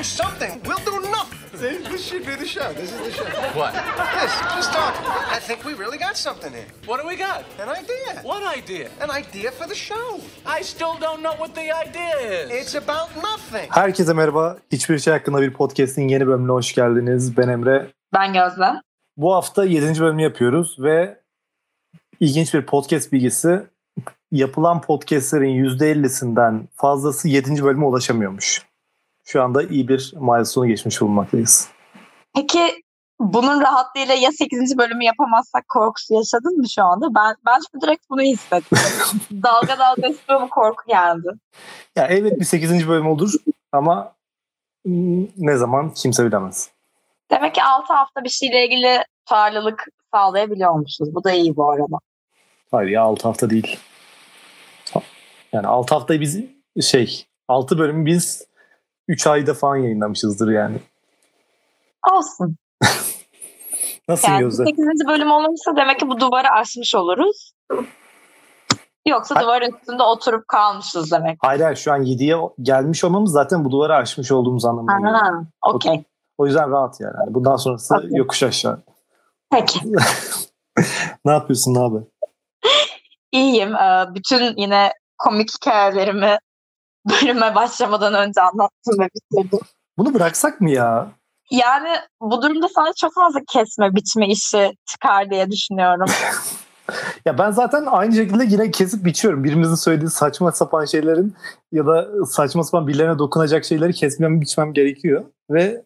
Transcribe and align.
doing 0.00 0.04
something. 0.04 0.60
We'll 0.66 0.84
do 0.84 0.96
nothing. 1.10 1.58
See, 1.60 1.76
this 1.90 2.02
should 2.08 2.24
be 2.26 2.34
the 2.36 2.46
show. 2.46 2.72
This 2.72 2.92
is 2.92 3.00
the 3.06 3.12
show. 3.12 3.24
What? 3.58 3.72
This, 4.20 4.32
just 4.56 4.72
talking. 4.72 5.06
I 5.36 5.38
think 5.46 5.64
we 5.64 5.72
really 5.74 5.98
got 5.98 6.16
something 6.16 6.52
here. 6.52 6.66
What 6.86 7.00
do 7.00 7.08
we 7.08 7.16
got? 7.16 7.44
An 7.58 7.68
idea. 7.80 8.22
What 8.22 8.42
idea? 8.58 8.88
An 9.00 9.10
idea 9.10 9.50
for 9.50 9.66
the 9.68 9.74
show. 9.74 10.20
I 10.58 10.62
still 10.62 10.94
don't 11.00 11.22
know 11.22 11.34
what 11.42 11.54
the 11.54 11.68
idea 11.86 12.12
is. 12.18 12.50
It's 12.50 12.74
about 12.74 13.08
nothing. 13.16 13.70
Herkese 13.70 14.12
merhaba. 14.12 14.56
Hiçbir 14.72 14.98
şey 14.98 15.12
hakkında 15.12 15.42
bir 15.42 15.52
podcast'in 15.52 16.08
yeni 16.08 16.26
bölümüne 16.26 16.52
hoş 16.52 16.74
geldiniz. 16.74 17.36
Ben 17.36 17.48
Emre. 17.48 17.86
Ben 18.14 18.32
Gözde. 18.32 18.72
Bu 19.16 19.34
hafta 19.34 19.64
7. 19.64 20.00
bölümü 20.00 20.22
yapıyoruz 20.22 20.76
ve 20.78 21.20
ilginç 22.20 22.54
bir 22.54 22.66
podcast 22.66 23.12
bilgisi. 23.12 23.62
Yapılan 24.32 24.80
podcastlerin 24.80 25.64
%50'sinden 25.64 26.62
fazlası 26.74 27.28
7. 27.28 27.64
bölüme 27.64 27.84
ulaşamıyormuş. 27.84 28.69
Şu 29.30 29.42
anda 29.42 29.62
iyi 29.62 29.88
bir 29.88 30.12
milestone'u 30.16 30.68
geçmiş 30.68 31.00
bulunmaktayız. 31.00 31.68
Peki 32.34 32.82
bunun 33.20 33.60
rahatlığıyla 33.60 34.14
ya 34.14 34.30
8. 34.32 34.78
bölümü 34.78 35.04
yapamazsak 35.04 35.68
korkusu 35.68 36.14
yaşadın 36.14 36.56
mı 36.56 36.68
şu 36.68 36.84
anda? 36.84 37.06
Ben 37.14 37.34
ben 37.46 37.58
şimdi 37.70 37.86
direkt 37.86 38.10
bunu 38.10 38.22
hissettim. 38.22 38.78
dalga 39.42 39.78
dalga 39.78 40.08
üstüme 40.08 40.48
korku 40.48 40.84
geldi. 40.88 41.28
Ya 41.96 42.06
evet 42.06 42.40
bir 42.40 42.44
8. 42.44 42.88
bölüm 42.88 43.06
olur 43.06 43.32
ama 43.72 44.12
ne 45.36 45.56
zaman 45.56 45.94
kimse 45.94 46.24
bilemez. 46.24 46.70
Demek 47.30 47.54
ki 47.54 47.62
6 47.62 47.92
hafta 47.92 48.24
bir 48.24 48.28
şeyle 48.28 48.66
ilgili 48.66 49.04
tutarlılık 49.18 49.84
sağlayabiliyormuşuz. 50.14 51.14
Bu 51.14 51.24
da 51.24 51.32
iyi 51.32 51.56
bu 51.56 51.70
arada. 51.70 51.98
Hayır 52.70 52.90
ya 52.90 53.02
6 53.02 53.28
hafta 53.28 53.50
değil. 53.50 53.78
Yani 55.52 55.66
6 55.66 55.94
haftayı 55.94 56.20
biz 56.20 56.40
şey 56.80 57.26
6 57.48 57.78
bölümü 57.78 58.06
biz 58.06 58.49
3 59.10 59.26
ayda 59.26 59.54
falan 59.54 59.76
yayınlamışızdır 59.76 60.50
yani. 60.52 60.76
Olsun. 62.12 62.56
Nasıl 64.08 64.28
Yani 64.28 64.40
Gözde? 64.40 64.64
8. 64.64 64.78
bölüm 65.08 65.30
olursa 65.30 65.76
demek 65.76 66.00
ki 66.00 66.08
bu 66.08 66.20
duvarı 66.20 66.48
aşmış 66.50 66.94
oluruz. 66.94 67.52
Yoksa 69.06 69.34
Hayır. 69.34 69.46
duvarın 69.46 69.72
üstünde 69.80 70.02
oturup 70.02 70.48
kalmışız 70.48 71.12
demek. 71.12 71.38
Hayır 71.42 71.60
hayır 71.60 71.76
şu 71.76 71.92
an 71.92 72.02
7'ye 72.02 72.36
gelmiş 72.62 73.04
olmamız 73.04 73.32
zaten 73.32 73.64
bu 73.64 73.70
duvarı 73.70 73.94
aşmış 73.94 74.32
olduğumuz 74.32 74.64
anlamına 74.64 74.98
geliyor. 74.98 75.46
Okey. 75.62 76.02
O 76.38 76.46
yüzden 76.46 76.70
rahat 76.70 77.00
yani. 77.00 77.14
Yani 77.20 77.34
Bundan 77.34 77.56
sonrası 77.56 77.94
Okey. 77.96 78.10
yokuş 78.12 78.42
aşağı. 78.42 78.82
Peki. 79.52 79.78
Ne 81.24 81.32
yapıyorsun 81.32 81.74
abi? 81.74 82.04
İyiyim. 83.32 83.74
Ee, 83.74 84.04
Bütün 84.14 84.56
yine 84.56 84.92
komik 85.18 85.48
hikayelerimi 85.54 86.38
bölüme 87.22 87.54
başlamadan 87.54 88.14
önce 88.14 88.40
anlattım 88.40 88.98
ve 89.00 89.08
bitirdim. 89.14 89.58
Bunu 89.98 90.14
bıraksak 90.14 90.60
mı 90.60 90.70
ya? 90.70 91.08
Yani 91.50 91.88
bu 92.20 92.42
durumda 92.42 92.68
sana 92.74 92.92
çok 93.00 93.14
fazla 93.14 93.40
kesme 93.52 93.94
biçme 93.94 94.28
işi 94.28 94.72
çıkar 94.86 95.30
diye 95.30 95.50
düşünüyorum. 95.50 96.06
Ya 97.26 97.38
ben 97.38 97.50
zaten 97.50 97.86
aynı 97.86 98.14
şekilde 98.14 98.44
yine 98.44 98.70
kesip 98.70 99.04
biçiyorum. 99.04 99.44
Birimizin 99.44 99.74
söylediği 99.74 100.10
saçma 100.10 100.52
sapan 100.52 100.84
şeylerin 100.84 101.34
ya 101.72 101.86
da 101.86 102.08
saçma 102.26 102.64
sapan 102.64 102.86
birilerine 102.86 103.18
dokunacak 103.18 103.64
şeyleri 103.64 103.92
kesmem 103.92 104.40
biçmem 104.40 104.72
gerekiyor. 104.72 105.24
Ve 105.50 105.82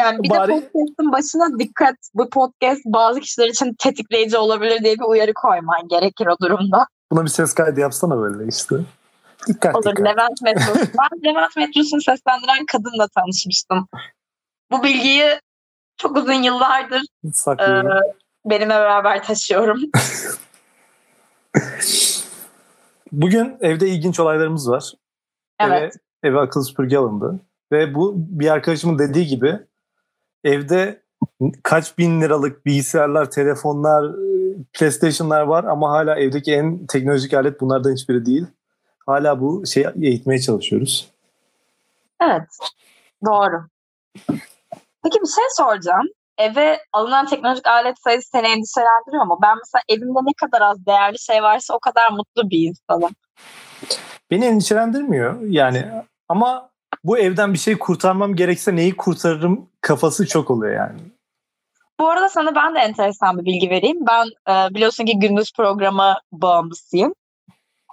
Yani 0.00 0.22
bir 0.22 0.30
Bari- 0.30 0.48
de 0.48 0.52
podcast'ın 0.60 1.12
başına 1.12 1.58
dikkat 1.58 1.94
bu 2.14 2.30
podcast 2.30 2.80
bazı 2.86 3.20
kişiler 3.20 3.48
için 3.48 3.74
tetikleyici 3.78 4.38
olabilir 4.38 4.84
diye 4.84 4.94
bir 4.94 5.08
uyarı 5.08 5.34
koyman 5.34 5.88
gerekir 5.88 6.26
o 6.26 6.36
durumda. 6.42 6.86
buna 7.12 7.24
bir 7.24 7.30
ses 7.30 7.54
kaydı 7.54 7.80
yapsana 7.80 8.18
böyle 8.18 8.48
işte. 8.48 8.76
Dikkat 9.46 9.74
Olur 9.76 9.84
dikkat. 9.84 10.06
Levent 10.06 10.42
metrosu. 10.42 10.78
Ben 10.98 11.24
Levent 11.24 11.56
metrosunu 11.56 12.00
seslendiren 12.00 12.66
kadınla 12.66 13.08
tanışmıştım. 13.08 13.88
Bu 14.70 14.82
bilgiyi 14.82 15.40
çok 15.96 16.16
uzun 16.16 16.42
yıllardır 16.42 17.02
Saklıyorum. 17.32 17.92
e, 17.92 18.00
benimle 18.44 18.74
beraber 18.74 19.24
taşıyorum. 19.24 19.80
Bugün 23.12 23.56
evde 23.60 23.88
ilginç 23.88 24.20
olaylarımız 24.20 24.70
var. 24.70 24.92
Evet. 25.60 25.96
Eve, 26.22 26.30
eve 26.30 26.40
akıllı 26.40 26.64
süpürge 26.64 26.98
alındı. 26.98 27.40
Ve 27.72 27.94
bu 27.94 28.14
bir 28.16 28.50
arkadaşımın 28.50 28.98
dediği 28.98 29.26
gibi 29.26 29.58
evde 30.44 31.02
kaç 31.62 31.98
bin 31.98 32.20
liralık 32.20 32.66
bilgisayarlar, 32.66 33.30
telefonlar, 33.30 34.04
e, 34.04 34.56
PlayStation'lar 34.72 35.42
var 35.42 35.64
ama 35.64 35.90
hala 35.90 36.18
evdeki 36.18 36.52
en 36.52 36.86
teknolojik 36.86 37.34
alet 37.34 37.60
bunlardan 37.60 37.92
hiçbiri 37.92 38.26
değil. 38.26 38.46
Hala 39.06 39.40
bu 39.40 39.66
şeyi 39.66 39.86
eğitmeye 40.02 40.40
çalışıyoruz. 40.40 41.10
Evet. 42.20 42.58
Doğru. 43.26 43.66
Peki 45.04 45.20
bir 45.22 45.28
şey 45.34 45.44
soracağım. 45.56 46.06
Eve 46.38 46.78
alınan 46.92 47.26
teknolojik 47.26 47.66
alet 47.66 47.96
sayısı 48.04 48.28
seni 48.30 48.46
endişelendiriyor 48.46 49.24
mu? 49.26 49.38
Ben 49.42 49.56
mesela 49.58 49.82
evimde 49.88 50.18
ne 50.22 50.32
kadar 50.36 50.60
az 50.60 50.86
değerli 50.86 51.18
şey 51.18 51.42
varsa 51.42 51.74
o 51.74 51.78
kadar 51.78 52.10
mutlu 52.10 52.50
bir 52.50 52.68
insanım. 52.68 53.10
Beni 54.30 54.44
endişelendirmiyor 54.44 55.40
yani 55.40 55.84
ama 56.28 56.70
bu 57.04 57.18
evden 57.18 57.52
bir 57.52 57.58
şey 57.58 57.78
kurtarmam 57.78 58.36
gerekse 58.36 58.76
neyi 58.76 58.96
kurtarırım 58.96 59.68
kafası 59.80 60.26
çok 60.26 60.50
oluyor 60.50 60.74
yani. 60.74 60.98
Bu 62.00 62.08
arada 62.08 62.28
sana 62.28 62.54
ben 62.54 62.74
de 62.74 62.78
enteresan 62.78 63.38
bir 63.38 63.44
bilgi 63.44 63.70
vereyim. 63.70 63.98
Ben 64.06 64.26
e, 64.52 64.74
biliyorsun 64.74 65.04
ki 65.04 65.18
gündüz 65.18 65.52
programı 65.56 66.14
bağımlısıyım. 66.32 67.14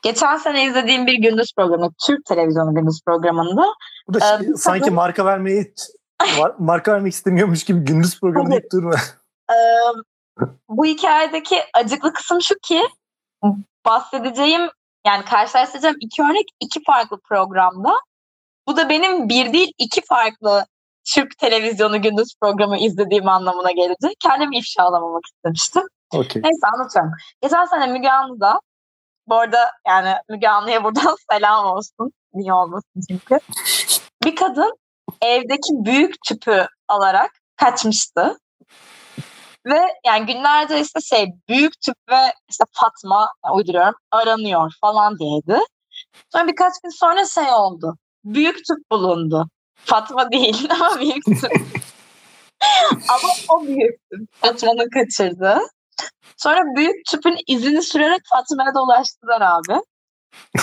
Geçen 0.03 0.37
sene 0.37 0.65
izlediğim 0.65 1.07
bir 1.07 1.13
gündüz 1.13 1.53
programı, 1.57 1.89
Türk 2.07 2.25
televizyonu 2.25 2.75
gündüz 2.75 3.01
programında 3.05 3.65
Bu 4.07 4.13
da 4.13 4.19
şey- 4.19 4.53
bu 4.53 4.57
sanki 4.57 4.79
kadın- 4.79 4.93
marka 4.93 5.25
vermeyi 5.25 5.73
marka 6.59 6.91
vermek 6.91 7.13
istemiyormuş 7.13 7.63
gibi 7.63 7.79
gündüz 7.79 8.19
programı 8.19 8.51
deyip 8.51 8.71
durma. 8.71 8.95
e, 9.51 9.55
bu 10.69 10.85
hikayedeki 10.85 11.59
acıklı 11.73 12.13
kısım 12.13 12.41
şu 12.41 12.55
ki 12.63 12.81
bahsedeceğim 13.85 14.69
yani 15.07 15.25
karşılaştıracağım 15.25 15.95
iki 15.99 16.21
örnek 16.21 16.45
iki 16.59 16.83
farklı 16.83 17.19
programda. 17.19 17.91
Bu 18.67 18.77
da 18.77 18.89
benim 18.89 19.29
bir 19.29 19.53
değil 19.53 19.71
iki 19.77 20.01
farklı 20.05 20.65
Türk 21.05 21.37
televizyonu 21.37 22.01
gündüz 22.01 22.35
programı 22.41 22.77
izlediğim 22.77 23.27
anlamına 23.27 23.71
gelecek. 23.71 24.15
Kendimi 24.19 24.57
ifşalamamak 24.57 25.23
istemiştim. 25.25 25.83
Okey. 26.13 26.41
Neyse 26.41 26.67
anlatıyorum. 26.73 27.11
Geçen 27.41 27.65
sene 27.65 27.87
Müge 27.87 28.09
Anlı'da 28.09 28.59
bu 29.27 29.35
arada 29.35 29.71
yani 29.87 30.15
Müge 30.29 30.47
Anlı'ya 30.47 30.83
buradan 30.83 31.15
selam 31.31 31.65
olsun. 31.65 32.11
Niye 32.33 32.53
olmasın 32.53 33.01
çünkü. 33.09 33.39
Bir 34.23 34.35
kadın 34.35 34.73
evdeki 35.21 35.69
büyük 35.71 36.15
tüpü 36.27 36.67
alarak 36.87 37.31
kaçmıştı. 37.57 38.37
Ve 39.65 39.79
yani 40.05 40.25
günlerce 40.25 40.81
işte 40.81 40.99
şey 41.01 41.27
büyük 41.49 41.81
tüp 41.81 41.95
ve 42.09 42.33
işte 42.49 42.63
Fatma 42.71 43.33
yani 43.45 43.55
uyduruyorum 43.55 43.95
aranıyor 44.11 44.73
falan 44.81 45.19
diyeydi. 45.19 45.59
Sonra 46.31 46.47
birkaç 46.47 46.73
gün 46.83 46.89
sonra 46.89 47.25
şey 47.25 47.53
oldu. 47.53 47.97
Büyük 48.23 48.55
tüp 48.55 48.91
bulundu. 48.91 49.49
Fatma 49.75 50.31
değil 50.31 50.69
ama 50.79 50.99
büyük 50.99 51.25
tüp. 51.25 51.51
ama 53.09 53.33
o 53.49 53.65
büyük 53.67 53.99
tüp. 54.11 54.29
Fatma'nın 54.33 54.89
kaçırdı. 54.89 55.59
Sonra 56.37 56.61
büyük 56.75 57.05
tüpün 57.05 57.37
izini 57.47 57.81
sürerek 57.81 58.21
Fatma'ya 58.29 58.75
da 58.75 58.83
ulaştılar 58.83 59.41
abi. 59.41 59.81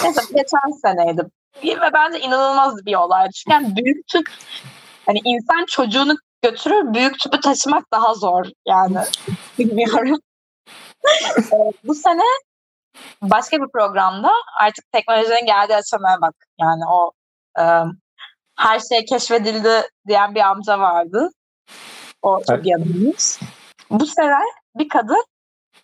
Neyse 0.03 0.21
geçen 0.35 0.81
seneydi. 0.83 1.23
Ve 1.65 1.93
bence 1.93 2.21
inanılmaz 2.21 2.87
bir 2.87 2.95
olaydı. 2.95 3.31
Çünkü 3.35 3.55
yani 3.55 3.77
büyük 3.77 4.07
tüp 4.07 4.31
hani 5.07 5.21
insan 5.25 5.67
çocuğunu 5.67 6.17
götürür 6.43 6.95
büyük 6.95 7.19
tüpü 7.19 7.41
taşımak 7.41 7.85
daha 7.93 8.15
zor 8.15 8.47
yani. 8.67 8.99
Bilmiyorum. 9.59 10.19
Ee, 11.39 11.57
Bu 11.85 11.95
sene 11.95 12.23
başka 13.23 13.57
bir 13.57 13.69
programda 13.73 14.31
artık 14.61 14.93
teknolojinin 14.93 15.47
geldiği 15.47 15.77
aşamaya 15.77 16.21
bak. 16.21 16.35
Yani 16.61 16.83
o 16.93 17.13
e, 17.59 17.65
her 18.57 18.81
şey 18.81 19.05
keşfedildi 19.05 19.89
diyen 20.09 20.35
bir 20.35 20.41
amca 20.41 20.79
vardı. 20.79 21.31
O 22.23 22.43
çok 22.49 22.67
yanılmış. 22.67 23.39
Bu 23.91 24.07
sefer 24.07 24.60
bir 24.75 24.89
kadın 24.89 25.25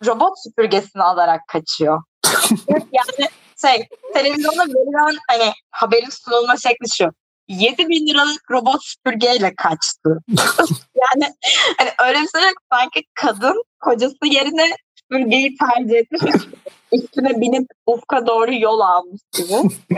robot 0.05 0.43
süpürgesini 0.43 1.03
alarak 1.03 1.41
kaçıyor. 1.47 2.03
yani 2.69 3.29
şey 3.61 3.87
televizyonda 4.13 4.63
verilen 4.63 5.17
hani 5.29 5.53
haberin 5.71 6.09
sunulma 6.09 6.57
şekli 6.57 6.89
şu. 6.97 7.11
7 7.47 7.89
bin 7.89 8.07
liralık 8.07 8.51
robot 8.51 8.83
süpürgeyle 8.83 9.55
kaçtı. 9.55 10.19
yani 10.95 11.33
hani 11.77 11.89
öyle 12.07 12.21
bir 12.21 12.27
şey 12.27 12.41
yok. 12.41 12.57
Sanki 12.73 13.03
kadın 13.13 13.63
kocası 13.79 14.15
yerine 14.23 14.75
süpürgeyi 14.95 15.57
tercih 15.57 15.95
etmiş. 15.95 16.43
Üstüne 16.91 17.41
binip 17.41 17.67
ufka 17.85 18.27
doğru 18.27 18.53
yol 18.53 18.79
almış 18.79 19.21
gibi. 19.37 19.53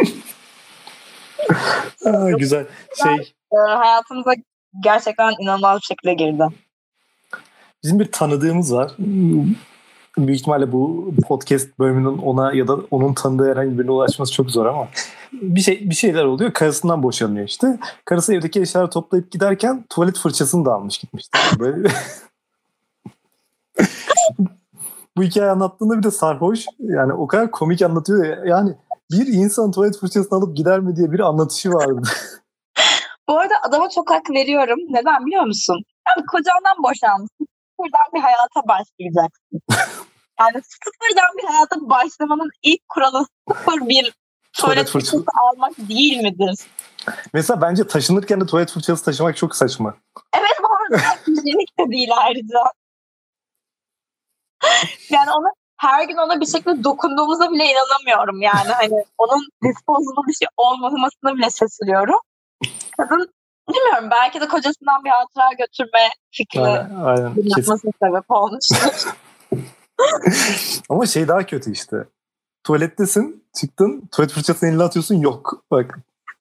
Aa, 2.05 2.31
güzel. 2.31 2.67
Şey 3.03 3.33
Ee, 3.53 3.71
hayatımıza 3.71 4.31
gerçekten 4.83 5.33
inanılmaz 5.39 5.79
bir 5.81 5.85
şekilde 5.85 6.13
girdi. 6.13 6.43
Bizim 7.83 7.99
bir 7.99 8.11
tanıdığımız 8.11 8.73
var. 8.73 8.91
büyük 10.17 10.39
ihtimalle 10.39 10.71
bu 10.71 11.13
podcast 11.27 11.79
bölümünün 11.79 12.17
ona 12.17 12.53
ya 12.53 12.67
da 12.67 12.77
onun 12.91 13.13
tanıdığı 13.13 13.51
herhangi 13.51 13.79
birine 13.79 13.91
ulaşması 13.91 14.33
çok 14.33 14.51
zor 14.51 14.65
ama 14.65 14.87
bir 15.33 15.61
şey 15.61 15.89
bir 15.89 15.95
şeyler 15.95 16.23
oluyor. 16.23 16.53
Karısından 16.53 17.03
boşanıyor 17.03 17.47
işte. 17.47 17.79
Karısı 18.05 18.33
evdeki 18.33 18.61
eşyaları 18.61 18.89
toplayıp 18.89 19.31
giderken 19.31 19.85
tuvalet 19.89 20.17
fırçasını 20.17 20.65
da 20.65 20.73
almış 20.73 20.97
gitmişti. 20.97 21.37
Böyle 21.59 21.89
bu 25.17 25.23
hikaye 25.23 25.51
anlattığında 25.51 25.97
bir 25.97 26.03
de 26.03 26.11
sarhoş. 26.11 26.65
Yani 26.79 27.13
o 27.13 27.27
kadar 27.27 27.51
komik 27.51 27.81
anlatıyor 27.81 28.25
ya. 28.25 28.37
Yani 28.45 28.75
bir 29.11 29.27
insan 29.27 29.71
tuvalet 29.71 29.99
fırçasını 29.99 30.37
alıp 30.37 30.57
gider 30.57 30.79
mi 30.79 30.95
diye 30.95 31.11
bir 31.11 31.19
anlatışı 31.19 31.69
vardı. 31.69 32.01
Bu 33.29 33.39
arada 33.39 33.53
adama 33.63 33.89
çok 33.89 34.11
hak 34.11 34.29
veriyorum. 34.29 34.79
Neden 34.89 35.25
biliyor 35.25 35.43
musun? 35.43 35.83
Yani 36.07 36.25
kocandan 36.25 36.83
boşanmışsın. 36.83 37.48
Sıfırdan 37.79 38.13
bir 38.13 38.19
hayata 38.19 38.67
başlayacaksın. 38.67 39.61
yani 40.39 40.61
sıfırdan 40.63 41.37
bir 41.37 41.43
hayata 41.43 41.75
başlamanın 41.81 42.49
ilk 42.63 42.89
kuralı 42.89 43.25
sıfır 43.47 43.89
bir 43.89 44.13
tuvalet 44.53 44.89
fırçası. 44.89 45.25
almak 45.41 45.77
değil 45.77 46.17
midir? 46.23 46.55
Mesela 47.33 47.61
bence 47.61 47.87
taşınırken 47.87 48.41
de 48.41 48.45
tuvalet 48.45 48.71
fırçası 48.71 49.05
taşımak 49.05 49.37
çok 49.37 49.55
saçma. 49.55 49.95
Evet 50.33 50.57
bu 50.63 50.67
arada 50.73 51.03
hijyenik 51.27 51.79
de 51.79 51.91
değil 51.91 52.09
ayrıca. 52.17 52.59
yani 55.09 55.31
ona 55.31 55.49
her 55.77 56.03
gün 56.07 56.17
ona 56.17 56.41
bir 56.41 56.45
şekilde 56.45 56.83
dokunduğumuza 56.83 57.51
bile 57.51 57.65
inanamıyorum 57.65 58.41
yani. 58.41 58.71
Hani 58.71 59.03
onun 59.17 59.47
disposable 59.63 60.27
bir 60.27 60.33
şey 60.33 60.47
olmamasına 60.57 61.35
bile 61.35 61.49
şaşırıyorum. 61.49 62.19
Kadın 62.97 63.33
bilmiyorum 63.69 64.09
belki 64.11 64.41
de 64.41 64.47
kocasından 64.47 65.03
bir 65.05 65.09
hatıra 65.09 65.49
götürme 65.57 66.09
fikri 66.31 66.61
Aynen, 66.61 66.95
aynen. 67.03 67.33
Yapmasına 67.57 67.91
sebep 68.03 68.31
olmuştur. 68.31 69.13
Ama 70.89 71.05
şey 71.05 71.27
daha 71.27 71.45
kötü 71.45 71.71
işte. 71.71 71.97
Tuvalettesin, 72.63 73.43
çıktın, 73.61 74.09
tuvalet 74.11 74.31
fırçasını 74.31 74.69
eline 74.69 74.83
atıyorsun, 74.83 75.15
yok. 75.15 75.63
Bak. 75.71 75.99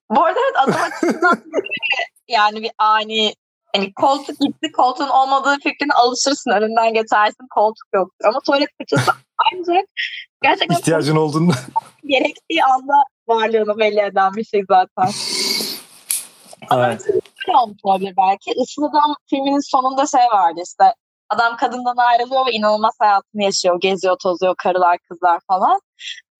Bu 0.09 0.23
arada 0.23 0.39
evet 0.39 0.55
adam 0.63 0.81
açısından 0.81 1.43
yani 2.27 2.61
bir 2.61 2.71
ani 2.77 3.33
hani 3.75 3.93
koltuk 3.93 4.39
gitti 4.39 4.71
koltuğun 4.71 5.09
olmadığı 5.09 5.55
fikrine 5.55 5.93
alışırsın 5.93 6.51
önünden 6.51 6.93
geçersin 6.93 7.47
koltuk 7.49 7.87
yok 7.93 8.11
ama 8.23 8.39
tuvalet 8.45 8.69
fırçası 8.77 9.11
ancak 9.53 9.85
gerçekten 10.43 10.75
ihtiyacın 10.75 11.15
olduğunda. 11.15 11.53
gerektiği 12.05 12.63
anda 12.63 12.93
varlığını 13.27 13.77
belli 13.79 13.99
eden 13.99 14.33
bir 14.35 14.43
şey 14.43 14.63
zaten. 14.69 15.13
Ama 16.69 16.87
Evet. 16.87 17.05
şöyle 17.45 17.57
olmuş 17.57 17.77
olabilir 17.83 18.13
belki. 18.17 18.51
Adam 18.81 19.15
filminin 19.29 19.71
sonunda 19.71 20.05
şey 20.07 20.25
vardı 20.33 20.61
işte. 20.65 20.93
Adam 21.29 21.57
kadından 21.57 21.97
ayrılıyor 21.97 22.45
ve 22.47 22.51
inanılmaz 22.51 22.93
hayatını 22.99 23.43
yaşıyor. 23.43 23.79
Geziyor, 23.81 24.17
tozuyor, 24.23 24.55
karılar, 24.55 24.97
kızlar 25.09 25.39
falan. 25.47 25.79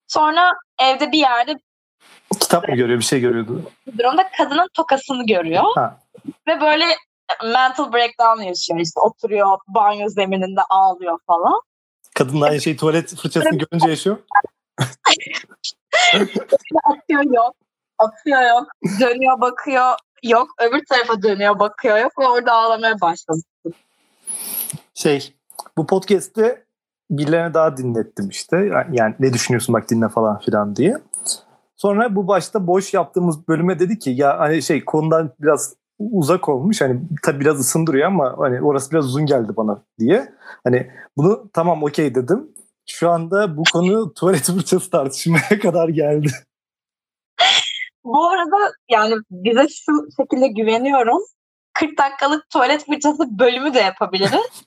Sonra 0.08 0.52
evde 0.80 1.12
bir 1.12 1.18
yerde 1.18 1.58
Kitap 2.40 2.68
mı 2.68 2.74
görüyor, 2.74 2.98
bir 2.98 3.04
şey 3.04 3.20
görüyordu. 3.20 3.62
bir 3.86 3.98
durumda 3.98 4.30
kadının 4.36 4.68
tokasını 4.74 5.26
görüyor. 5.26 5.64
Ha. 5.74 5.98
Ve 6.48 6.60
böyle 6.60 6.84
mental 7.44 7.92
breakdown 7.92 8.42
yaşıyor. 8.42 8.80
İşte 8.80 9.00
oturuyor 9.00 9.58
banyo 9.68 10.08
zemininde 10.08 10.60
ağlıyor 10.70 11.18
falan. 11.26 11.60
Kadın 12.14 12.40
aynı 12.40 12.60
şey 12.60 12.76
tuvalet 12.76 13.16
fırçasını 13.16 13.58
görünce 13.58 13.88
yaşıyor. 13.90 14.18
Atıyor 16.84 17.22
yok. 17.22 17.54
Atıyor 17.98 18.42
yok. 18.42 18.66
Dönüyor 19.00 19.40
bakıyor 19.40 19.94
yok. 20.22 20.48
Öbür 20.60 20.84
tarafa 20.84 21.22
dönüyor 21.22 21.58
bakıyor 21.58 21.98
yok. 21.98 22.12
Ve 22.18 22.28
orada 22.28 22.52
ağlamaya 22.52 23.00
başladı. 23.00 23.40
Şey, 24.94 25.34
bu 25.76 25.86
podcast'te 25.86 26.64
birilerine 27.10 27.54
daha 27.54 27.76
dinlettim 27.76 28.28
işte. 28.28 28.56
Yani 28.92 29.14
ne 29.20 29.32
düşünüyorsun 29.32 29.72
bak 29.72 29.90
dinle 29.90 30.08
falan 30.08 30.38
filan 30.38 30.76
diye. 30.76 30.98
Sonra 31.76 32.16
bu 32.16 32.28
başta 32.28 32.66
boş 32.66 32.94
yaptığımız 32.94 33.48
bölüme 33.48 33.78
dedi 33.78 33.98
ki 33.98 34.10
ya 34.10 34.38
hani 34.38 34.62
şey 34.62 34.84
konudan 34.84 35.30
biraz 35.40 35.74
uzak 35.98 36.48
olmuş. 36.48 36.80
Hani 36.80 37.00
tabii 37.22 37.40
biraz 37.40 37.60
ısındırıyor 37.60 38.06
ama 38.06 38.34
hani 38.38 38.62
orası 38.62 38.90
biraz 38.90 39.06
uzun 39.06 39.26
geldi 39.26 39.52
bana 39.56 39.82
diye. 39.98 40.32
Hani 40.64 40.90
bunu 41.16 41.50
tamam 41.52 41.82
okey 41.82 42.14
dedim. 42.14 42.48
Şu 42.86 43.10
anda 43.10 43.56
bu 43.56 43.62
konu 43.72 44.14
tuvalet 44.14 44.42
fırçası 44.42 44.90
tartışmaya 44.90 45.58
kadar 45.62 45.88
geldi. 45.88 46.30
Bu 48.04 48.28
arada 48.28 48.72
yani 48.90 49.14
bize 49.30 49.68
şu 49.68 49.92
şekilde 50.20 50.48
güveniyorum. 50.48 51.22
40 51.72 51.98
dakikalık 51.98 52.50
tuvalet 52.50 52.86
fırçası 52.86 53.38
bölümü 53.38 53.74
de 53.74 53.80
yapabiliriz. 53.80 54.64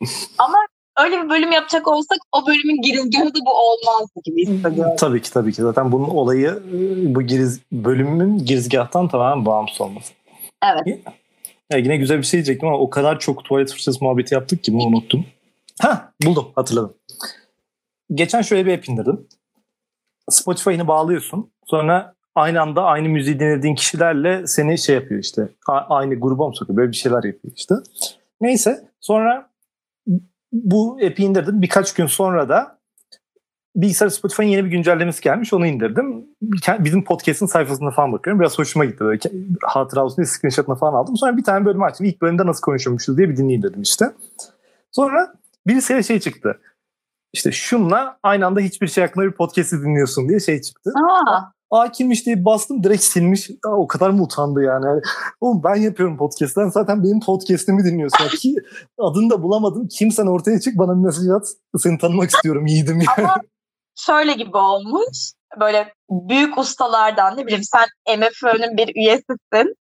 Ama 0.38 0.58
öyle 0.98 1.22
bir 1.22 1.30
bölüm 1.30 1.52
yapacak 1.52 1.88
olsak 1.88 2.18
o 2.32 2.46
bölümün 2.46 2.82
girizgahı 2.82 3.34
da 3.34 3.38
bu 3.46 3.50
olmazdı 3.50 4.20
gibi 4.24 4.46
hissediyorum. 4.46 4.96
tabii 4.98 5.22
ki 5.22 5.32
tabii 5.32 5.52
ki. 5.52 5.62
Zaten 5.62 5.92
bunun 5.92 6.08
olayı 6.08 6.62
bu 7.14 7.22
giriz, 7.22 7.60
bölümün 7.72 8.38
girizgahtan 8.38 9.08
tamamen 9.08 9.46
bağımsız 9.46 9.80
olması. 9.80 10.12
Evet. 10.64 11.00
Ya 11.70 11.78
yine 11.78 11.96
güzel 11.96 12.18
bir 12.18 12.22
şey 12.22 12.38
diyecektim 12.38 12.68
ama 12.68 12.78
o 12.78 12.90
kadar 12.90 13.18
çok 13.18 13.44
tuvalet 13.44 13.72
fırçası 13.72 14.04
muhabbeti 14.04 14.34
yaptık 14.34 14.64
ki 14.64 14.72
bunu 14.72 14.82
unuttum. 14.82 15.26
Ha 15.80 16.12
buldum 16.22 16.52
hatırladım. 16.54 16.94
Geçen 18.14 18.42
şöyle 18.42 18.66
bir 18.66 18.74
app 18.74 18.88
indirdim. 18.88 19.28
Spotify'ını 20.30 20.88
bağlıyorsun. 20.88 21.50
Sonra 21.66 22.14
aynı 22.38 22.60
anda 22.60 22.84
aynı 22.84 23.08
müziği 23.08 23.40
dinlediğin 23.40 23.74
kişilerle 23.74 24.46
seni 24.46 24.78
şey 24.78 24.94
yapıyor 24.94 25.20
işte. 25.20 25.48
Aynı 25.66 26.20
gruba 26.20 26.48
mı 26.48 26.56
sokuyor? 26.56 26.76
Böyle 26.76 26.90
bir 26.90 26.96
şeyler 26.96 27.24
yapıyor 27.24 27.54
işte. 27.56 27.74
Neyse 28.40 28.90
sonra 29.00 29.50
bu 30.52 30.98
app'i 31.06 31.24
indirdim. 31.24 31.62
Birkaç 31.62 31.94
gün 31.94 32.06
sonra 32.06 32.48
da 32.48 32.78
bilgisayar 33.76 34.08
Spotify'ın 34.08 34.48
yeni 34.48 34.64
bir 34.64 34.70
güncellemesi 34.70 35.22
gelmiş. 35.22 35.52
Onu 35.52 35.66
indirdim. 35.66 36.26
Bizim 36.78 37.04
podcast'ın 37.04 37.46
sayfasına 37.46 37.90
falan 37.90 38.12
bakıyorum. 38.12 38.40
Biraz 38.40 38.58
hoşuma 38.58 38.84
gitti. 38.84 39.00
Böyle 39.00 39.20
hatıra 39.62 40.04
olsun 40.04 40.16
diye 40.16 40.26
screenshot'ını 40.26 40.76
falan 40.76 40.94
aldım. 40.94 41.16
Sonra 41.16 41.36
bir 41.36 41.44
tane 41.44 41.64
bölüm 41.64 41.82
açtım. 41.82 42.06
İlk 42.06 42.22
bölümde 42.22 42.46
nasıl 42.46 42.60
konuşuyormuşuz 42.60 43.18
diye 43.18 43.28
bir 43.28 43.36
dinleyeyim 43.36 43.62
dedim 43.62 43.82
işte. 43.82 44.12
Sonra 44.92 45.34
birisiyle 45.66 46.02
şey 46.02 46.20
çıktı. 46.20 46.60
İşte 47.32 47.52
şunla 47.52 48.18
aynı 48.22 48.46
anda 48.46 48.60
hiçbir 48.60 48.86
şey 48.86 49.04
hakkında 49.04 49.24
bir 49.24 49.32
podcast'i 49.32 49.80
dinliyorsun 49.80 50.28
diye 50.28 50.40
şey 50.40 50.60
çıktı. 50.60 50.92
Aa, 51.26 51.52
Aa 51.70 51.92
kimmiş 51.92 52.26
diye 52.26 52.44
bastım 52.44 52.84
direkt 52.84 53.02
silmiş. 53.02 53.50
Aa, 53.66 53.76
o 53.76 53.86
kadar 53.86 54.10
mı 54.10 54.22
utandı 54.22 54.62
yani? 54.62 54.84
yani 54.86 55.00
oğlum 55.40 55.62
ben 55.64 55.74
yapıyorum 55.74 56.16
podcast'ten 56.16 56.68
zaten 56.68 57.04
benim 57.04 57.20
podcast'imi 57.20 57.84
dinliyorsun. 57.84 58.24
Yani 58.24 58.38
ki 58.38 58.54
adını 58.98 59.30
da 59.30 59.42
bulamadım. 59.42 59.88
Kimsen 59.88 60.26
ortaya 60.26 60.60
çık 60.60 60.78
bana 60.78 60.96
bir 60.96 61.06
mesaj 61.06 61.28
at. 61.28 61.46
Seni 61.78 61.98
tanımak 61.98 62.30
istiyorum 62.30 62.66
yiğidim 62.66 63.00
yani. 63.00 63.30
ama 63.30 63.36
şöyle 63.94 64.32
gibi 64.32 64.56
olmuş. 64.56 65.32
Böyle 65.60 65.94
büyük 66.10 66.58
ustalardan 66.58 67.36
ne 67.36 67.46
bileyim 67.46 67.64
sen 67.64 68.16
MFÖ'nün 68.18 68.76
bir 68.76 68.96
üyesisin 68.96 69.76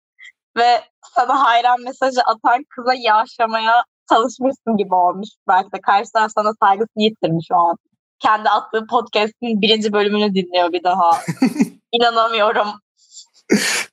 ve 0.57 0.81
sana 1.15 1.45
hayran 1.45 1.81
mesajı 1.81 2.21
atan 2.21 2.65
kıza 2.69 2.93
yağışlamaya 2.93 3.83
çalışmışsın 4.09 4.77
gibi 4.77 4.95
olmuş. 4.95 5.29
Belki 5.47 5.71
de 5.71 5.81
karşı 5.81 6.11
taraf 6.11 6.31
sana 6.35 6.53
saygısını 6.63 7.03
yitirmiş 7.03 7.47
o 7.51 7.55
an. 7.55 7.77
Kendi 8.19 8.49
attığı 8.49 8.87
podcast'in 8.87 9.61
birinci 9.61 9.93
bölümünü 9.93 10.33
dinliyor 10.33 10.73
bir 10.73 10.83
daha. 10.83 11.11
İnanamıyorum. 11.95 12.67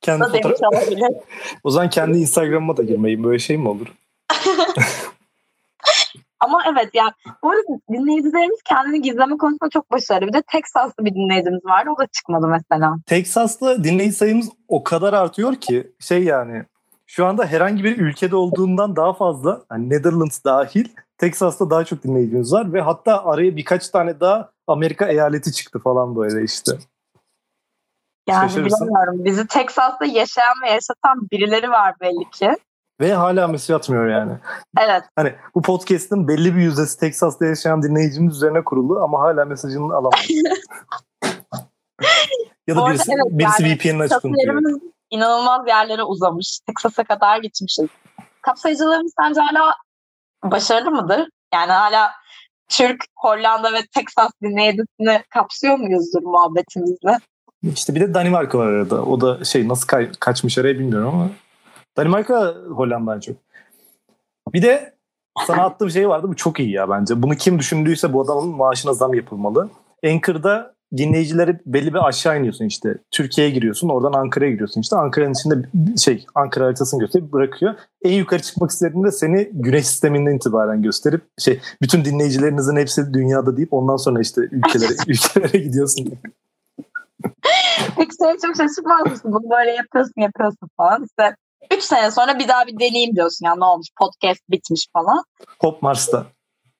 Kendi 0.01 0.25
fotoğraf... 0.25 0.89
O 1.65 1.71
zaman 1.71 1.91
kendi 1.91 2.19
Instagram'ıma 2.19 2.77
da 2.77 2.83
girmeyin. 2.83 3.25
Böyle 3.25 3.39
şey 3.39 3.59
mi 3.59 3.69
olur? 3.69 3.87
Ama 6.41 6.63
evet 6.73 6.91
yani 6.95 7.13
bu 7.43 7.51
arada 7.51 7.81
dinleyicilerimiz 7.93 8.63
kendini 8.63 9.03
gizleme 9.03 9.37
konusunda 9.37 9.71
çok 9.71 9.91
başarılı. 9.91 10.29
Bir 10.29 10.33
de 10.33 10.43
Texaslı 10.53 11.05
bir 11.05 11.15
dinleyicimiz 11.15 11.65
vardı. 11.65 11.91
O 11.97 11.99
da 11.99 12.07
çıkmadı 12.07 12.47
mesela. 12.47 12.97
Texas'ta 13.07 13.85
dinleyici 13.85 14.17
sayımız 14.17 14.49
o 14.69 14.85
kadar 14.85 15.13
artıyor 15.13 15.55
ki 15.55 15.93
şey 16.01 16.25
yani 16.25 16.65
şu 17.07 17.27
anda 17.27 17.47
herhangi 17.47 17.85
bir 17.85 17.99
ülkede 17.99 18.37
olduğundan 18.37 18.97
daha 18.97 19.13
fazla 19.13 19.63
yani 19.71 19.91
Netherlands 19.91 20.45
dahil 20.45 20.89
Texas'ta 21.19 21.71
daha 21.71 21.85
çok 21.85 22.05
dinleyicimiz 22.05 22.53
var 22.53 22.73
ve 22.73 22.81
hatta 22.81 23.25
araya 23.25 23.57
birkaç 23.57 23.89
tane 23.89 24.21
daha 24.21 24.51
Amerika 24.67 25.07
eyaleti 25.07 25.53
çıktı 25.53 25.79
falan 25.79 26.17
böyle 26.17 26.45
işte. 26.45 26.73
Yani 28.29 28.49
Şaşırırsın. 28.49 28.87
bilemiyorum. 28.87 29.25
Bizi 29.25 29.47
Texas'ta 29.47 30.05
yaşayan 30.05 30.63
ve 30.63 30.71
yaşatan 30.71 31.29
birileri 31.33 31.71
var 31.71 31.95
belli 32.01 32.31
ki. 32.31 32.57
Ve 33.01 33.15
hala 33.15 33.49
mesaj 33.49 33.77
atmıyor 33.77 34.09
yani. 34.09 34.33
Evet. 34.81 35.03
Hani 35.17 35.35
bu 35.55 35.63
podcast'ın 35.63 36.29
belli 36.29 36.57
bir 36.57 36.61
yüzdesi 36.61 36.99
Texas'ta 36.99 37.47
yaşayan 37.47 37.83
dinleyicimiz 37.83 38.37
üzerine 38.37 38.65
kurulu 38.65 39.03
ama 39.03 39.21
hala 39.21 39.45
mesajını 39.45 39.95
alamadı. 39.95 40.17
ya 42.67 42.77
da 42.77 42.87
birisi, 42.87 43.13
evet, 43.13 43.39
birisi 43.39 43.63
yani 43.63 43.73
unutuyor. 43.73 44.09
Kapsayıcılarımız 44.09 44.83
inanılmaz 45.11 45.69
yerlere 45.69 46.03
uzamış. 46.03 46.61
Texas'a 46.67 47.05
kadar 47.05 47.39
gitmişiz. 47.39 47.89
Kapsayıcılarımız 48.43 49.13
sence 49.21 49.41
hala 49.41 49.75
başarılı 50.45 50.91
mıdır? 50.91 51.29
Yani 51.55 51.73
hala 51.73 52.13
Türk, 52.69 53.05
Hollanda 53.17 53.73
ve 53.73 53.87
Texas 53.95 54.33
dinleyicisini 54.43 55.23
kapsıyor 55.31 55.79
muyuzdur 55.79 56.23
muhabbetimizle? 56.23 57.19
İşte 57.63 57.95
bir 57.95 58.01
de 58.01 58.15
Danimarka 58.15 58.59
var 58.59 58.67
arada. 58.67 59.05
O 59.05 59.21
da 59.21 59.45
şey 59.45 59.69
nasıl 59.69 59.87
kay- 59.87 60.13
kaçmış 60.21 60.59
araya 60.59 60.79
bilmiyorum 60.79 61.09
ama. 61.09 61.31
Danimarka 61.97 62.55
Hollanda'dan 62.71 63.21
çok. 63.21 63.37
Bir 64.53 64.63
de 64.63 64.93
sana 65.47 65.63
attığım 65.63 65.91
şey 65.91 66.09
vardı. 66.09 66.29
Bu 66.29 66.37
çok 66.37 66.61
iyi 66.61 66.71
ya 66.71 66.91
bence. 66.91 67.23
Bunu 67.23 67.35
kim 67.35 67.59
düşündüyse 67.59 68.13
bu 68.13 68.21
adamın 68.23 68.49
maaşına 68.57 68.93
zam 68.93 69.15
yapılmalı. 69.15 69.69
Anchor'da 70.07 70.75
dinleyicileri 70.97 71.59
belli 71.67 71.95
bir 71.95 72.07
aşağı 72.09 72.39
iniyorsun 72.39 72.65
işte. 72.65 72.99
Türkiye'ye 73.11 73.53
giriyorsun. 73.55 73.89
Oradan 73.89 74.13
Ankara'ya 74.21 74.51
giriyorsun 74.51 74.81
işte. 74.81 74.97
Ankara'nın 74.97 75.33
içinde 75.33 75.69
şey 75.99 76.27
Ankara 76.35 76.65
haritasını 76.65 77.01
gösterip 77.01 77.33
bırakıyor. 77.33 77.75
En 78.03 78.13
yukarı 78.13 78.43
çıkmak 78.43 78.71
istediğinde 78.71 79.11
seni 79.13 79.49
güneş 79.53 79.87
sisteminden 79.87 80.37
itibaren 80.37 80.83
gösterip 80.83 81.23
şey 81.39 81.61
bütün 81.83 82.05
dinleyicilerinizin 82.05 82.77
hepsi 82.77 83.15
dünyada 83.15 83.57
deyip 83.57 83.73
ondan 83.73 83.97
sonra 83.97 84.21
işte 84.21 84.41
ülkelere 84.41 84.93
ülkelere 85.07 85.59
gidiyorsun. 85.59 86.13
Peki 88.03 88.15
sen 88.15 88.37
çok 88.47 88.57
şaşırmaz 88.57 89.07
mısın? 89.07 89.33
Bunu 89.33 89.51
böyle 89.51 89.71
yapıyorsun 89.71 90.21
yapıyorsun 90.21 90.69
falan. 90.77 91.05
İşte 91.05 91.37
3 91.77 91.83
sene 91.83 92.11
sonra 92.11 92.39
bir 92.39 92.49
daha 92.49 92.67
bir 92.67 92.79
deneyeyim 92.79 93.17
diyorsun. 93.17 93.47
Ya 93.47 93.55
ne 93.57 93.65
olmuş 93.65 93.87
podcast 93.99 94.41
bitmiş 94.51 94.87
falan. 94.93 95.25
Hop 95.61 95.83
Mars'ta. 95.83 96.27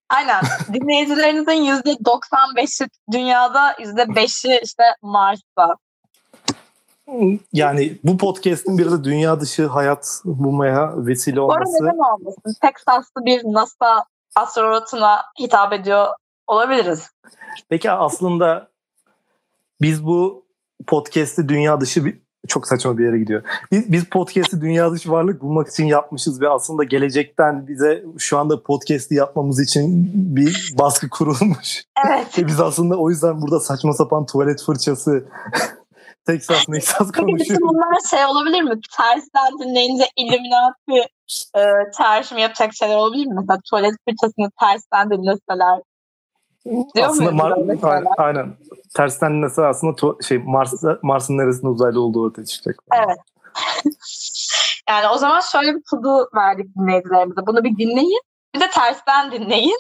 Aynen. 0.09 0.43
Dinleyicilerinizin 0.73 1.83
%95'i 2.05 2.89
dünyada 3.13 3.73
%5'i 3.73 4.61
işte 4.65 4.83
Mars'ta. 5.03 5.77
Yani 7.53 7.99
bu 8.05 8.19
podcast'in 8.19 8.79
bir 8.79 8.91
de 8.91 9.05
dünya 9.05 9.41
dışı 9.41 9.67
hayat 9.67 10.21
bulmaya 10.25 11.07
vesile 11.07 11.41
olması. 11.41 11.85
neden 11.85 12.15
olmasın? 12.15 12.55
Texaslı 12.63 13.25
bir 13.25 13.45
NASA 13.45 14.05
astronotuna 14.35 15.23
hitap 15.41 15.73
ediyor 15.73 16.07
olabiliriz. 16.47 17.11
Peki 17.69 17.91
aslında 17.91 18.69
biz 19.81 20.07
bu 20.07 20.42
podcast'i 20.87 21.49
dünya 21.49 21.81
dışı 21.81 22.05
bir 22.05 22.19
çok 22.49 22.67
saçma 22.67 22.99
bir 22.99 23.05
yere 23.05 23.19
gidiyor. 23.19 23.43
Biz, 23.73 23.93
biz 23.93 24.05
podcast'i 24.05 24.61
dünya 24.61 24.93
dışı 24.93 25.11
varlık 25.11 25.43
bulmak 25.43 25.69
için 25.69 25.85
yapmışız 25.85 26.41
ve 26.41 26.49
aslında 26.49 26.85
gelecekten 26.85 27.69
bize 27.69 28.05
şu 28.19 28.39
anda 28.39 28.63
podcast'i 28.63 29.15
yapmamız 29.15 29.61
için 29.61 30.11
bir 30.15 30.75
baskı 30.79 31.09
kurulmuş. 31.09 31.85
Evet. 32.07 32.27
Ve 32.39 32.47
biz 32.47 32.61
aslında 32.61 32.97
o 32.97 33.11
yüzden 33.11 33.43
burada 33.43 33.61
saçma 33.61 33.93
sapan 33.93 34.27
tuvalet 34.27 34.63
fırçası 34.63 35.25
Texas 36.27 36.65
Texas 36.65 37.13
konuşuyoruz. 37.13 37.69
bunlar 37.69 37.99
şey 38.11 38.27
olabilir 38.27 38.63
mi? 38.63 38.81
Tersten 38.97 39.59
dinleyince 39.63 40.05
Illuminati 40.17 41.09
e, 41.57 41.63
çağrışımı 41.99 42.41
yapacak 42.41 42.75
şeyler 42.75 42.97
olabilir 42.97 43.27
mi? 43.27 43.35
Mesela 43.41 43.59
tuvalet 43.71 43.95
fırçasını 44.09 44.51
tersten 44.61 45.11
dinleseler. 45.11 45.81
Diyor 46.67 47.09
aslında 47.09 47.31
muyuz 47.31 47.43
Mar- 47.43 47.69
böyle 47.69 47.81
şeyler? 47.81 48.05
aynen. 48.19 48.57
Tersten 48.97 49.33
mesela 49.33 49.69
aslında 49.69 49.93
tu- 49.93 50.25
şey 50.25 50.39
Mars'ta 50.39 50.99
Mars'ın 51.03 51.39
neresinde 51.39 51.69
uzaylı 51.69 52.01
olduğu 52.01 52.23
ortaya 52.23 52.45
çıkacak. 52.45 52.83
Evet. 52.95 53.19
yani 54.89 55.09
o 55.09 55.19
zaman 55.19 55.41
şöyle 55.41 55.75
bir 55.75 55.83
tudu 55.91 56.29
verdik 56.35 56.77
dinleyicilerimize. 56.77 57.47
Bunu 57.47 57.65
bir 57.65 57.77
dinleyin. 57.77 58.21
Bir 58.55 58.61
de 58.61 58.71
tersten 58.71 59.33
dinleyin. 59.33 59.79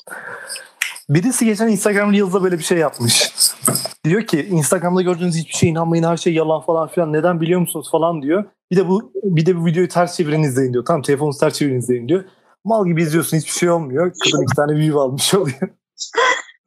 Birisi 1.09 1.45
geçen 1.45 1.69
Instagram 1.69 2.12
Reels'da 2.12 2.43
böyle 2.43 2.59
bir 2.59 2.65
şey 2.65 2.79
yapmış. 2.79 3.33
Diyor 4.05 4.23
ki 4.27 4.47
Instagram'da 4.51 5.03
gördüğünüz 5.03 5.37
hiçbir 5.37 5.53
şeye 5.55 5.67
inanmayın 5.67 6.05
her 6.05 6.17
şey 6.17 6.35
yalan 6.35 6.61
falan 6.61 6.89
filan 6.89 7.12
neden 7.12 7.41
biliyor 7.41 7.61
musunuz 7.61 7.91
falan 7.91 8.23
diyor. 8.23 8.45
Bir 8.71 8.77
de 8.77 8.89
bu 8.89 9.12
bir 9.25 9.47
de 9.47 9.57
bu 9.61 9.67
videoyu 9.67 9.89
ters 9.89 10.17
çevirin 10.17 10.43
izleyin 10.43 10.73
diyor. 10.73 10.85
Tamam 10.85 11.03
telefonunuzu 11.03 11.39
ters 11.41 11.55
çevirin 11.55 11.79
izleyin 11.79 12.09
diyor. 12.09 12.25
Mal 12.65 12.87
gibi 12.87 13.03
izliyorsun 13.03 13.37
hiçbir 13.37 13.53
şey 13.53 13.71
olmuyor. 13.71 14.12
Kadın 14.25 14.43
iki 14.43 14.57
tane 14.57 14.77
view 14.77 15.01
almış 15.01 15.35
oluyor. 15.35 15.61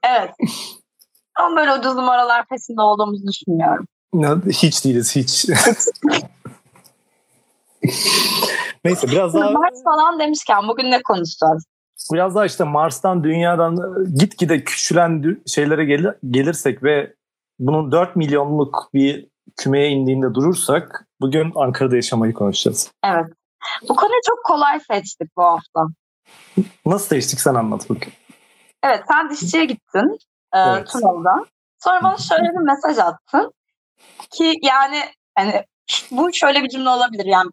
Evet. 0.09 0.31
Ama 1.39 1.55
böyle 1.57 1.73
ucuz 1.73 1.95
numaralar 1.95 2.45
peşinde 2.47 2.81
olduğumuzu 2.81 3.27
düşünmüyorum. 3.27 3.85
Hiç 4.49 4.85
değiliz 4.85 5.15
hiç. 5.15 5.45
Neyse 8.85 9.07
biraz 9.07 9.33
daha 9.33 9.51
Mars 9.51 9.83
falan 9.83 10.19
demişken 10.19 10.67
bugün 10.67 10.91
ne 10.91 11.01
konuşacağız? 11.03 11.65
biraz 12.13 12.35
daha 12.35 12.45
işte 12.45 12.63
Mars'tan 12.63 13.23
dünyadan 13.23 13.77
e, 13.77 14.09
gitgide 14.19 14.63
küçülen 14.63 15.37
şeylere 15.47 15.85
gel- 15.85 16.15
gelirsek 16.29 16.83
ve 16.83 17.13
bunun 17.59 17.91
4 17.91 18.15
milyonluk 18.15 18.89
bir 18.93 19.27
kümeye 19.57 19.89
indiğinde 19.89 20.33
durursak 20.33 21.07
bugün 21.21 21.51
Ankara'da 21.55 21.95
yaşamayı 21.95 22.33
konuşacağız. 22.33 22.91
Evet. 23.05 23.25
Bu 23.89 23.95
konuyu 23.95 24.19
çok 24.27 24.45
kolay 24.45 24.79
seçtik 24.79 25.37
bu 25.37 25.43
hafta. 25.43 25.87
Nasıl 26.85 27.07
seçtik 27.07 27.41
sen 27.41 27.55
anlat 27.55 27.89
bakayım. 27.89 28.13
Evet 28.83 29.03
sen 29.07 29.29
dişçiye 29.29 29.65
gittin 29.65 30.17
e, 30.53 30.59
Evet. 30.59 30.87
Tunalı'da. 30.87 31.45
Sonra 31.83 32.03
bana 32.03 32.17
şöyle 32.17 32.43
bir 32.43 32.63
mesaj 32.63 32.97
attın 32.97 33.53
ki 34.31 34.53
yani 34.61 35.01
hani 35.35 35.65
bu 36.11 36.33
şöyle 36.33 36.63
bir 36.63 36.69
cümle 36.69 36.89
olabilir 36.89 37.25
yani 37.25 37.51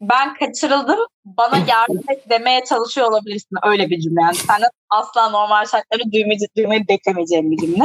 ben 0.00 0.34
kaçırıldım 0.34 0.98
bana 1.24 1.58
yardım 1.68 2.02
et 2.08 2.30
demeye 2.30 2.64
çalışıyor 2.64 3.10
olabilirsin 3.10 3.56
öyle 3.64 3.90
bir 3.90 4.00
cümle 4.00 4.22
yani 4.22 4.34
senden 4.34 4.70
asla 4.90 5.28
normal 5.28 5.66
şartları 5.66 6.12
duymayı, 6.12 6.38
duymayı 6.56 6.88
beklemeyeceğim 6.88 7.50
bir 7.50 7.56
cümle. 7.56 7.84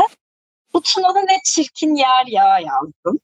Bu 0.73 0.81
Tuna'da 0.81 1.19
ne 1.19 1.37
çirkin 1.45 1.95
yer 1.95 2.25
ya 2.27 2.59
yazdın. 2.59 3.19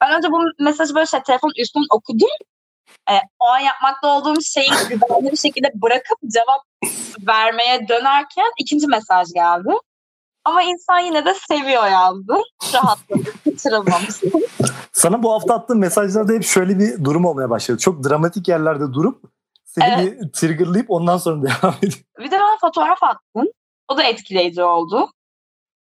Ben 0.00 0.16
önce 0.16 0.30
bu 0.30 0.64
mesajı 0.64 0.94
böyle 0.94 1.06
şey 1.06 1.22
telefon 1.22 1.52
üstünden 1.58 1.86
okudum. 1.90 2.28
E, 3.10 3.14
o 3.38 3.46
an 3.46 3.58
yapmakta 3.58 4.16
olduğum 4.16 4.40
şeyi 4.40 4.70
güvenli 4.88 5.32
bir 5.32 5.36
şekilde 5.36 5.72
bırakıp 5.74 6.18
cevap 6.32 6.62
vermeye 7.26 7.88
dönerken 7.88 8.50
ikinci 8.58 8.86
mesaj 8.86 9.32
geldi. 9.34 9.70
Ama 10.44 10.62
insan 10.62 10.98
yine 10.98 11.24
de 11.24 11.34
seviyor 11.48 11.86
yazdı. 11.86 12.34
Rahatladı. 12.74 13.22
Kaçırılmamış. 13.44 14.14
Sana 14.92 15.22
bu 15.22 15.32
hafta 15.32 15.54
attığım 15.54 15.78
mesajlarda 15.78 16.32
hep 16.32 16.44
şöyle 16.44 16.78
bir 16.78 17.04
durum 17.04 17.24
olmaya 17.24 17.50
başladı. 17.50 17.78
Çok 17.78 18.04
dramatik 18.04 18.48
yerlerde 18.48 18.92
durup 18.92 19.24
seni 19.64 19.84
Evet. 19.84 20.20
bir 20.22 20.32
triggerlayıp 20.32 20.90
ondan 20.90 21.18
sonra 21.18 21.42
devam 21.42 21.74
ediyor. 21.78 22.04
Bir 22.18 22.30
de 22.30 22.40
bana 22.40 22.58
fotoğraf 22.60 23.02
attın. 23.02 23.52
O 23.88 23.96
da 23.96 24.02
etkileyici 24.02 24.62
oldu. 24.62 25.08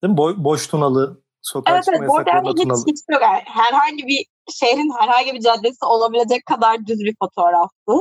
Değil 0.04 0.12
mi? 0.12 0.18
Boy, 0.18 0.36
boş 0.38 0.68
tunalı, 0.68 1.22
sokağa 1.42 1.76
Evet 1.76 1.86
evet. 1.90 2.02
Yasaklarında 2.02 2.54
yani 2.58 2.74
hiç, 2.74 2.88
hiç 2.88 3.00
yok. 3.10 3.22
Herhangi 3.46 4.08
bir 4.08 4.26
şehrin 4.52 4.92
herhangi 5.00 5.34
bir 5.34 5.40
caddesi 5.40 5.86
olabilecek 5.86 6.46
kadar 6.46 6.86
düz 6.86 7.00
bir 7.00 7.16
fotoğraftı. 7.20 7.94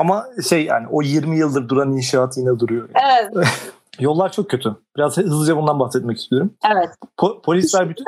Ama 0.00 0.26
şey 0.48 0.64
yani 0.64 0.86
o 0.90 1.02
20 1.02 1.38
yıldır 1.38 1.68
duran 1.68 1.92
inşaat 1.92 2.36
yine 2.36 2.58
duruyor. 2.58 2.88
Evet. 2.94 3.48
Yollar 4.00 4.32
çok 4.32 4.50
kötü. 4.50 4.76
Biraz 4.96 5.16
hızlıca 5.16 5.56
bundan 5.56 5.80
bahsetmek 5.80 6.18
istiyorum. 6.18 6.54
Evet. 6.72 6.88
Po- 7.18 7.42
polisler 7.42 7.88
bütün 7.88 8.04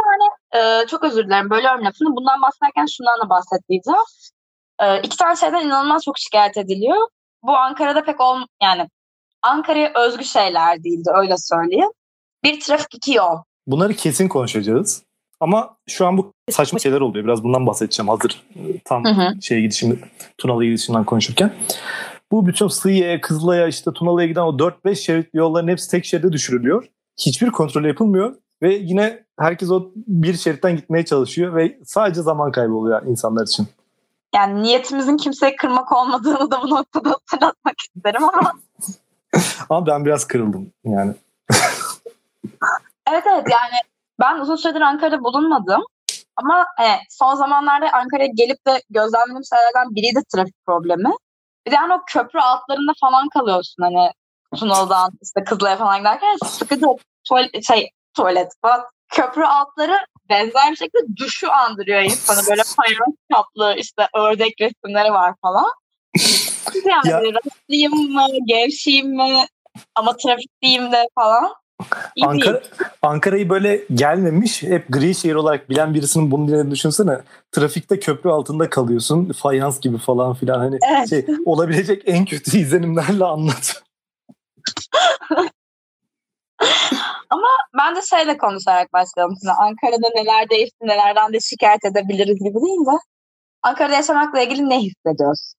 Ee, 0.57 0.87
çok 0.87 1.05
özür 1.05 1.25
dilerim. 1.27 1.51
Bölüyorum 1.51 1.85
lafını. 1.85 2.17
Bundan 2.17 2.43
bahsederken 2.43 2.87
şundan 2.87 3.21
da 3.27 3.31
bahsedeceğim. 3.31 4.01
Ee, 4.83 5.01
iki 5.03 5.17
tane 5.17 5.37
şeyden 5.37 5.67
inanılmaz 5.67 6.03
çok 6.03 6.19
şikayet 6.19 6.57
ediliyor. 6.57 7.09
Bu 7.43 7.57
Ankara'da 7.57 8.05
pek 8.05 8.21
ol 8.21 8.37
yani 8.63 8.89
Ankara'ya 9.43 9.93
özgü 10.07 10.25
şeyler 10.25 10.85
değildi 10.85 11.11
öyle 11.15 11.35
söyleyeyim. 11.39 11.91
Bir 12.45 12.61
trafik 12.61 12.95
iki 12.95 13.15
yol. 13.15 13.37
bunları 13.67 13.95
kesin 13.95 14.29
konuşacağız. 14.29 15.03
Ama 15.43 15.77
şu 15.89 16.07
an 16.07 16.19
bu 16.19 16.33
saçma 16.51 16.79
şeyler 16.79 17.01
oluyor. 17.01 17.25
Biraz 17.25 17.45
bundan 17.45 17.67
bahsedeceğim 17.67 18.09
hazır 18.09 18.43
e, 18.57 18.79
tam 18.85 19.05
Hı 19.05 19.09
hı. 19.09 19.43
şeye 19.43 19.61
gidişim 19.61 20.01
Tunalı'ya 20.39 20.71
gidişimden 20.71 21.05
konuşurken. 21.05 21.53
Bu 22.33 22.47
bütün 22.47 22.69
Sıyı'ya, 22.69 23.21
Kızılay'a, 23.21 23.69
işte 23.69 23.93
Tunalı'ya 23.93 24.27
giden 24.27 24.41
o 24.41 24.51
4-5 24.51 24.95
şeritli 24.95 25.39
yolların 25.39 25.69
hepsi 25.69 25.91
tek 25.91 26.05
şeride 26.05 26.33
düşürülüyor. 26.33 26.89
Hiçbir 27.19 27.51
kontrol 27.51 27.85
yapılmıyor 27.85 28.35
ve 28.63 28.75
yine 28.75 29.25
herkes 29.39 29.71
o 29.71 29.91
bir 29.97 30.35
şeritten 30.37 30.77
gitmeye 30.77 31.05
çalışıyor 31.05 31.55
ve 31.57 31.79
sadece 31.85 32.23
zaman 32.23 32.53
kaybı 32.53 32.75
oluyor 32.75 33.03
insanlar 33.07 33.47
için. 33.47 33.67
Yani 34.35 34.63
niyetimizin 34.63 35.17
kimseyi 35.17 35.57
kırmak 35.57 35.93
olmadığını 35.93 36.51
da 36.51 36.63
bu 36.63 36.71
noktada 36.71 37.11
hatırlatmak 37.11 37.75
isterim 37.97 38.25
ama 38.25 38.53
Ama 39.71 39.87
ben 39.87 40.05
biraz 40.05 40.27
kırıldım 40.27 40.73
yani. 40.85 41.15
evet 43.11 43.25
evet 43.27 43.47
yani 43.51 43.92
ben 44.21 44.39
uzun 44.39 44.57
süredir 44.57 44.81
Ankara'da 44.81 45.25
bulunmadım. 45.25 45.83
Ama 46.37 46.67
e, 46.83 46.87
son 47.11 47.35
zamanlarda 47.35 47.91
Ankara'ya 47.93 48.31
gelip 48.35 48.67
de 48.67 48.83
gözlemlediğim 48.91 49.43
şeylerden 49.45 49.95
biriydi 49.95 50.21
trafik 50.35 50.55
problemi. 50.67 51.11
Bir 51.67 51.71
de 51.71 51.75
yani 51.75 51.95
o 51.95 51.99
köprü 52.07 52.39
altlarında 52.39 52.93
falan 53.01 53.29
kalıyorsun 53.29 53.83
hani 53.83 54.11
Tunalı'dan 54.57 55.11
işte 55.23 55.45
Kızılay'a 55.45 55.77
falan 55.77 55.99
giderken 55.99 56.37
sıkıcı 56.45 56.87
tuvalet, 57.25 57.65
şey, 57.67 57.91
tuvalet 58.17 58.53
falan. 58.63 58.85
Köprü 59.09 59.45
altları 59.45 59.97
benzer 60.29 60.71
bir 60.71 60.77
şekilde 60.77 61.17
düşü 61.17 61.47
andırıyor 61.47 62.01
insanı. 62.03 62.51
Böyle 62.51 62.63
fayans 62.77 63.17
kaplı 63.33 63.75
işte 63.79 64.09
ördek 64.15 64.55
resimleri 64.61 65.13
var 65.13 65.35
falan. 65.43 65.71
Yani 66.85 67.09
Ya- 67.09 67.21
rastlıyım 67.21 68.13
mı, 68.13 68.27
gevşeyim 68.47 69.17
mi 69.17 69.47
ama 69.95 70.17
trafikteyim 70.17 70.93
de 70.93 71.09
falan. 71.15 71.55
İyi 72.17 72.23
değil. 72.23 72.31
Ankara, 72.31 72.63
Ankara'yı 73.03 73.49
böyle 73.49 73.85
gelmemiş 73.95 74.63
hep 74.63 74.89
gri 74.89 75.15
şehir 75.15 75.35
olarak 75.35 75.71
bilen 75.71 75.95
birisinin 75.95 76.31
bunu 76.31 76.49
dinlediğini 76.49 76.71
düşünsene. 76.71 77.19
Trafikte 77.53 78.01
köprü 78.01 78.31
altında 78.31 78.71
kalıyorsun. 78.71 79.33
Fayans 79.33 79.81
gibi 79.81 79.99
falan 79.99 80.35
filan. 80.35 80.59
Hani 80.59 80.79
Evet. 80.97 81.11
şey 81.11 81.27
olabilecek 81.47 82.03
en 82.07 82.25
kötü 82.25 82.59
izlenimlerle 82.59 83.25
anlat. 83.25 83.83
Ben 87.79 87.97
de 87.97 88.03
şeyle 88.03 88.39
konuşarak 88.39 88.93
başlayalım. 88.93 89.37
Şimdi 89.41 89.53
Ankara'da 89.53 90.09
neler 90.15 90.51
değişti, 90.51 90.77
nelerden 90.83 91.33
de 91.33 91.41
şikayet 91.41 91.85
edebiliriz 91.85 92.39
gibi 92.39 92.61
değil 92.63 92.87
de 92.87 92.99
Ankara'da 93.63 93.95
yaşamakla 93.95 94.41
ilgili 94.41 94.69
ne 94.69 94.81
hissediyorsun? 94.81 95.59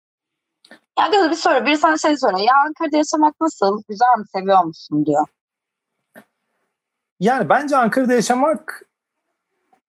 Ya 1.00 1.12
da 1.12 1.32
bir 1.32 1.36
soru. 1.36 1.66
Biri 1.66 1.78
sana 1.78 1.98
şey 1.98 2.18
soruyor. 2.18 2.40
Ya 2.40 2.54
Ankara'da 2.68 2.98
yaşamak 2.98 3.36
nasıl? 3.42 3.82
Güzel 3.90 4.18
mi? 4.18 4.26
Seviyor 4.36 4.64
musun? 4.64 5.06
diyor. 5.06 5.28
Yani 7.20 7.50
bence 7.50 7.78
Ankara'da 7.78 8.14
yaşamak 8.14 8.84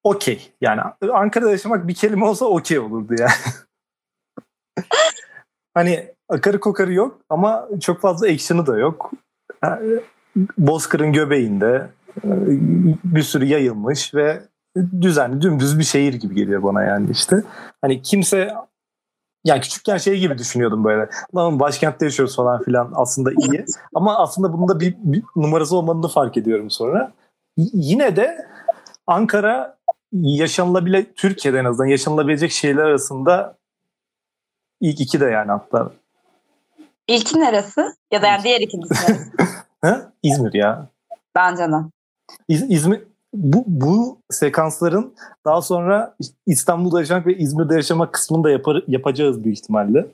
okey. 0.05 0.53
Yani 0.61 0.81
Ankara'da 1.13 1.51
yaşamak 1.51 1.89
bir 1.89 1.95
kelime 1.95 2.25
olsa 2.25 2.45
okey 2.45 2.79
olurdu 2.79 3.15
yani. 3.19 3.31
hani 5.75 6.15
akarı 6.29 6.61
kokarı 6.61 6.93
yok 6.93 7.21
ama 7.29 7.69
çok 7.81 8.01
fazla 8.01 8.27
action'ı 8.27 8.67
da 8.67 8.79
yok. 8.79 9.11
Yani 9.63 10.01
Bozkır'ın 10.59 11.13
göbeğinde 11.13 11.89
e, 12.25 12.31
bir 13.05 13.23
sürü 13.23 13.45
yayılmış 13.45 14.15
ve 14.15 14.43
düzenli 15.01 15.43
dümdüz 15.43 15.79
bir 15.79 15.85
şehir 15.85 16.15
gibi 16.15 16.35
geliyor 16.35 16.63
bana 16.63 16.83
yani 16.83 17.11
işte. 17.11 17.43
Hani 17.81 18.03
kimse 18.03 18.55
yani 19.45 19.61
küçükken 19.61 19.97
şey 19.97 20.19
gibi 20.21 20.39
düşünüyordum 20.39 20.85
böyle. 20.85 21.09
Lan 21.35 21.61
başkentte 21.61 22.05
yaşıyoruz 22.05 22.37
falan 22.37 22.63
filan 22.63 22.93
aslında 22.95 23.31
iyi. 23.31 23.65
Ama 23.95 24.19
aslında 24.19 24.53
bunda 24.53 24.81
bir, 24.81 24.95
bir 24.99 25.23
numarası 25.37 25.77
olmadığını 25.77 26.09
fark 26.09 26.37
ediyorum 26.37 26.71
sonra. 26.71 27.13
Y- 27.57 27.69
yine 27.73 28.17
de 28.17 28.47
Ankara 29.07 29.77
yaşanılabile 30.13 31.13
Türkiye'de 31.13 31.59
en 31.59 31.65
azından 31.65 31.87
yaşanılabilecek 31.89 32.51
şeyler 32.51 32.83
arasında 32.83 33.57
ilk 34.81 35.01
iki 35.01 35.21
de 35.21 35.25
yani 35.25 35.51
hatta. 35.51 35.91
İlki 37.09 37.41
neresi? 37.41 37.81
Ya 38.13 38.23
da 38.23 38.27
yani 38.27 38.43
diğer 38.45 38.61
ikincisi? 38.61 39.17
Ha? 39.85 40.13
İzmir 40.23 40.55
ya. 40.55 40.87
Bence 41.35 41.63
de. 41.63 41.77
İz- 42.49 42.71
İzmir 42.71 43.03
bu, 43.35 43.65
bu 43.67 44.19
sekansların 44.31 45.15
daha 45.45 45.63
sonra 45.63 46.17
İstanbul'da 46.47 47.01
yaşamak 47.01 47.27
ve 47.27 47.37
İzmir'de 47.37 47.75
yaşamak 47.75 48.13
kısmını 48.13 48.45
da 48.45 48.51
yapar, 48.51 48.83
yapacağız 48.89 49.45
büyük 49.45 49.59
ihtimalle. 49.59 50.07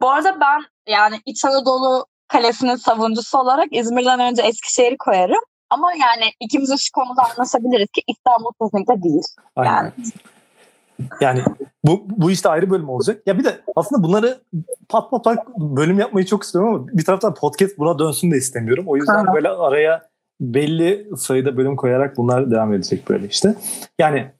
Bu 0.00 0.10
arada 0.10 0.40
ben 0.40 0.92
yani 0.92 1.20
İç 1.26 1.44
Anadolu 1.44 2.06
Kalesi'nin 2.28 2.76
savunucusu 2.76 3.38
olarak 3.38 3.66
İzmir'den 3.70 4.20
önce 4.20 4.42
Eskişehir'i 4.42 4.96
koyarım. 4.98 5.40
Ama 5.70 5.92
yani 5.92 6.24
ikimiz 6.40 6.70
de 6.70 6.76
şu 6.78 6.92
konuda 6.92 7.22
anlaşabiliriz 7.22 7.88
ki 7.88 8.02
İstanbul 8.06 8.52
kesinlikle 8.62 9.02
değil. 9.02 9.22
Aynen. 9.56 9.72
Yani. 9.72 9.92
Yani 11.20 11.42
bu, 11.84 12.04
bu 12.08 12.30
işte 12.30 12.48
ayrı 12.48 12.70
bölüm 12.70 12.88
olacak. 12.88 13.22
Ya 13.26 13.38
bir 13.38 13.44
de 13.44 13.60
aslında 13.76 14.02
bunları 14.02 14.38
pat 14.88 15.10
pat 15.10 15.24
pat 15.24 15.46
bölüm 15.56 15.98
yapmayı 15.98 16.26
çok 16.26 16.42
istiyorum 16.42 16.74
ama 16.74 16.88
bir 16.88 17.04
taraftan 17.04 17.34
podcast 17.34 17.78
buna 17.78 17.98
dönsün 17.98 18.30
de 18.30 18.36
istemiyorum. 18.36 18.84
O 18.88 18.96
yüzden 18.96 19.24
Aha. 19.26 19.34
böyle 19.34 19.48
araya 19.48 20.08
belli 20.40 21.08
sayıda 21.16 21.56
bölüm 21.56 21.76
koyarak 21.76 22.16
bunlar 22.16 22.50
devam 22.50 22.74
edecek 22.74 23.08
böyle 23.08 23.26
işte. 23.26 23.54
Yani 23.98 24.30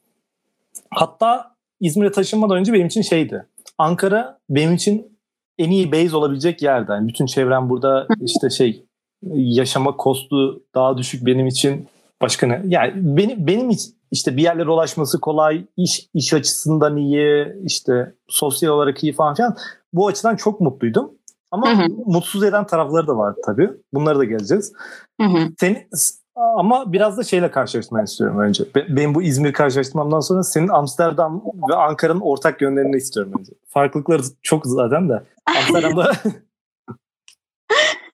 hatta 0.91 1.55
İzmir'e 1.81 2.13
taşınmadan 2.13 2.57
önce 2.57 2.73
benim 2.73 2.87
için 2.87 3.03
şeydi. 3.03 3.47
Ankara 3.79 4.39
benim 4.51 4.75
için 4.75 5.19
en 5.59 5.71
iyi 5.71 5.93
base 5.93 6.17
olabilecek 6.17 6.63
yerdi. 6.63 6.91
Yani 6.91 7.09
bütün 7.09 7.27
çevrem 7.27 7.71
burada 7.71 8.07
işte 8.21 8.51
şey 8.51 8.85
yaşama 9.33 9.97
kostu 9.97 10.63
daha 10.75 10.99
düşük 10.99 11.27
benim 11.27 11.47
için 11.47 11.89
başka 12.23 12.47
ne? 12.47 12.63
Yani 12.67 12.93
benim 12.95 13.47
benim 13.47 13.71
için 13.71 13.95
işte 14.11 14.37
bir 14.37 14.43
yerlere 14.43 14.71
ulaşması 14.71 15.21
kolay, 15.21 15.65
iş 15.77 16.09
iş 16.15 16.35
açısından 16.35 16.97
iyi, 16.97 17.57
işte 17.65 18.15
sosyal 18.29 18.73
olarak 18.73 19.05
iyi 19.05 19.13
falan 19.13 19.35
filan. 19.35 19.57
Bu 19.93 20.07
açıdan 20.07 20.37
çok 20.37 20.61
mutluydum. 20.61 21.18
Ama 21.51 21.79
Hı 21.79 21.83
hı. 21.83 21.89
mutsuz 22.07 22.45
eden 22.45 22.67
tarafları 22.67 23.07
da 23.07 23.17
vardı 23.17 23.41
tabii. 23.47 23.71
Bunları 23.93 24.19
da 24.19 24.25
geleceğiz. 24.25 24.73
Hı 25.21 25.27
hı. 25.27 25.49
Seni, 25.61 25.89
ama 26.37 26.93
biraz 26.93 27.19
da 27.19 27.23
şeyle 27.23 27.51
karşılaştırmayı 27.51 28.05
istiyorum 28.05 28.39
önce. 28.39 28.65
Be- 28.75 28.97
Benim 28.97 29.15
bu 29.15 29.23
İzmir 29.23 29.53
karşılaştırmamdan 29.53 30.21
sonra 30.21 30.43
senin 30.43 30.69
Amsterdam 30.69 31.43
ve 31.71 31.75
Ankara'nın 31.75 32.21
ortak 32.21 32.63
yönlerini 32.63 32.97
istiyorum 32.97 33.33
önce. 33.39 33.53
Farklılıkları 33.69 34.23
çok 34.43 34.67
zaten 34.67 35.09
de. 35.09 35.23
Amsterdam'da 35.57 36.13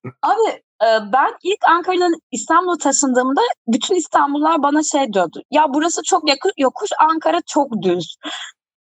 Abi 0.23 0.51
e, 0.83 0.89
ben 1.13 1.33
ilk 1.43 1.59
Ankara'dan 1.69 2.15
İstanbul'a 2.33 2.77
taşındığımda 2.77 3.41
bütün 3.69 3.95
İstanbullular 3.95 4.63
bana 4.63 4.83
şey 4.83 5.13
diyordu. 5.13 5.43
Ya 5.51 5.67
burası 5.75 6.03
çok 6.05 6.29
yakın, 6.29 6.53
yokuş, 6.59 6.91
Ankara 7.01 7.41
çok 7.47 7.83
düz. 7.83 8.17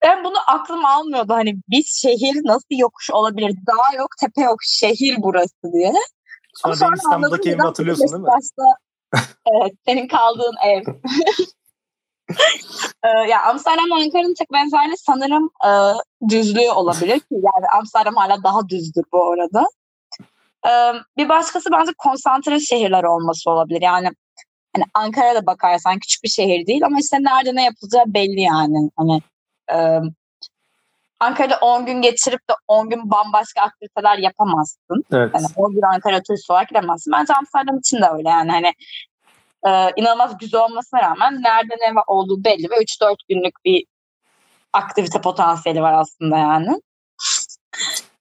Ben 0.05 0.25
bunu 0.25 0.37
aklım 0.47 0.85
almıyordu. 0.85 1.33
Hani 1.35 1.57
biz 1.69 1.99
şehir 2.03 2.41
nasıl 2.45 2.67
yokuş 2.71 3.11
olabilir? 3.11 3.57
Dağ 3.67 3.97
yok, 3.97 4.09
tepe 4.21 4.41
yok, 4.43 4.59
şehir 4.63 5.17
burası 5.19 5.73
diye. 5.73 5.93
sonra 6.55 6.75
benim 6.81 6.95
İstanbul'daki 6.95 7.49
evimi 7.49 7.59
neden 7.59 7.67
hatırlıyorsun 7.67 8.07
değil 8.09 8.17
mi? 8.17 8.27
Beşiktaş'ta- 8.27 8.77
evet, 9.63 9.73
senin 9.87 10.09
kaldığın 10.09 10.55
ev. 10.67 10.83
Ee, 13.05 13.09
ya 13.31 13.43
Amsterdam 13.43 13.93
Ankara'nın 13.93 14.35
tek 14.35 14.53
benzerliği 14.53 14.97
sanırım 14.97 15.51
e, 15.65 15.71
düzlüğü 16.29 16.71
olabilir 16.71 17.21
ki 17.21 17.27
yani 17.31 17.67
Amsterdam 17.79 18.15
hala 18.17 18.43
daha 18.43 18.69
düzdür 18.69 19.05
bu 19.13 19.33
arada. 19.33 19.65
Ee, 20.67 20.93
bir 21.17 21.29
başkası 21.29 21.71
bence 21.73 21.93
konsantre 21.99 22.61
şehirler 22.61 23.05
olması 23.05 23.51
olabilir. 23.51 23.83
Yani 23.83 24.11
hani 24.77 24.85
Ankara'da 24.95 25.47
bakarsan 25.47 25.99
küçük 25.99 26.25
bir 26.25 26.29
şehir 26.29 26.67
değil 26.67 26.85
ama 26.85 26.99
işte 27.01 27.17
nerede 27.21 27.55
ne 27.55 27.65
yapılacağı 27.65 28.05
belli 28.07 28.41
yani. 28.41 28.91
Hani 28.97 29.21
e, 29.73 30.01
Ankara'da 31.21 31.59
10 31.61 31.87
gün 31.87 32.03
geçirip 32.03 32.51
de 32.51 32.55
10 32.69 32.91
gün 32.91 33.11
bambaşka 33.11 33.63
aktiviteler 33.63 34.19
yapamazsın. 34.19 35.05
Evet. 35.13 35.31
Yani 35.35 35.47
10 35.57 35.73
gün 35.73 35.83
Ankara 35.83 36.23
turist 36.23 36.51
olarak 36.51 36.69
gidemezsin. 36.69 37.13
Bence 37.13 37.35
Amsterdam 37.35 37.79
için 37.79 37.97
de 37.97 38.07
öyle 38.13 38.29
yani. 38.29 38.51
Hani 38.51 38.73
e, 39.67 39.93
inanılmaz 39.97 40.39
güzel 40.39 40.61
olmasına 40.61 41.03
rağmen 41.03 41.43
nerede 41.43 41.75
ne 41.75 42.01
olduğu 42.07 42.45
belli 42.45 42.71
ve 42.71 42.75
3-4 42.75 43.17
günlük 43.29 43.55
bir 43.65 43.85
aktivite 44.73 45.21
potansiyeli 45.21 45.83
var 45.83 45.93
aslında 45.93 46.39
yani. 46.39 46.81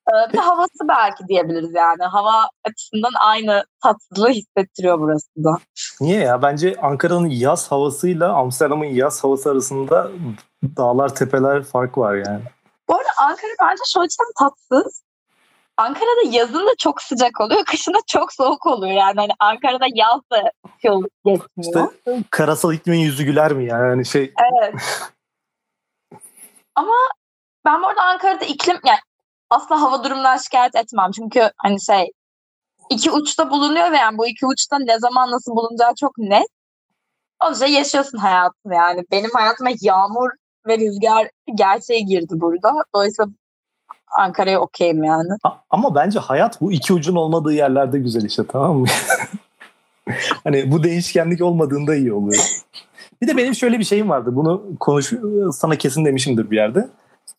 E, 0.09 0.13
bir 0.29 0.37
de 0.37 0.41
havası 0.41 0.87
belki 0.87 1.27
diyebiliriz 1.27 1.73
yani. 1.73 2.03
Hava 2.03 2.49
açısından 2.63 3.11
aynı 3.19 3.63
tatlılığı 3.83 4.29
hissettiriyor 4.29 4.99
burası 4.99 5.43
da. 5.43 5.57
Niye 6.01 6.19
ya? 6.19 6.41
Bence 6.41 6.75
Ankara'nın 6.81 7.29
yaz 7.29 7.71
havasıyla 7.71 8.33
Amsterdam'ın 8.33 8.85
yaz 8.85 9.23
havası 9.23 9.51
arasında 9.51 10.11
dağlar 10.77 11.15
tepeler 11.15 11.63
fark 11.63 11.97
var 11.97 12.15
yani. 12.15 12.41
Bu 12.87 12.95
arada 12.95 13.09
Ankara 13.17 13.51
bence 13.61 13.81
şu 13.93 13.99
açıdan 14.01 14.31
tatsız. 14.39 15.03
Ankara'da 15.77 16.29
yazın 16.37 16.67
da 16.67 16.71
çok 16.77 17.01
sıcak 17.01 17.41
oluyor, 17.41 17.65
kışın 17.65 17.93
da 17.93 17.97
çok 18.07 18.33
soğuk 18.33 18.65
oluyor. 18.65 18.93
Yani 18.93 19.15
hani 19.15 19.31
Ankara'da 19.39 19.85
yaz 19.95 20.21
da 20.31 20.51
yol 20.83 21.03
geçmiyor. 21.25 21.89
İşte 22.05 22.23
karasal 22.29 22.73
iklimin 22.73 22.99
yüzü 22.99 23.23
güler 23.23 23.53
mi 23.53 23.65
yani? 23.65 23.89
yani 23.89 24.05
şey 24.05 24.33
Evet. 24.53 24.75
Ama 26.75 26.93
ben 27.65 27.81
bu 27.81 27.87
arada 27.87 28.03
Ankara'da 28.03 28.45
iklim 28.45 28.79
yani 28.85 28.99
asla 29.49 29.81
hava 29.81 30.03
durumundan 30.03 30.37
şikayet 30.37 30.75
etmem. 30.75 31.11
Çünkü 31.11 31.51
hani 31.57 31.81
şey 31.81 32.11
iki 32.89 33.11
uçta 33.11 33.49
bulunuyor 33.49 33.91
ve 33.91 33.97
yani 33.97 34.17
bu 34.17 34.27
iki 34.27 34.45
uçta 34.45 34.77
ne 34.79 34.99
zaman 34.99 35.31
nasıl 35.31 35.51
bulunacağı 35.55 35.95
çok 35.95 36.17
net. 36.17 36.47
O 37.45 37.49
yüzden 37.49 37.67
yaşıyorsun 37.67 38.17
hayatını 38.17 38.75
yani. 38.75 39.03
Benim 39.11 39.29
hayatıma 39.33 39.69
yağmur 39.81 40.29
ve 40.67 40.77
rüzgar 40.77 41.29
gerçeği 41.55 42.05
girdi 42.05 42.33
burada. 42.41 42.71
Dolayısıyla 42.95 43.31
Ankara'ya 44.19 44.59
okeyim 44.59 45.03
yani. 45.03 45.29
Ama 45.69 45.95
bence 45.95 46.19
hayat 46.19 46.61
bu 46.61 46.71
iki 46.71 46.93
ucun 46.93 47.15
olmadığı 47.15 47.53
yerlerde 47.53 47.99
güzel 47.99 48.25
işte 48.25 48.43
tamam 48.47 48.77
mı? 48.77 48.87
hani 50.43 50.71
bu 50.71 50.83
değişkenlik 50.83 51.41
olmadığında 51.41 51.95
iyi 51.95 52.13
oluyor. 52.13 52.43
Bir 53.21 53.27
de 53.27 53.37
benim 53.37 53.55
şöyle 53.55 53.79
bir 53.79 53.83
şeyim 53.83 54.09
vardı. 54.09 54.35
Bunu 54.35 54.63
konuş 54.79 55.13
sana 55.51 55.75
kesin 55.75 56.05
demişimdir 56.05 56.51
bir 56.51 56.55
yerde. 56.55 56.89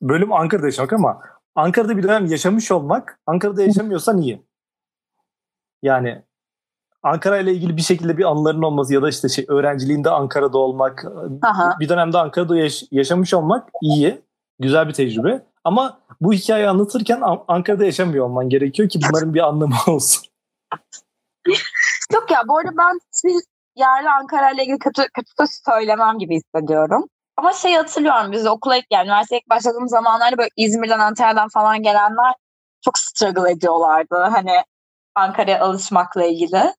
Bölüm 0.02 0.32
Ankara'da 0.32 0.66
yaşamak 0.66 0.92
ama 0.92 1.20
Ankara'da 1.54 1.96
bir 1.96 2.02
dönem 2.02 2.26
yaşamış 2.26 2.70
olmak, 2.70 3.18
Ankara'da 3.26 3.62
yaşamıyorsan 3.62 4.18
iyi. 4.18 4.42
Yani 5.82 6.22
Ankara 7.02 7.38
ile 7.38 7.52
ilgili 7.52 7.76
bir 7.76 7.82
şekilde 7.82 8.18
bir 8.18 8.24
anıların 8.24 8.62
olması 8.62 8.94
ya 8.94 9.02
da 9.02 9.08
işte 9.08 9.28
şey 9.28 9.44
öğrenciliğinde 9.48 10.10
Ankara'da 10.10 10.58
olmak, 10.58 11.04
Aha. 11.42 11.76
bir 11.80 11.88
dönemde 11.88 12.18
Ankara'da 12.18 12.56
yaş- 12.56 12.84
yaşamış 12.90 13.34
olmak 13.34 13.68
iyi. 13.82 14.22
Güzel 14.58 14.88
bir 14.88 14.92
tecrübe. 14.92 15.42
Ama 15.64 16.00
bu 16.20 16.32
hikayeyi 16.32 16.68
anlatırken 16.68 17.20
An- 17.20 17.44
Ankara'da 17.48 17.84
yaşamıyor 17.84 18.24
olman 18.26 18.48
gerekiyor 18.48 18.88
ki 18.88 19.00
bunların 19.08 19.34
bir 19.34 19.40
anlamı 19.40 19.74
olsun. 19.86 20.26
Yok 22.14 22.30
ya 22.30 22.42
bu 22.48 22.58
arada 22.58 22.76
ben 22.78 22.98
hiçbir 23.14 23.42
yerle 23.76 24.10
Ankara 24.10 24.50
ile 24.50 24.62
ilgili 24.62 24.78
kötü, 24.78 25.02
kötü 25.14 25.52
söylemem 25.64 26.18
gibi 26.18 26.34
hissediyorum. 26.36 27.04
Ama 27.36 27.52
şey 27.52 27.74
hatırlıyorum 27.74 28.32
biz 28.32 28.46
okula 28.46 28.76
ilk 28.76 28.86
yani 28.90 29.06
üniversiteye 29.06 29.40
ilk 29.40 29.50
başladığım 29.50 29.88
zamanlarda 29.88 30.38
böyle 30.38 30.50
İzmir'den 30.56 30.98
Antalya'dan 30.98 31.48
falan 31.48 31.82
gelenler 31.82 32.34
çok 32.84 32.98
struggle 32.98 33.50
ediyorlardı. 33.50 34.16
Hani 34.32 34.52
Ankara'ya 35.14 35.60
alışmakla 35.60 36.24
ilgili. 36.24 36.74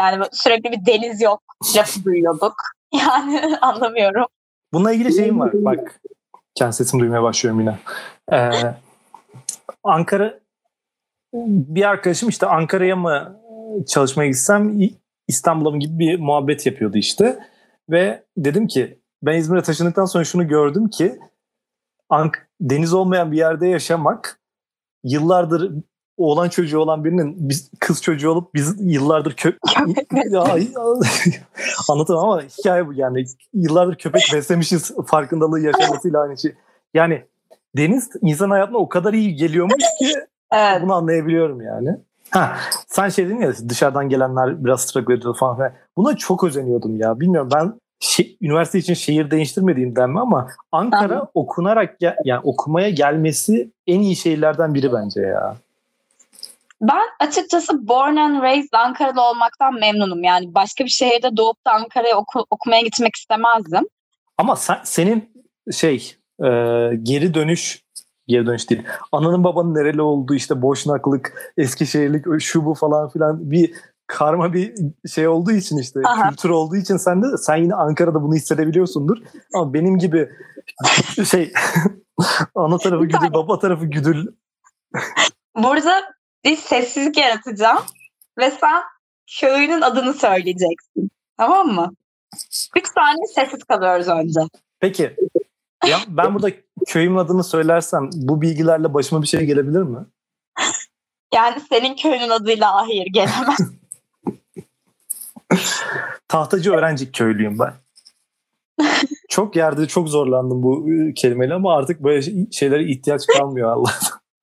Yani 0.00 0.24
sürekli 0.32 0.72
bir 0.72 0.86
deniz 0.86 1.22
yok 1.22 1.42
lafı 1.76 2.04
duyuyorduk. 2.04 2.54
Yani 2.92 3.56
anlamıyorum. 3.60 4.26
Bununla 4.72 4.92
ilgili 4.92 5.12
şeyim 5.12 5.40
var. 5.40 5.50
Bak 5.54 6.00
kendi 6.54 6.72
sesimi 6.72 7.00
duymaya 7.00 7.22
başlıyorum 7.22 7.60
yine. 7.60 7.78
Ee, 8.32 8.50
Ankara 9.84 10.38
bir 11.34 11.88
arkadaşım 11.88 12.28
işte 12.28 12.46
Ankara'ya 12.46 12.96
mı 12.96 13.40
çalışmaya 13.88 14.26
gitsem 14.28 14.80
İstanbul'a 15.28 15.70
mı 15.70 15.78
gibi 15.78 15.98
bir 15.98 16.18
muhabbet 16.18 16.66
yapıyordu 16.66 16.96
işte. 16.98 17.38
Ve 17.90 18.24
dedim 18.36 18.66
ki 18.66 18.98
ben 19.22 19.36
İzmir'e 19.38 19.62
taşındıktan 19.62 20.04
sonra 20.04 20.24
şunu 20.24 20.48
gördüm 20.48 20.88
ki 20.88 21.18
Ank- 22.10 22.48
deniz 22.60 22.92
olmayan 22.92 23.32
bir 23.32 23.36
yerde 23.36 23.68
yaşamak 23.68 24.40
yıllardır 25.04 25.72
oğlan 26.18 26.48
çocuğu 26.48 26.78
olan 26.78 27.04
birinin 27.04 27.34
biz 27.48 27.70
kız 27.80 28.02
çocuğu 28.02 28.30
olup 28.30 28.54
biz 28.54 28.76
yıllardır 28.80 29.34
kö 29.36 29.52
ya, 30.30 30.44
anlatamam 31.88 32.28
ama 32.30 32.42
hikaye 32.42 32.86
bu 32.86 32.92
yani 32.94 33.24
yıllardır 33.54 33.94
köpek 33.96 34.22
beslemişiz 34.34 34.92
farkındalığı 35.06 35.60
yaşamasıyla 35.60 36.20
aynı 36.22 36.38
şey. 36.38 36.54
Yani 36.94 37.22
deniz 37.76 38.10
insan 38.22 38.50
hayatına 38.50 38.76
o 38.78 38.88
kadar 38.88 39.12
iyi 39.12 39.34
geliyormuş 39.36 39.84
ki 39.98 40.12
Evet. 40.52 40.82
bunu 40.82 40.94
anlayabiliyorum 40.94 41.60
yani. 41.60 41.96
Ha, 42.30 42.56
sen 42.86 43.08
şey 43.08 43.26
dedin 43.26 43.40
ya 43.40 43.52
dışarıdan 43.68 44.08
gelenler 44.08 44.64
biraz 44.64 44.80
struggle 44.80 45.14
ediyor 45.14 45.36
falan. 45.36 45.56
filan. 45.56 45.72
Buna 45.96 46.16
çok 46.16 46.44
özeniyordum 46.44 47.00
ya. 47.00 47.20
Bilmiyorum 47.20 47.48
ben 47.54 47.72
şi- 48.02 48.36
üniversite 48.40 48.78
için 48.78 48.94
şehir 48.94 49.30
değiştirmediğimden 49.30 50.10
mi 50.10 50.20
ama 50.20 50.48
Ankara 50.72 51.16
Aha. 51.16 51.28
okunarak 51.34 52.00
gel- 52.00 52.16
yani 52.24 52.40
okumaya 52.44 52.90
gelmesi 52.90 53.70
en 53.86 54.00
iyi 54.00 54.16
şehirlerden 54.16 54.74
biri 54.74 54.92
bence 54.92 55.20
ya. 55.20 55.56
Ben 56.80 57.02
açıkçası 57.20 57.88
born 57.88 58.16
and 58.16 58.42
raised 58.42 58.72
Ankara'da 58.72 59.30
olmaktan 59.30 59.74
memnunum. 59.74 60.22
Yani 60.22 60.54
başka 60.54 60.84
bir 60.84 60.90
şehirde 60.90 61.36
doğup 61.36 61.66
da 61.66 61.72
Ankara'ya 61.72 62.16
oku- 62.16 62.46
okumaya 62.50 62.80
gitmek 62.82 63.16
istemezdim. 63.16 63.86
Ama 64.38 64.56
sen, 64.56 64.78
senin 64.84 65.32
şey 65.72 66.16
e, 66.44 66.48
geri 67.02 67.34
dönüş 67.34 67.82
geri 68.26 68.46
dönüş 68.46 68.70
değil. 68.70 68.82
Ananın 69.12 69.44
babanın 69.44 69.74
nereli 69.74 70.02
olduğu 70.02 70.34
işte 70.34 70.62
boşnaklık, 70.62 71.52
Eskişehirlik 71.56 72.24
şu 72.40 72.64
bu 72.64 72.74
falan 72.74 73.08
filan 73.08 73.50
bir 73.50 73.74
karma 74.06 74.52
bir 74.52 74.74
şey 75.14 75.28
olduğu 75.28 75.52
için 75.52 75.78
işte 75.78 76.00
Aha. 76.04 76.28
kültür 76.30 76.50
olduğu 76.50 76.76
için 76.76 76.96
sen 76.96 77.22
de 77.22 77.26
sen 77.36 77.56
yine 77.56 77.74
Ankara'da 77.74 78.22
bunu 78.22 78.34
hissedebiliyorsundur. 78.34 79.18
Ama 79.54 79.74
benim 79.74 79.98
gibi 79.98 80.28
şey 81.24 81.52
ana 82.54 82.78
tarafı 82.78 83.04
güdül, 83.04 83.32
baba 83.34 83.58
tarafı 83.58 83.86
güdül. 83.86 84.26
Burada 85.56 86.17
bir 86.44 86.56
sessizlik 86.56 87.16
yaratacağım 87.16 87.82
ve 88.38 88.50
sen 88.50 88.82
köyünün 89.40 89.80
adını 89.80 90.14
söyleyeceksin. 90.14 91.10
Tamam 91.36 91.68
mı? 91.68 91.92
Üç 92.76 92.86
saniye 92.94 93.26
sessiz 93.34 93.64
kalıyoruz 93.64 94.08
önce. 94.08 94.40
Peki 94.80 95.16
ya 95.86 95.98
ben 96.08 96.34
burada 96.34 96.50
köyümün 96.86 97.18
adını 97.18 97.44
söylersem 97.44 98.10
bu 98.12 98.42
bilgilerle 98.42 98.94
başıma 98.94 99.22
bir 99.22 99.26
şey 99.26 99.40
gelebilir 99.40 99.82
mi? 99.82 100.06
Yani 101.34 101.60
senin 101.68 101.96
köyünün 101.96 102.30
adıyla 102.30 102.74
hayır 102.74 103.06
gelemez. 103.06 103.58
Tahtacı 106.28 106.72
öğrenci 106.72 107.12
köylüyüm 107.12 107.58
ben. 107.58 107.74
çok 109.28 109.56
yerde 109.56 109.88
çok 109.88 110.08
zorlandım 110.08 110.62
bu 110.62 110.86
kelimeyle 111.16 111.54
ama 111.54 111.76
artık 111.76 112.04
böyle 112.04 112.22
şey- 112.22 112.50
şeylere 112.50 112.84
ihtiyaç 112.84 113.26
kalmıyor 113.26 113.88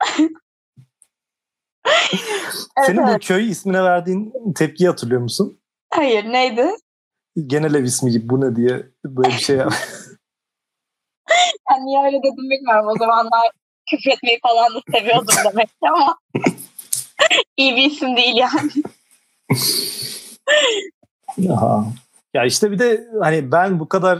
Evet, 2.77 2.87
Senin 2.87 3.07
bu 3.07 3.19
köy 3.19 3.49
ismine 3.49 3.83
verdiğin 3.83 4.33
tepkiyi 4.55 4.89
hatırlıyor 4.89 5.21
musun? 5.21 5.59
Hayır 5.93 6.25
neydi? 6.25 6.67
Genel 7.47 7.73
ev 7.73 7.83
ismi 7.83 8.11
gibi 8.11 8.29
bu 8.29 8.41
ne 8.41 8.55
diye 8.55 8.85
böyle 9.05 9.29
bir 9.29 9.41
şey 9.41 9.55
yap. 9.55 9.73
Yani 11.71 11.85
niye 11.85 12.05
öyle 12.05 12.17
dedim 12.17 12.49
bilmiyorum. 12.49 12.87
O 12.87 12.97
zamanlar 12.99 13.51
küfür 13.89 14.11
etmeyi 14.11 14.39
falan 14.43 14.73
da 14.73 14.79
seviyordum 14.91 15.35
demek 15.45 15.67
ki 15.67 15.89
ama 15.89 16.17
iyi 17.57 17.75
bir 17.75 17.91
isim 17.91 18.17
değil 18.17 18.35
yani. 18.35 18.71
Aha. 21.51 21.85
Ya 22.33 22.45
işte 22.45 22.71
bir 22.71 22.79
de 22.79 23.07
hani 23.21 23.51
ben 23.51 23.79
bu 23.79 23.89
kadar 23.89 24.19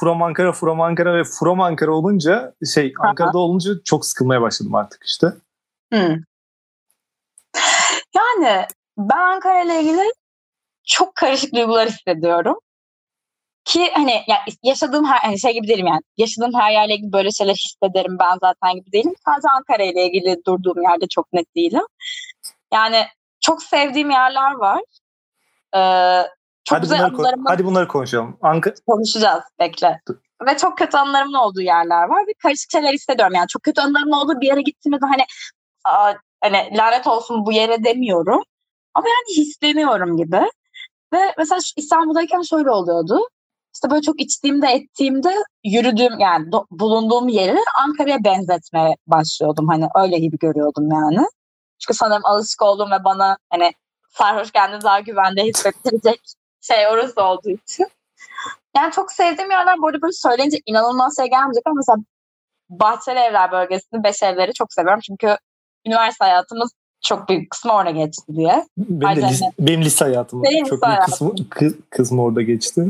From 0.00 0.22
Ankara, 0.22 0.52
From 0.52 0.80
Ankara 0.80 1.16
ve 1.16 1.24
From 1.24 1.60
Ankara 1.60 1.90
olunca 1.90 2.54
şey 2.74 2.92
Ankara'da 3.00 3.38
olunca 3.38 3.70
çok 3.84 4.06
sıkılmaya 4.06 4.42
başladım 4.42 4.74
artık 4.74 5.04
işte. 5.04 5.26
Hmm. 5.92 6.16
Yani 8.14 8.66
ben 8.98 9.18
Ankara 9.18 9.62
ile 9.62 9.80
ilgili 9.80 10.12
çok 10.84 11.14
karışık 11.14 11.54
duygular 11.54 11.88
hissediyorum. 11.88 12.58
Ki 13.64 13.90
hani 13.94 14.12
ya 14.26 14.44
yaşadığım 14.62 15.04
her 15.04 15.18
hani 15.18 15.40
şey 15.40 15.52
gibi 15.52 15.68
değilim 15.68 15.86
yani. 15.86 16.00
Yaşadığım 16.16 16.54
her 16.54 16.72
yerle 16.72 16.94
ilgili 16.94 17.12
böyle 17.12 17.30
şeyler 17.30 17.54
hissederim 17.54 18.16
ben 18.20 18.38
zaten 18.40 18.74
gibi 18.74 18.92
değilim. 18.92 19.14
Sadece 19.24 19.48
Ankara 19.48 19.82
ile 19.82 20.06
ilgili 20.06 20.36
durduğum 20.46 20.82
yerde 20.82 21.06
çok 21.06 21.32
net 21.32 21.56
değilim. 21.56 21.82
Yani 22.72 23.06
çok 23.40 23.62
sevdiğim 23.62 24.10
yerler 24.10 24.52
var. 24.52 24.80
Ee, 25.74 26.26
çok 26.64 26.78
hadi 26.78 26.82
güzel 26.82 26.98
bunları, 26.98 27.12
ko- 27.12 27.16
anılarım 27.16 27.44
hadi 27.46 27.64
bunları 27.64 27.88
konuşalım. 27.88 28.38
Anka 28.42 28.74
konuşacağız 28.86 29.42
bekle. 29.58 30.00
Ve 30.46 30.56
çok 30.56 30.78
kötü 30.78 30.96
anılarımın 30.96 31.34
olduğu 31.34 31.60
yerler 31.60 32.04
var 32.04 32.26
ve 32.26 32.32
karışık 32.42 32.70
şeyler 32.70 32.92
hissediyorum. 32.92 33.34
Yani 33.34 33.48
çok 33.48 33.62
kötü 33.62 33.80
anılarımın 33.80 34.12
olduğu 34.12 34.40
bir 34.40 34.46
yere 34.46 34.62
gittiğimde 34.62 34.98
hani 35.00 35.24
aa, 35.84 36.12
hani 36.40 36.70
lanet 36.76 37.06
olsun 37.06 37.46
bu 37.46 37.52
yere 37.52 37.84
demiyorum. 37.84 38.42
Ama 38.94 39.06
yani 39.08 39.36
hissleniyorum 39.36 40.16
gibi. 40.16 40.40
Ve 41.12 41.34
mesela 41.38 41.58
İstanbul'dayken 41.76 42.42
şöyle 42.42 42.70
oluyordu. 42.70 43.28
İşte 43.74 43.90
böyle 43.90 44.02
çok 44.02 44.20
içtiğimde 44.20 44.66
ettiğimde 44.66 45.34
yürüdüğüm 45.64 46.18
yani 46.18 46.46
do- 46.46 46.66
bulunduğum 46.70 47.28
yeri 47.28 47.58
Ankara'ya 47.78 48.24
benzetmeye 48.24 48.96
başlıyordum. 49.06 49.68
Hani 49.68 49.88
öyle 49.96 50.18
gibi 50.18 50.38
görüyordum 50.38 50.90
yani. 50.90 51.26
Çünkü 51.78 51.94
sanırım 51.94 52.26
alışık 52.26 52.62
olduğum 52.62 52.90
ve 52.90 53.04
bana 53.04 53.38
hani 53.50 53.72
sarhoş 54.10 54.50
kendini 54.50 54.82
daha 54.82 55.00
güvende 55.00 55.42
hissettirecek 55.42 56.20
şey 56.60 56.88
orası 56.88 57.22
olduğu 57.22 57.50
için. 57.50 57.86
Yani 58.76 58.92
çok 58.92 59.12
sevdiğim 59.12 59.50
yerler 59.50 59.78
bu 59.78 59.86
arada 59.86 60.02
böyle 60.02 60.12
söyleyince 60.12 60.58
inanılmaz 60.66 61.16
şey 61.16 61.26
gelmeyecek 61.26 61.62
ama 61.66 61.74
mesela 61.76 61.98
Bahçeli 62.70 63.18
Evler 63.18 63.52
bölgesini, 63.52 64.04
Beş 64.04 64.22
Evler'i 64.22 64.52
çok 64.52 64.72
seviyorum. 64.72 65.00
Çünkü 65.06 65.36
üniversite 65.86 66.24
hayatımız 66.24 66.70
çok 67.02 67.28
büyük 67.28 67.50
kısmı 67.50 67.72
orada 67.72 67.90
geçti 67.90 68.22
diye. 68.36 68.64
benim, 68.78 69.00
de 69.00 69.06
Aynen. 69.06 69.28
lis- 69.28 69.52
benim 69.58 69.82
lise 69.82 70.04
hayatım 70.04 70.42
Benim 70.42 70.64
çok 70.64 70.78
lise 70.78 70.86
büyük 70.86 70.98
hayatım. 70.98 71.12
kısmı, 71.34 71.48
kı- 71.48 71.78
kısmı 71.90 72.22
orada 72.22 72.42
geçti. 72.42 72.86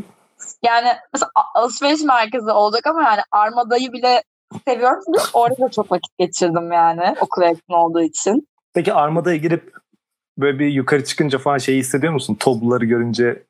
Yani 0.64 0.88
mesela 1.12 1.30
alışveriş 1.54 2.02
merkezi 2.02 2.50
olacak 2.50 2.86
ama 2.86 3.02
yani 3.02 3.20
Armada'yı 3.32 3.92
bile 3.92 4.22
seviyorum. 4.68 5.02
Orada 5.32 5.62
da 5.62 5.68
çok 5.68 5.92
vakit 5.92 6.18
geçirdim 6.18 6.72
yani 6.72 7.14
okula 7.20 7.44
yakın 7.44 7.72
olduğu 7.74 8.02
için. 8.02 8.48
Peki 8.74 8.92
Armada'ya 8.94 9.36
girip 9.36 9.72
böyle 10.38 10.58
bir 10.58 10.66
yukarı 10.68 11.04
çıkınca 11.04 11.38
falan 11.38 11.58
şey 11.58 11.76
hissediyor 11.78 12.12
musun? 12.12 12.34
Tobluları 12.40 12.84
görünce 12.84 13.42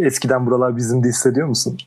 eskiden 0.00 0.46
buralar 0.46 0.76
bizimdi 0.76 1.08
hissediyor 1.08 1.48
musun? 1.48 1.78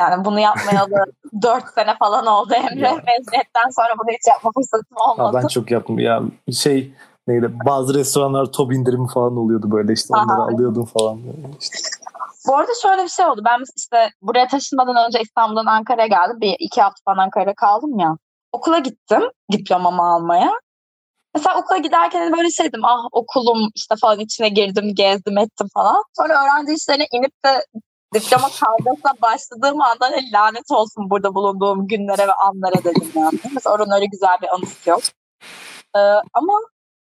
Yani 0.00 0.24
bunu 0.24 0.40
yapmayalı 0.40 1.04
dört 1.42 1.64
sene 1.74 1.96
falan 1.98 2.26
oldu 2.26 2.54
Emre. 2.54 2.80
Ya. 2.86 2.90
Mezuniyetten 3.06 3.70
sonra 3.76 3.88
bunu 3.98 4.10
hiç 4.10 4.26
yapma 4.28 4.50
fırsatım 4.54 4.96
Ha, 4.96 5.12
olmadı. 5.12 5.40
ben 5.42 5.48
çok 5.48 5.70
yaptım 5.70 5.98
ya 5.98 6.22
şey 6.52 6.94
neydi 7.28 7.52
bazı 7.66 7.94
restoranlar 7.94 8.46
top 8.46 8.72
indirimi 8.72 9.08
falan 9.08 9.36
oluyordu 9.36 9.70
böyle 9.70 9.92
işte 9.92 10.14
onları 10.14 10.42
Aha. 10.42 10.48
alıyordum 10.54 10.84
falan. 10.84 11.18
işte. 11.60 11.78
Bu 12.48 12.56
arada 12.56 12.72
şöyle 12.82 13.02
bir 13.04 13.08
şey 13.08 13.26
oldu. 13.26 13.42
Ben 13.44 13.58
işte 13.76 14.10
buraya 14.22 14.46
taşınmadan 14.46 15.06
önce 15.06 15.20
İstanbul'dan 15.20 15.66
Ankara'ya 15.66 16.06
geldim. 16.06 16.40
Bir 16.40 16.56
iki 16.58 16.82
hafta 16.82 17.00
falan 17.04 17.18
Ankara'da 17.24 17.54
kaldım 17.54 17.98
ya. 17.98 18.16
Okula 18.52 18.78
gittim 18.78 19.22
diplomamı 19.52 20.02
almaya. 20.02 20.50
Mesela 21.34 21.58
okula 21.58 21.78
giderken 21.78 22.32
de 22.32 22.36
böyle 22.36 22.50
şey 22.50 22.66
dedim. 22.66 22.84
Ah 22.84 23.04
okulum 23.12 23.70
işte 23.74 23.94
falan 24.00 24.20
içine 24.20 24.48
girdim, 24.48 24.94
gezdim, 24.94 25.38
ettim 25.38 25.66
falan. 25.74 26.02
Sonra 26.16 26.32
öğrenci 26.44 26.72
işlerine 26.74 27.06
inip 27.12 27.44
de 27.44 27.64
diploma 28.14 28.48
kavgasına 28.60 29.12
başladığım 29.22 29.80
anda 29.80 30.10
lanet 30.32 30.70
olsun 30.70 31.10
burada 31.10 31.34
bulunduğum 31.34 31.88
günlere 31.88 32.28
ve 32.28 32.32
anlara 32.32 32.84
dedim 32.84 33.12
yani. 33.14 33.38
Mesela 33.54 33.74
oranın 33.74 33.94
öyle 33.94 34.06
güzel 34.06 34.36
bir 34.42 34.54
anısı 34.54 34.90
yok. 34.90 35.02
Ee, 35.96 35.98
ama 36.34 36.52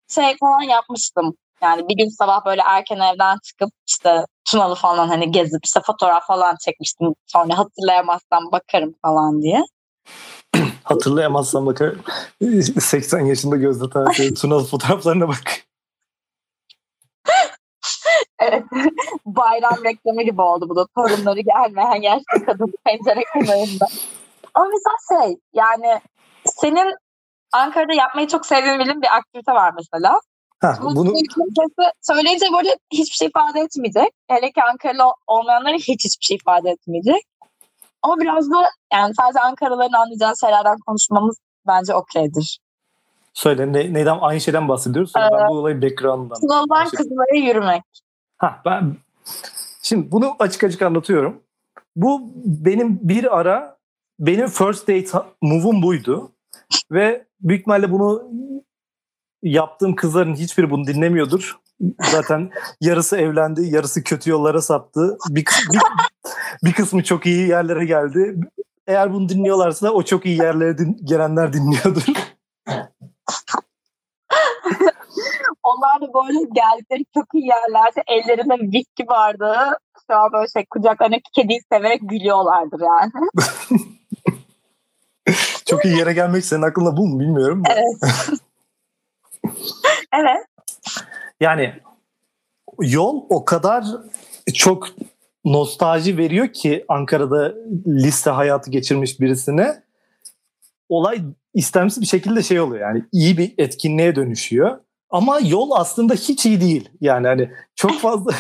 şey 0.08 0.38
falan 0.38 0.62
yapmıştım. 0.62 1.36
Yani 1.62 1.90
bir 1.90 1.98
gün 1.98 2.10
sabah 2.10 2.46
böyle 2.46 2.62
erken 2.66 3.00
evden 3.00 3.38
çıkıp 3.44 3.70
işte 3.88 4.26
Tunalı 4.46 4.76
falan 4.76 5.08
hani 5.08 5.32
gezip 5.32 5.66
işte 5.66 5.80
fotoğraf 5.86 6.28
falan 6.28 6.56
çekmiştim. 6.66 7.14
Sonra 7.26 7.58
hatırlayamazsam 7.58 8.52
bakarım 8.52 8.96
falan 9.02 9.42
diye. 9.42 9.64
Hatırlayamazsam 10.84 11.66
bakar 11.66 11.96
80 12.80 13.20
yaşında 13.20 13.56
Gözde 13.56 13.90
Tanrı 13.90 14.34
Tunalı 14.42 14.66
fotoğraflarına 14.66 15.28
bak. 15.28 15.66
Evet. 18.40 18.64
Bayram 19.36 19.84
reklamı 19.84 20.24
gibi 20.24 20.42
oldu 20.42 20.70
bu 20.70 20.76
da. 20.76 20.86
Torunları 20.96 21.40
gelmeyen 21.40 22.02
yaşlı 22.02 22.46
kadın 22.46 22.74
pencere 22.86 23.24
kenarında. 23.34 23.86
Ama 24.54 24.66
mesela 24.66 25.24
şey 25.26 25.38
yani 25.54 26.00
senin 26.46 26.96
Ankara'da 27.52 27.94
yapmayı 27.94 28.28
çok 28.28 28.46
sevdiğin 28.46 29.02
bir 29.02 29.16
aktivite 29.18 29.52
var 29.52 29.74
mesela. 29.78 30.20
Ha, 30.62 30.74
Bu 30.82 30.96
bunu 30.96 31.14
söyleyince 32.02 32.46
böyle 32.58 32.78
hiçbir 32.94 33.16
şey 33.16 33.28
ifade 33.28 33.60
etmeyecek. 33.60 34.10
Hele 34.28 34.52
ki 34.52 34.64
Ankaralı 34.64 35.14
olmayanlara 35.28 35.76
hiç 35.76 36.06
hiçbir 36.06 36.26
şey 36.26 36.36
ifade 36.36 36.70
etmeyecek. 36.70 37.22
Ama 38.02 38.18
biraz 38.20 38.52
da 38.52 38.70
yani 38.94 39.14
sadece 39.16 39.40
Ankaralıların 39.40 39.94
anlayacağı 40.02 40.34
şeylerden 40.42 40.78
konuşmamız 40.88 41.38
bence 41.68 41.96
okeydir. 41.96 42.60
söyle 43.34 43.74
ne, 43.74 43.94
neyden 43.94 44.18
aynı 44.22 44.42
şeyden 44.42 44.68
bahsediyoruz. 44.68 45.12
Sonra 45.12 45.30
ben 45.32 45.48
bu 45.50 45.54
olayın 45.54 45.82
Aynı 46.70 46.90
şey. 46.90 46.98
kızlara 46.98 47.36
yürümek. 47.38 47.84
Ha 48.38 48.62
ben 48.66 48.96
şimdi 49.82 50.12
bunu 50.12 50.36
açık 50.40 50.64
açık 50.64 50.82
anlatıyorum. 50.82 51.42
Bu 51.96 52.34
benim 52.46 53.00
bir 53.02 53.40
ara 53.40 53.78
benim 54.20 54.48
first 54.48 54.88
date 54.88 55.28
move'um 55.42 55.82
buydu. 55.82 56.32
Ve 56.92 57.26
büyük 57.42 57.62
ihtimalle 57.62 57.92
bunu 57.92 58.32
yaptığım 59.44 59.96
kızların 59.96 60.36
hiçbiri 60.36 60.70
bunu 60.70 60.88
dinlemiyordur. 60.88 61.60
Zaten 62.12 62.52
yarısı 62.82 63.18
evlendi, 63.18 63.66
yarısı 63.66 64.04
kötü 64.04 64.30
yollara 64.30 64.62
saptı. 64.62 65.18
Bir, 65.30 65.46
bir, 65.74 65.80
bir 66.64 66.74
kısmı 66.74 67.04
çok 67.04 67.26
iyi 67.26 67.48
yerlere 67.48 67.86
geldi. 67.86 68.36
Eğer 68.88 69.14
bunu 69.14 69.30
dinliyorlarsa 69.30 69.92
o 69.92 70.04
çok 70.04 70.26
iyi 70.26 70.42
yerlere 70.42 70.78
din- 70.78 71.00
gelenler 71.04 71.54
dinliyordur. 71.54 72.06
Onlar 75.70 76.02
da 76.02 76.14
böyle 76.14 76.40
geldikleri 76.40 77.06
çok 77.14 77.26
iyi 77.34 77.48
yerlerde 77.48 78.04
ellerinde 78.08 78.78
viski 78.78 79.08
bardağı 79.08 79.78
şu 80.08 80.16
an 80.16 80.32
böyle 80.34 80.48
şey 80.48 80.66
kucaklarındaki 80.70 81.32
kediyi 81.36 81.60
severek 81.72 82.02
gülüyorlardır 82.04 82.80
yani. 82.80 83.12
Çok 85.66 85.86
iyi 85.86 85.98
yere 85.98 86.14
gelmek 86.14 86.46
senin 86.46 86.62
aklında 86.62 86.98
bu 86.98 87.08
mu 87.08 87.20
bilmiyorum. 87.20 87.64
da. 87.66 87.76
Evet. 90.14 90.46
Yani 91.40 91.74
yol 92.80 93.26
o 93.30 93.46
kadar 93.46 93.86
çok 94.54 94.88
nostalji 95.46 96.18
veriyor 96.18 96.54
ki 96.54 96.86
Ankara'da 96.88 97.54
liste 97.88 98.30
hayatı 98.30 98.72
geçirmiş 98.72 99.20
birisine 99.20 99.84
olay 100.90 101.22
istemsiz 101.54 102.02
bir 102.02 102.08
şekilde 102.08 102.44
şey 102.44 102.60
oluyor 102.60 102.82
yani 102.82 103.06
iyi 103.12 103.38
bir 103.38 103.54
etkinliğe 103.58 104.16
dönüşüyor. 104.16 104.80
Ama 105.10 105.40
yol 105.40 105.72
aslında 105.72 106.14
hiç 106.14 106.46
iyi 106.46 106.62
değil. 106.62 106.90
Yani 107.02 107.28
hani 107.28 107.52
çok 107.76 107.94
fazla 108.00 108.32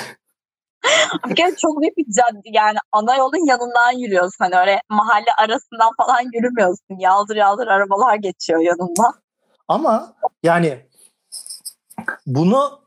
kere 1.35 1.55
çok 1.55 1.81
büyük 1.81 1.97
bir 1.97 2.05
cadde 2.05 2.49
yani 2.53 2.77
ana 2.91 3.15
yolun 3.15 3.47
yanından 3.47 3.91
yürüyorsun. 3.91 4.37
Hani 4.39 4.55
öyle 4.55 4.81
mahalle 4.89 5.33
arasından 5.37 5.91
falan 5.97 6.21
yürümüyorsun. 6.33 6.99
Yaldır 6.99 7.35
yaldır 7.35 7.67
arabalar 7.67 8.15
geçiyor 8.15 8.59
yanından. 8.59 9.13
ama 9.67 10.15
yani 10.43 10.85
bunu 12.25 12.81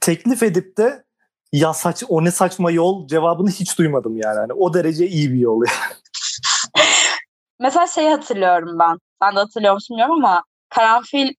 teklif 0.00 0.42
edip 0.42 0.76
de 0.78 1.04
ya 1.52 1.72
saç 1.74 2.04
o 2.08 2.24
ne 2.24 2.30
saçma 2.30 2.70
yol 2.70 3.08
cevabını 3.08 3.50
hiç 3.50 3.78
duymadım 3.78 4.16
yani. 4.16 4.38
Hani 4.38 4.52
o 4.52 4.74
derece 4.74 5.06
iyi 5.06 5.32
bir 5.32 5.38
yol. 5.38 5.62
Mesela 7.60 7.86
şeyi 7.86 8.10
hatırlıyorum 8.10 8.78
ben. 8.78 8.98
Sen 9.22 9.36
de 9.36 9.38
hatırlıyor 9.38 9.74
musun 9.74 9.94
bilmiyorum 9.94 10.24
ama 10.24 10.44
Karanfil 10.68 11.34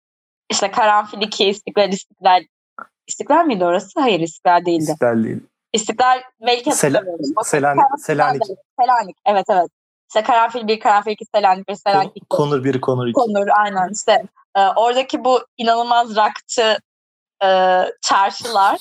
işte 0.49 0.71
Karanfil 0.71 1.21
2 1.21 1.45
İstiklal 1.49 1.89
İstiklal 1.91 2.43
İstiklal 3.07 3.45
miydi 3.45 3.65
orası? 3.65 3.99
Hayır 4.01 4.19
İstiklal 4.19 4.65
değildi. 4.65 4.91
İster 4.91 5.23
değil. 5.23 5.39
İstiklal 5.73 6.21
belki 6.41 6.71
Sel- 6.71 7.03
Selanik, 7.43 7.83
Selanik. 7.97 8.41
Selanik. 8.81 9.17
Evet 9.25 9.45
evet. 9.49 9.69
İşte 10.09 10.23
Karanfil 10.23 10.67
1, 10.67 10.79
Karanfil 10.79 11.11
2, 11.11 11.25
Selanik 11.35 11.69
1, 11.69 11.75
Selanik 11.75 12.11
2. 12.15 12.25
Konur 12.29 12.63
biri 12.63 12.81
konur 12.81 13.07
iki. 13.07 13.13
Konur 13.13 13.47
aynen 13.47 13.89
işte. 13.93 14.23
e, 14.55 14.59
oradaki 14.75 15.23
bu 15.23 15.39
inanılmaz 15.57 16.15
rakçı 16.15 16.77
e, 17.43 17.47
çarşılar 18.01 18.79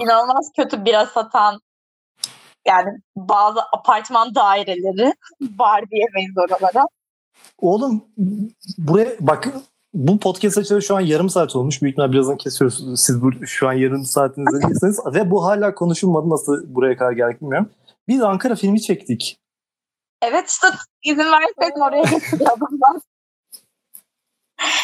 inanılmaz 0.00 0.50
kötü 0.56 0.84
bira 0.84 1.06
satan 1.06 1.60
yani 2.66 2.98
bazı 3.16 3.60
apartman 3.72 4.34
daireleri 4.34 5.14
var 5.58 5.84
diyemeyiz 5.90 6.32
oralara. 6.38 6.86
Oğlum 7.58 8.04
buraya 8.78 9.10
bak 9.20 9.48
bu 9.94 10.18
podcast 10.20 10.58
açılı 10.58 10.82
şu 10.82 10.96
an 10.96 11.00
yarım 11.00 11.30
saat 11.30 11.56
olmuş. 11.56 11.82
Büyük 11.82 11.92
ihtimalle 11.92 12.12
birazdan 12.12 12.36
kesiyoruz. 12.36 13.00
Siz 13.00 13.22
bu, 13.22 13.46
şu 13.46 13.68
an 13.68 13.72
yarım 13.72 14.04
saatinizi 14.04 14.62
değilsiniz. 14.68 15.00
Ve 15.06 15.30
bu 15.30 15.44
hala 15.44 15.74
konuşulmadı. 15.74 16.30
Nasıl 16.30 16.74
buraya 16.74 16.96
kadar 16.96 17.12
geldik 17.12 17.40
bilmiyorum. 17.40 17.70
Biz 18.08 18.22
Ankara 18.22 18.54
filmi 18.54 18.82
çektik. 18.82 19.38
Evet 20.22 20.48
işte 20.48 20.66
izin 21.04 21.18
verseydin 21.18 21.80
oraya 21.80 22.04
ben. 22.40 23.00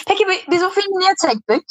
Peki 0.07 0.29
bi- 0.29 0.51
biz 0.51 0.63
bu 0.63 0.71
filmi 0.71 0.99
niye 0.99 1.13
çektik? 1.27 1.65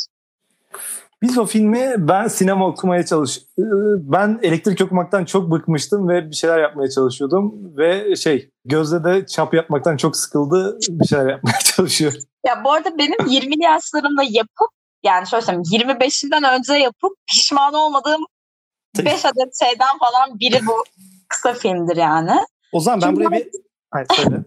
Biz 1.22 1.38
o 1.38 1.46
filmi 1.46 1.96
ben 1.98 2.28
sinema 2.28 2.68
okumaya 2.68 3.06
çalış 3.06 3.38
Ee, 3.38 3.64
ben 4.00 4.40
elektrik 4.42 4.82
okumaktan 4.82 5.26
çok 5.26 5.52
bıkmıştım 5.52 6.10
ve 6.10 6.30
bir 6.30 6.36
şeyler 6.36 6.60
yapmaya 6.60 6.90
çalışıyordum 6.90 7.78
ve 7.78 8.16
şey 8.16 8.50
Gözde 8.66 9.04
de 9.04 9.26
çap 9.26 9.54
yapmaktan 9.54 9.98
çok 9.98 10.18
sıkıldı 10.18 10.78
bir 10.90 11.08
şeyler 11.08 11.30
yapmaya 11.30 11.60
çalışıyor. 11.64 12.14
Ya 12.46 12.64
bu 12.64 12.72
arada 12.72 12.98
benim 12.98 13.20
20'li 13.20 13.64
yaşlarımda 13.64 14.24
yapıp 14.24 14.70
yani 15.04 15.28
şöyle 15.28 15.46
söyleyeyim 15.46 15.64
25'inden 15.90 16.58
önce 16.58 16.74
yapıp 16.74 17.12
pişman 17.28 17.74
olmadığım 17.74 18.22
5 18.98 19.26
adet 19.26 19.60
şeyden 19.64 19.98
falan 20.00 20.40
biri 20.40 20.68
bu 20.68 20.84
kısa 21.28 21.54
filmdir 21.54 21.98
yani. 21.98 22.32
O 22.72 22.80
zaman 22.80 23.02
ben 23.02 23.08
Çünkü 23.08 23.26
buraya 23.26 23.40
bir 23.40 23.50
Hayır 23.92 24.08
söyle. 24.16 24.44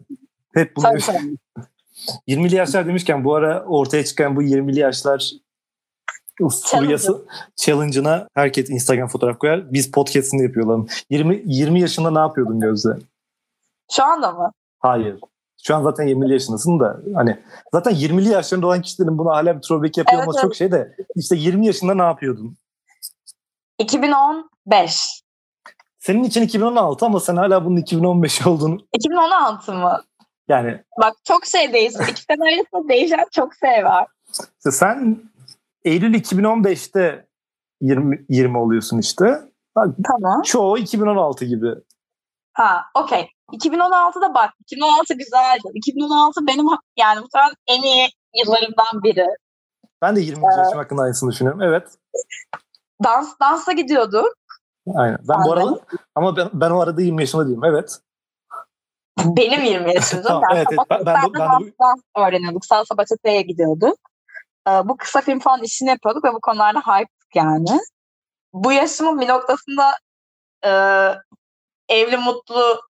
Hep 0.54 0.76
bunu 0.76 0.84
Söyle, 0.84 1.00
söyle. 1.00 1.18
20'li 2.28 2.54
yaşlar 2.54 2.86
demişken 2.86 3.24
bu 3.24 3.34
ara 3.34 3.64
ortaya 3.64 4.04
çıkan 4.04 4.36
bu 4.36 4.42
20'li 4.42 4.78
yaşlar 4.78 5.32
furyası 6.48 7.22
challenge'ına 7.56 8.28
herkes 8.34 8.70
Instagram 8.70 9.08
fotoğraf 9.08 9.38
koyar. 9.38 9.72
Biz 9.72 9.90
podcast'ini 9.90 10.42
yapıyorlar. 10.42 11.04
20 11.10 11.42
20 11.44 11.80
yaşında 11.80 12.10
ne 12.10 12.18
yapıyordun 12.18 12.60
Gözde? 12.60 12.98
Şu 13.92 14.04
anda 14.04 14.32
mı? 14.32 14.52
Hayır. 14.78 15.16
Şu 15.62 15.76
an 15.76 15.82
zaten 15.82 16.08
20'li 16.08 16.32
yaşındasın 16.32 16.80
da 16.80 17.00
hani 17.14 17.38
zaten 17.72 17.92
20'li 17.94 18.28
yaşlarında 18.28 18.66
olan 18.66 18.82
kişilerin 18.82 19.18
buna 19.18 19.30
hala 19.30 19.56
bir 19.56 19.62
throwback 19.62 19.96
yapıyor 19.98 20.18
Evet, 20.18 20.28
olması 20.28 20.38
evet. 20.38 20.44
çok 20.44 20.56
şey 20.56 20.72
de 20.72 20.96
işte 21.16 21.36
20 21.36 21.66
yaşında 21.66 21.94
ne 21.94 22.02
yapıyordun? 22.02 22.56
2015. 23.78 25.22
Senin 25.98 26.24
için 26.24 26.42
2016 26.42 27.06
ama 27.06 27.20
sen 27.20 27.36
hala 27.36 27.64
bunun 27.64 27.76
2015 27.76 28.46
olduğunu 28.46 28.78
2016 28.94 29.72
mı? 29.72 30.00
yani 30.48 30.78
Bak 31.00 31.14
çok 31.24 31.46
şey 31.46 31.72
değişti. 31.72 32.04
İki 32.10 32.22
sene 32.22 32.42
arasında 32.42 32.88
değişen 32.88 33.26
çok 33.32 33.54
şey 33.54 33.84
var. 33.84 34.06
işte 34.32 34.70
sen 34.70 35.18
Eylül 35.84 36.14
2015'te 36.14 37.26
20 37.80 38.24
20 38.28 38.58
oluyorsun 38.58 38.98
işte. 38.98 39.40
Tamam. 40.06 40.42
Çoğu 40.42 40.78
2016 40.78 41.44
gibi. 41.44 41.74
Ha 42.52 42.82
okey. 42.94 43.28
2016'da 43.52 44.34
bak 44.34 44.50
2016 44.60 45.14
güzeldi. 45.14 45.60
2016 45.74 46.46
benim 46.46 46.66
yani 46.96 47.20
muhtemelen 47.20 47.54
en 47.66 47.82
iyi 47.82 48.08
yıllarımdan 48.34 49.02
biri. 49.02 49.26
Ben 50.02 50.16
de 50.16 50.20
20 50.20 50.44
yaşım 50.44 50.78
hakkında 50.78 51.02
aynısını 51.02 51.30
düşünüyorum. 51.30 51.62
Evet. 51.62 51.88
Dans 53.04 53.40
dansa 53.40 53.72
gidiyorduk. 53.72 54.28
Aynen. 54.94 55.18
Ben 55.28 55.44
bu 55.44 55.52
Aynen. 55.52 55.66
arada 55.66 55.80
ama 56.14 56.36
ben, 56.36 56.48
ben 56.52 56.70
o 56.70 56.80
arada 56.80 57.02
20 57.02 57.22
yaşında 57.22 57.46
değilim. 57.48 57.64
Evet. 57.64 57.98
Benim 59.24 59.64
20 59.64 59.94
yaşımda. 59.94 60.22
Tamam, 60.28 60.42
evet, 60.54 60.66
evet. 60.70 60.80
Ben- 60.90 61.06
ben 61.06 61.14
de- 61.16 61.38
ben 61.38 61.48
de 61.60 61.64
bu- 61.66 61.84
dans 61.84 62.00
öğreniyorduk. 62.28 62.64
Salsa 62.64 62.96
Baçata'ya 62.96 63.40
gidiyorduk. 63.40 63.98
Ee, 64.68 64.70
bu 64.70 64.96
kısa 64.96 65.20
film 65.20 65.38
falan 65.38 65.62
işini 65.62 65.88
yapıyorduk 65.88 66.24
ve 66.24 66.34
bu 66.34 66.40
konularda 66.40 66.80
hype'tık 66.80 67.36
yani. 67.36 67.80
Bu 68.52 68.72
yaşımın 68.72 69.20
bir 69.20 69.28
noktasında 69.28 69.92
e, 70.64 70.70
evli 71.88 72.16
mutlu 72.16 72.80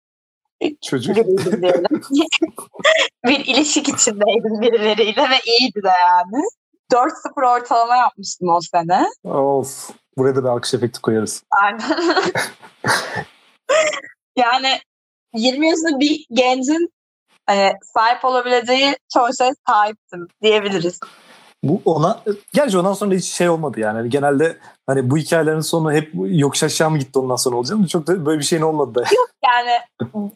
Çocuk. 0.83 1.17
bir 3.27 3.47
ilişki 3.47 3.81
içindeydim 3.81 4.61
birileriyle 4.61 5.31
ve 5.31 5.41
iyiydi 5.47 5.83
de 5.83 5.93
yani. 6.01 6.45
4-0 6.93 7.57
ortalama 7.57 7.97
yapmıştım 7.97 8.49
o 8.49 8.61
sene. 8.61 9.07
of. 9.25 9.91
Buraya 10.19 10.37
da 10.37 10.45
bir 10.45 10.49
alkış 10.49 10.75
efekti 10.75 11.01
koyarız. 11.01 11.43
Aynen. 11.51 11.81
yani 14.37 14.81
20 15.35 15.69
yaşında 15.69 16.01
bir 16.01 16.27
gencin 16.33 16.93
hani, 17.47 17.73
sahip 17.95 18.25
olabileceği 18.25 18.97
çoğu 19.15 19.35
şey 19.39 19.51
sahiptim 19.69 20.29
diyebiliriz. 20.43 21.01
Bu 21.63 21.83
ona 21.85 22.21
gerçi 22.55 22.79
ondan 22.79 22.93
sonra 22.93 23.15
hiç 23.15 23.25
şey 23.25 23.49
olmadı 23.49 23.81
yani. 23.81 23.97
Hani 23.97 24.11
genelde 24.11 24.59
hani 24.87 25.11
bu 25.11 25.17
hikayelerin 25.17 25.61
sonu 25.61 25.93
hep 25.93 26.11
yokuş 26.15 26.63
aşağı 26.63 26.91
mı 26.91 26.99
gitti 26.99 27.19
ondan 27.19 27.37
sonra 27.37 27.57
olacak 27.57 27.79
mı? 27.79 27.89
Çok 27.89 28.07
da 28.07 28.27
böyle 28.27 28.39
bir 28.39 28.45
şeyin 28.45 28.63
olmadı 28.63 28.95
da. 28.95 29.05
Yani 29.47 29.71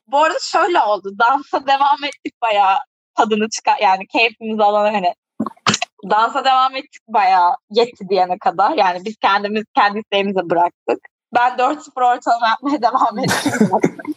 bu 0.09 0.19
arada 0.19 0.39
şöyle 0.43 0.81
oldu. 0.81 1.13
Dansa 1.19 1.67
devam 1.67 2.05
ettik 2.05 2.35
bayağı 2.43 2.77
tadını 3.15 3.49
çıkar. 3.49 3.77
Yani 3.83 4.07
keyfimizi 4.07 4.63
alan 4.63 4.93
hani 4.93 5.15
dansa 6.11 6.45
devam 6.45 6.77
ettik 6.77 7.03
bayağı 7.09 7.57
yetti 7.71 8.09
diyene 8.09 8.39
kadar. 8.39 8.71
Yani 8.71 9.05
biz 9.05 9.17
kendimiz 9.17 9.65
kendi 9.75 9.99
isteğimize 9.99 10.51
bıraktık. 10.51 10.99
Ben 11.35 11.51
4-0 11.51 12.15
ortalama 12.15 12.49
yapmaya 12.49 12.83
devam 12.83 13.19
ettim. 13.19 13.71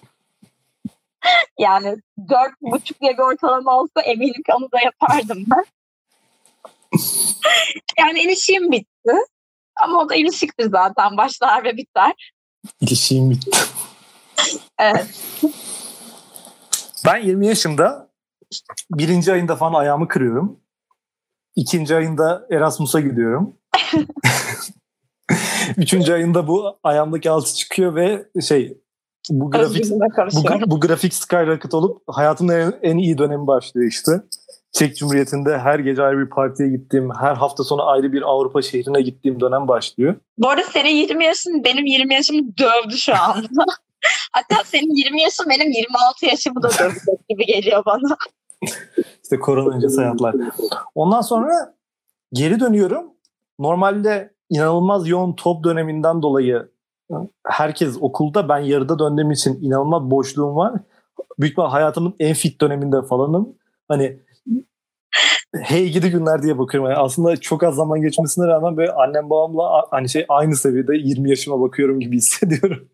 yani 1.60 1.98
4,5 2.18 3.02
diye 3.02 3.18
bir 3.18 3.24
ortalama 3.24 3.80
olsa 3.80 4.02
eminim 4.02 4.44
ki 4.46 4.54
onu 4.58 4.72
da 4.72 4.80
yapardım 4.86 5.44
ben. 5.48 5.66
yani 8.00 8.20
ilişkim 8.20 8.72
bitti. 8.72 9.14
Ama 9.84 10.00
o 10.00 10.10
da 10.10 10.16
ilişktir 10.16 10.70
zaten. 10.72 11.18
Başlar 11.18 11.64
ve 11.64 11.78
biter. 11.78 12.32
İlişiğim 12.82 13.30
bitti. 13.30 13.58
Evet. 14.80 15.08
Ben 17.06 17.18
20 17.18 17.48
yaşımda 17.48 18.10
birinci 18.92 19.34
ayında 19.34 19.56
falan 19.56 19.80
ayağımı 19.80 20.08
kırıyorum. 20.08 20.60
İkinci 21.56 21.96
ayında 21.96 22.48
Erasmus'a 22.52 23.00
gidiyorum. 23.00 23.58
Üçüncü 25.78 26.14
ayında 26.14 26.48
bu 26.48 26.80
ayağımdaki 26.84 27.30
altı 27.30 27.56
çıkıyor 27.56 27.96
ve 27.96 28.26
şey 28.42 28.78
bu 29.30 29.52
grafik 29.52 29.92
bu, 29.92 30.72
bu 30.72 30.80
grafik 30.80 31.14
skyrocket 31.14 31.74
olup 31.74 32.02
hayatımın 32.08 32.54
en, 32.54 32.74
en 32.82 32.98
iyi 32.98 33.18
dönemi 33.18 33.48
başlıyor 33.48 33.88
işte. 33.88 34.12
Çek 34.72 34.98
Cumhuriyeti'nde 34.98 35.58
her 35.58 35.80
gece 35.80 36.04
ayrı 36.04 36.20
bir 36.20 36.30
partiye 36.30 36.70
gittiğim, 36.70 37.10
her 37.20 37.36
hafta 37.36 37.64
sonu 37.64 37.88
ayrı 37.90 38.14
bir 38.14 38.22
Avrupa 38.22 38.62
şehrine 38.62 39.02
gittiğim 39.02 39.40
dönem 39.40 39.68
başlıyor. 39.68 40.16
Bu 40.38 40.50
arada 40.50 40.64
senin 40.64 40.90
20 40.90 41.26
yaşın 41.26 41.64
benim 41.64 41.86
20 41.86 42.14
yaşımı 42.14 42.58
dövdü 42.58 42.98
şu 42.98 43.14
anda. 43.16 43.66
Hatta 44.32 44.64
senin 44.66 44.96
20 44.96 45.22
yaşın 45.22 45.46
benim 45.50 45.72
26 45.72 46.26
yaşımı 46.26 46.64
da 46.64 46.70
dövecek 46.80 47.20
gibi 47.30 47.46
geliyor 47.46 47.86
bana. 47.86 48.18
İşte 49.24 49.40
korona 49.40 49.76
öncesi 49.76 50.02
hayatlar. 50.02 50.36
Ondan 50.96 51.22
sonra 51.22 51.76
geri 52.34 52.60
dönüyorum. 52.60 53.06
Normalde 53.60 54.34
inanılmaz 54.50 55.08
yoğun 55.08 55.34
top 55.34 55.64
döneminden 55.64 56.22
dolayı 56.22 56.72
herkes 57.46 57.98
okulda 58.02 58.50
ben 58.50 58.60
yarıda 58.60 59.00
döndüğüm 59.00 59.32
için 59.32 59.64
inanılmaz 59.64 60.12
boşluğum 60.12 60.56
var. 60.56 60.74
Büyük 61.40 61.52
ihtimal 61.52 61.70
hayatımın 61.70 62.16
en 62.20 62.34
fit 62.34 62.62
döneminde 62.62 63.02
falanım. 63.02 63.56
Hani 63.88 64.20
hey 65.56 65.90
gidi 65.90 66.10
günler 66.10 66.44
diye 66.44 66.58
bakıyorum. 66.58 66.90
Yani 66.90 67.00
aslında 67.00 67.38
çok 67.38 67.64
az 67.64 67.76
zaman 67.76 68.02
geçmesine 68.02 68.48
rağmen 68.48 68.78
böyle 68.78 68.92
annem 68.92 69.30
babamla 69.30 69.88
hani 69.92 70.10
şey 70.10 70.26
aynı 70.30 70.56
seviyede 70.56 70.96
20 70.96 71.30
yaşıma 71.30 71.62
bakıyorum 71.62 72.00
gibi 72.00 72.16
hissediyorum. 72.18 72.90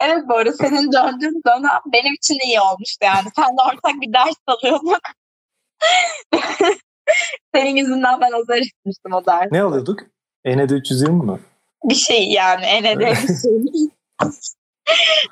Evet 0.00 0.22
bu 0.28 0.34
arada 0.34 0.52
senin 0.52 0.92
döndüğün 0.92 1.42
dönem 1.46 1.80
benim 1.92 2.14
için 2.14 2.34
de 2.34 2.44
iyi 2.46 2.60
olmuştu 2.60 3.04
yani. 3.04 3.28
Sen 3.36 3.56
de 3.56 3.60
ortak 3.62 4.00
bir 4.00 4.12
ders 4.12 4.36
alıyorduk. 4.46 5.00
senin 7.54 7.76
yüzünden 7.76 8.20
ben 8.20 8.32
azar 8.32 8.56
etmiştim 8.56 9.12
o 9.12 9.26
ders. 9.26 9.52
Ne 9.52 9.62
alıyorduk? 9.62 10.00
ENED 10.44 10.70
320 10.70 11.24
mi? 11.24 11.38
Bir 11.84 11.94
şey 11.94 12.28
yani 12.28 12.64
en 12.64 12.84
önemli 12.84 13.16
şey. 13.42 13.88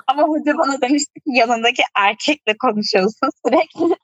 Ama 0.07 0.23
hoca 0.23 0.57
bana 0.57 0.81
demişti 0.81 1.13
ki 1.13 1.25
yanındaki 1.25 1.83
erkekle 1.95 2.57
konuşuyorsun 2.57 3.29
sürekli. 3.45 3.95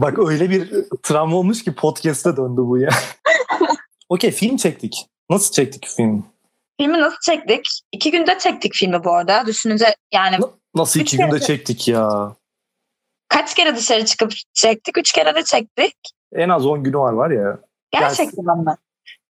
Bak 0.00 0.18
öyle 0.18 0.50
bir 0.50 0.70
travma 1.02 1.36
olmuş 1.36 1.64
ki 1.64 1.74
podcast'e 1.74 2.36
döndü 2.36 2.60
bu 2.60 2.78
ya. 2.78 2.90
Okey 4.08 4.30
film 4.30 4.56
çektik. 4.56 5.06
Nasıl 5.30 5.52
çektik 5.52 5.86
film? 5.86 6.26
Filmi 6.80 7.00
nasıl 7.00 7.18
çektik? 7.22 7.66
İki 7.92 8.10
günde 8.10 8.38
çektik 8.38 8.74
filmi 8.74 9.04
bu 9.04 9.12
arada. 9.14 9.46
Düşününce 9.46 9.94
yani 10.14 10.36
Nasıl 10.74 11.00
iki 11.00 11.16
günde 11.16 11.40
çektik 11.40 11.88
ya? 11.88 12.36
kaç 13.28 13.54
kere 13.54 13.76
dışarı 13.76 14.04
çıkıp 14.04 14.32
çektik? 14.54 14.98
Üç 14.98 15.12
kere 15.12 15.34
de 15.34 15.44
çektik. 15.44 15.96
En 16.32 16.48
az 16.48 16.66
10 16.66 16.84
günü 16.84 16.98
var 16.98 17.12
var 17.12 17.30
ya. 17.30 17.58
Gerçekten 17.90 18.44
ama. 18.46 18.76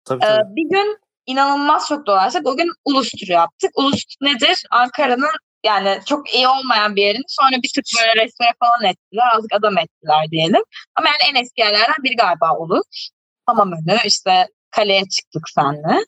Tabii, 0.06 0.24
Ee, 0.24 0.26
tabii. 0.28 0.56
bir 0.56 0.70
gün 0.70 0.98
inanılmaz 1.26 1.88
çok 1.88 2.06
dolaştık. 2.06 2.46
O 2.46 2.56
gün 2.56 2.68
ulus 2.84 3.10
turu 3.10 3.32
yaptık. 3.32 3.70
Ulus 3.78 4.04
nedir? 4.22 4.62
Ankara'nın 4.70 5.30
yani 5.64 5.98
çok 6.06 6.34
iyi 6.34 6.48
olmayan 6.48 6.96
bir 6.96 7.02
yerin. 7.02 7.24
Sonra 7.28 7.56
bir 7.62 7.70
tık 7.74 7.84
böyle 8.00 8.24
restore 8.24 8.48
falan 8.60 8.90
ettiler. 8.92 9.24
Azıcık 9.34 9.52
adam 9.54 9.78
ettiler 9.78 10.30
diyelim. 10.30 10.62
Ama 10.96 11.08
yani 11.08 11.18
en 11.30 11.42
eski 11.42 11.60
yerlerden 11.60 11.96
biri 12.02 12.16
galiba 12.16 12.56
ulus. 12.58 13.08
Tamam 13.46 13.72
önü 13.72 13.98
işte 14.04 14.48
kaleye 14.70 15.04
çıktık 15.08 15.42
senle. 15.54 16.04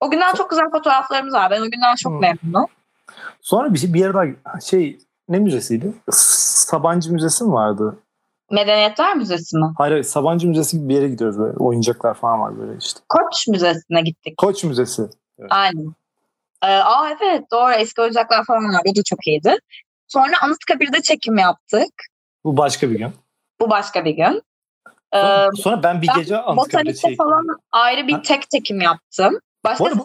O 0.00 0.10
günden 0.10 0.34
çok 0.34 0.50
güzel 0.50 0.70
fotoğraflarımız 0.70 1.34
var. 1.34 1.50
Ben 1.50 1.60
o 1.60 1.64
günden 1.70 1.94
çok 1.94 2.12
Hmm. 2.12 2.20
memnunum. 2.20 2.66
Sonra 3.40 3.74
bir, 3.74 3.78
şey, 3.78 3.94
bir 3.94 4.00
yere 4.00 4.14
daha 4.14 4.60
şey 4.60 4.98
ne 5.28 5.38
müzesiydi? 5.38 5.92
Sabancı 6.10 7.12
Müzesi 7.12 7.44
mi 7.44 7.52
vardı? 7.52 7.98
Medeniyetler 8.52 9.16
Müzesi 9.16 9.56
mi? 9.56 9.66
Hayır, 9.78 9.92
hayır 9.92 10.04
Sabancı 10.04 10.48
Müzesi 10.48 10.76
gibi 10.78 10.88
bir 10.88 10.94
yere 10.94 11.08
gidiyoruz 11.08 11.38
böyle. 11.38 11.56
Oyuncaklar 11.56 12.14
falan 12.14 12.40
var 12.40 12.58
böyle 12.58 12.78
işte. 12.80 13.00
Koç 13.08 13.48
Müzesi'ne 13.48 14.00
gittik. 14.02 14.36
Koç 14.36 14.64
Müzesi. 14.64 15.02
Aynen. 15.50 15.94
Ee, 16.62 16.66
aa 16.66 17.10
evet 17.22 17.42
doğru 17.52 17.72
eski 17.72 18.00
oyuncaklar 18.00 18.44
falan 18.44 18.64
vardı. 18.64 18.88
O 18.92 18.96
da 18.96 19.02
çok 19.02 19.26
iyiydi. 19.26 19.56
Sonra 20.08 20.32
Anıtkabir'de 20.42 21.02
çekim 21.02 21.38
yaptık. 21.38 21.88
Bu 22.44 22.56
başka 22.56 22.90
bir 22.90 22.98
gün. 22.98 23.12
Bu 23.60 23.70
başka 23.70 24.04
bir 24.04 24.10
gün. 24.10 24.42
Ee, 25.14 25.20
Sonra, 25.20 25.50
sonra 25.56 25.82
ben 25.82 26.02
bir 26.02 26.08
ben 26.08 26.18
gece 26.18 26.38
Anıtkabir'de 26.38 26.94
çektim. 26.94 27.16
falan 27.16 27.46
ayrı 27.72 28.06
bir 28.08 28.12
Ha? 28.12 28.22
tek 28.22 28.50
çekim 28.50 28.80
yaptım. 28.80 29.38
Başka 29.64 29.84
Bu 29.84 29.88
arada, 29.88 29.98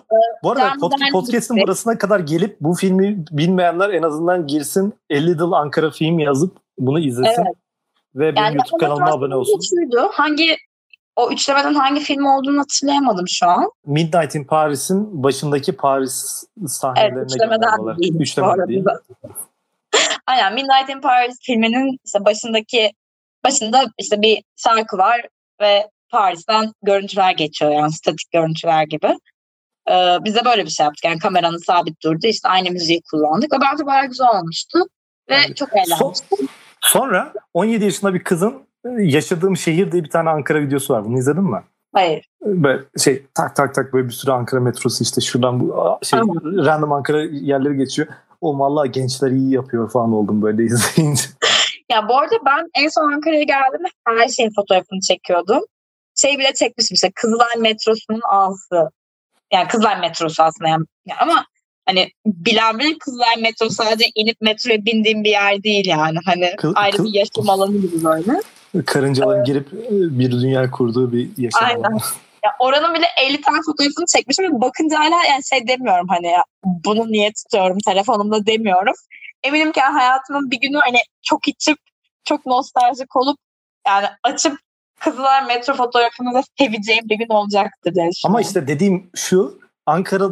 bu 0.44 0.52
arada 0.52 0.74
Modern 0.82 1.00
pod- 1.02 1.12
podcast'ın 1.12 1.58
burasına 1.58 1.98
kadar 1.98 2.20
gelip 2.20 2.58
bu 2.62 2.74
filmi 2.76 3.26
bilmeyenler 3.32 3.90
en 3.90 4.04
azından 4.04 4.48
girsin 4.48 4.94
50 5.10 5.28
Little 5.28 5.56
Ankara 5.56 5.92
film 5.92 6.20
yazıp 6.20 6.58
bunu 6.78 7.00
izlesin. 7.00 7.42
Evet. 7.46 7.56
Ve 8.18 8.36
benim 8.36 8.44
yani 8.44 8.58
YouTube 8.58 8.86
kanalıma 8.86 9.12
abone 9.12 9.36
olsun. 9.36 9.60
Şuydu, 9.70 10.10
hangi 10.14 10.58
o 11.16 11.32
üçlemeden 11.32 11.74
hangi 11.74 12.00
film 12.02 12.26
olduğunu 12.26 12.60
hatırlayamadım 12.60 13.26
şu 13.28 13.48
an. 13.48 13.72
Midnight 13.86 14.36
in 14.36 14.44
Paris'in 14.44 15.24
başındaki 15.24 15.72
Paris 15.76 16.44
Evet, 16.60 16.72
sahnelerine 16.72 17.22
üçlemeden 17.22 17.60
göndermeler. 17.62 17.98
değil. 18.00 18.20
Üçlemeden 18.20 18.68
değil. 18.68 18.84
Aynen 20.28 20.54
Midnight 20.54 20.90
in 20.90 21.02
Paris 21.02 21.38
filminin 21.42 21.98
işte 22.06 22.26
başındaki 22.26 22.92
başında 23.46 23.86
işte 24.00 24.22
bir 24.22 24.44
şarkı 24.56 24.98
var 24.98 25.22
ve 25.62 25.90
Paris'ten 26.10 26.72
görüntüler 26.84 27.32
geçiyor 27.32 27.72
yani 27.72 27.92
statik 27.92 28.32
görüntüler 28.32 28.84
gibi. 28.84 29.18
Ee, 29.90 30.18
biz 30.22 30.36
de 30.36 30.46
böyle 30.46 30.66
bir 30.66 30.70
şey 30.70 30.84
yaptık. 30.84 31.06
Yani 31.06 31.20
kameranın 31.20 31.58
sabit 31.58 32.04
durdu. 32.04 32.28
işte 32.28 32.50
aynı 32.50 32.72
müziği 32.72 33.02
kullandık 33.12 33.54
ve 33.54 33.58
bence 33.62 33.86
bayağı 33.86 34.06
güzel 34.06 34.28
olmuştu. 34.40 34.80
Ve 35.30 35.36
Yani 35.36 35.56
çok 35.56 35.70
eğlenmiştim. 35.76 36.47
Sonra 36.88 37.34
17 37.54 37.86
yaşında 37.86 38.14
bir 38.14 38.24
kızın 38.24 38.54
e, 38.86 38.90
yaşadığım 38.90 39.58
şehir 39.58 39.92
diye 39.92 40.04
bir 40.04 40.10
tane 40.10 40.30
Ankara 40.30 40.62
videosu 40.62 40.94
var. 40.94 41.06
Bunu 41.06 41.20
izledin 41.20 41.44
mi? 41.44 41.64
Hayır. 41.94 42.30
Böyle 42.42 42.84
şey 42.98 43.26
tak 43.34 43.56
tak 43.56 43.76
tak 43.76 43.94
böyle 43.94 44.08
bir 44.08 44.14
sürü 44.14 44.32
Ankara 44.32 44.62
metrosu 44.62 45.04
işte 45.04 45.22
şuradan 45.22 45.60
bu 45.60 45.98
şey 46.04 46.20
Tamam. 46.20 46.38
random 46.44 46.92
Ankara 46.92 47.24
yerleri 47.24 47.78
geçiyor. 47.78 48.08
O 48.42 48.60
vallahi 48.60 48.92
gençler 48.92 49.32
iyi 49.32 49.52
yapıyor 49.54 49.92
falan 49.92 50.14
oldum 50.14 50.42
böyle 50.42 50.64
izleyince. 50.66 51.24
Ya 51.92 52.10
bu 52.10 52.18
arada 52.18 52.36
ben 52.46 52.70
en 52.84 52.88
son 52.88 53.14
Ankara'ya 53.14 53.44
geldiğimde 53.44 53.88
her 54.08 54.28
şeyin 54.28 54.52
fotoğrafını 54.56 55.00
çekiyordum. 55.00 55.64
Şey 56.16 56.38
bile 56.38 56.54
çekmişim 56.54 56.96
işte 56.96 57.12
Kızılay 57.16 57.56
metrosunun 57.60 58.22
ağzı. 58.30 58.90
Yani 59.54 59.68
Kızılay 59.68 60.00
metrosu 60.00 60.44
aslında 60.44 60.70
yani. 60.70 60.86
Ya 61.06 61.16
ama 61.20 61.46
hani 61.88 62.12
bilen 62.26 62.80
bilir 62.80 63.00
Kızılay 63.00 63.36
metrosu 63.42 63.74
sadece 63.74 64.06
inip 64.16 64.42
metroya 64.42 64.86
bindiğim 64.86 65.24
bir 65.24 65.30
yer 65.30 65.64
değil 65.64 65.88
yani. 65.88 66.18
Hani 66.26 66.56
Kız- 66.58 66.74
ayrı 66.76 66.98
kız- 66.98 67.06
bir 67.06 67.14
yaşam 67.14 67.50
alanı 67.50 67.78
gibi 67.78 68.04
böyle. 68.04 68.42
Karıncaların 68.86 69.44
girip 69.44 69.74
e, 69.74 70.20
bir 70.20 70.32
dünya 70.32 70.72
kurduğu 70.72 71.12
bir 71.12 71.30
yaşam. 71.38 71.64
Aynen. 71.64 71.84
alanı. 71.84 72.00
Ya 72.44 72.52
oranın 72.60 72.94
bile 72.96 73.06
50 73.22 73.42
tane 73.42 73.58
fotoğrafını 73.66 74.06
çekmişim 74.16 74.46
ve 74.46 74.62
bakınca 74.62 75.00
hala 75.00 75.24
yani 75.30 75.44
şey 75.44 75.68
demiyorum 75.68 76.08
hani 76.10 76.28
ya 76.28 76.44
bunu 76.64 77.12
niye 77.12 77.32
tutuyorum 77.34 77.78
telefonumda 77.86 78.46
demiyorum. 78.46 78.94
Eminim 79.44 79.72
ki 79.72 79.82
hayatımın 79.82 80.52
bir 80.52 80.60
günü 80.60 80.78
hani 80.78 80.98
çok 81.22 81.48
içip 81.48 81.78
çok 82.24 82.46
nostaljik 82.46 83.16
olup 83.16 83.38
yani 83.88 84.08
açıp 84.24 84.58
Kızılay 85.00 85.46
metro 85.46 85.74
fotoğrafını 85.74 86.34
da 86.34 86.44
seveceğim 86.60 87.10
bir 87.10 87.18
gün 87.18 87.30
olacaktır 87.30 87.96
diye 87.96 88.10
Ama 88.26 88.42
işte 88.42 88.68
dediğim 88.68 89.10
şu 89.16 89.60
Ankara 89.86 90.30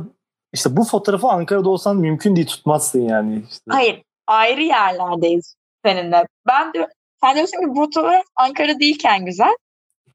işte 0.55 0.77
bu 0.77 0.83
fotoğrafı 0.83 1.27
Ankara'da 1.27 1.69
olsan 1.69 1.97
mümkün 1.97 2.35
değil 2.35 2.47
tutmazsın 2.47 3.01
yani. 3.01 3.43
İşte. 3.49 3.63
Hayır 3.69 4.03
ayrı 4.27 4.61
yerlerdeyiz 4.61 5.55
seninle. 5.85 6.27
Ben 6.47 6.73
de 6.73 6.87
sen 7.23 7.35
diyorsun 7.35 7.59
ki 7.59 7.67
bu 7.67 7.75
fotoğraf 7.75 8.23
Ankara 8.35 8.79
değilken 8.79 9.25
güzel. 9.25 9.55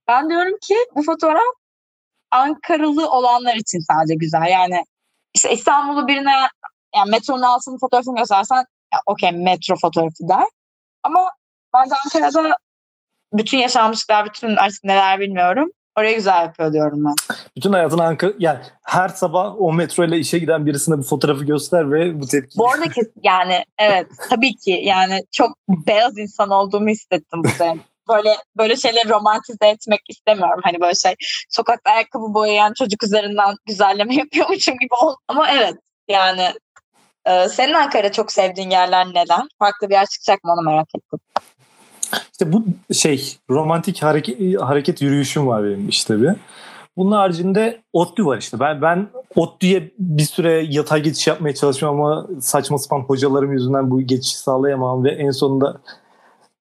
Ben 0.09 0.31
diyorum 0.31 0.59
ki 0.63 0.75
bu 0.97 1.03
fotoğraf 1.03 1.55
Ankaralı 2.31 3.11
olanlar 3.11 3.55
için 3.55 3.79
sadece 3.79 4.15
güzel. 4.15 4.47
Yani 4.51 4.85
işte 5.35 5.53
İstanbul'u 5.53 6.09
birine 6.09 6.33
yani 6.95 7.11
metronun 7.11 7.43
altının 7.43 7.79
fotoğrafını 7.79 8.17
göstersen 8.17 8.65
okey 9.07 9.33
metro 9.33 9.77
fotoğrafı 9.77 10.29
der. 10.29 10.47
Ama 11.03 11.31
bence 11.75 11.95
Ankara'da 12.05 12.57
bütün 13.33 13.59
yaşanmışlar, 13.59 14.27
bütün 14.27 14.57
artık 14.57 14.85
neler 14.85 15.21
bilmiyorum. 15.21 15.71
Orayı 15.99 16.17
güzel 16.17 16.43
yapıyor 16.43 16.73
diyorum 16.73 17.05
ben. 17.05 17.37
Bütün 17.57 17.73
hayatını 17.73 18.05
Ankara 18.05 18.33
yani 18.39 18.59
her 18.83 19.09
sabah 19.09 19.61
o 19.61 19.73
metro 19.73 20.05
ile 20.05 20.19
işe 20.19 20.39
giden 20.39 20.67
birisine 20.67 20.99
bu 20.99 21.03
fotoğrafı 21.03 21.45
göster 21.45 21.93
ve 21.93 22.21
bu 22.21 22.27
tepki. 22.27 22.59
Bu 22.59 22.71
arada 22.71 22.89
kes- 22.89 23.13
yani 23.23 23.65
evet 23.79 24.07
tabii 24.31 24.57
ki 24.57 24.81
yani 24.85 25.25
çok 25.33 25.51
beyaz 25.69 26.19
insan 26.19 26.51
olduğumu 26.51 26.89
hissettim 26.89 27.43
burada. 27.45 27.75
Böyle 28.09 28.37
böyle 28.57 28.77
şeyleri 28.77 29.09
romantize 29.09 29.69
etmek 29.69 30.01
istemiyorum. 30.09 30.61
Hani 30.65 30.81
böyle 30.81 30.95
şey 30.95 31.15
sokakta 31.51 31.91
ayakkabı 31.91 32.35
boyayan 32.35 32.73
çocuk 32.73 33.03
üzerinden 33.05 33.55
güzelleme 33.67 34.15
yapıyormuşum 34.25 34.79
gibi 34.79 34.95
oldu. 35.03 35.17
Ama 35.29 35.51
evet 35.51 35.75
yani 36.09 36.53
e, 37.27 37.49
senin 37.49 37.75
Ankara 37.75 38.13
çok 38.13 38.33
sevdiğin 38.33 38.71
yerler 38.71 39.07
neden? 39.07 39.49
Farklı 39.59 39.89
bir 39.89 39.95
yer 39.95 40.07
çıkacak 40.07 40.45
mı 40.45 40.53
onu 40.53 40.63
merak 40.71 40.89
ettim. 40.97 41.19
İşte 42.33 42.53
bu 42.53 42.65
şey 42.95 43.37
romantik 43.51 44.03
hareket, 44.03 44.61
hareket 44.61 45.03
yürüyüşüm 45.03 45.47
var 45.47 45.65
benim 45.65 45.89
işte 45.89 46.23
bir. 46.23 46.31
Bunun 46.97 47.13
haricinde 47.13 47.83
ODTÜ 47.93 48.27
var 48.27 48.39
işte. 48.39 48.61
Ben 48.61 48.83
ben 48.83 49.09
ODTÜ'ye 49.37 49.91
bir 49.99 50.23
süre 50.23 50.67
yatay 50.71 51.03
geçiş 51.03 51.27
yapmaya 51.27 51.55
çalışıyorum 51.55 52.01
ama 52.01 52.27
saçma 52.41 52.79
sapan 52.79 53.01
hocalarım 53.01 53.53
yüzünden 53.53 53.91
bu 53.91 54.01
geçişi 54.01 54.39
sağlayamam 54.39 55.05
ve 55.05 55.11
en 55.11 55.31
sonunda 55.31 55.81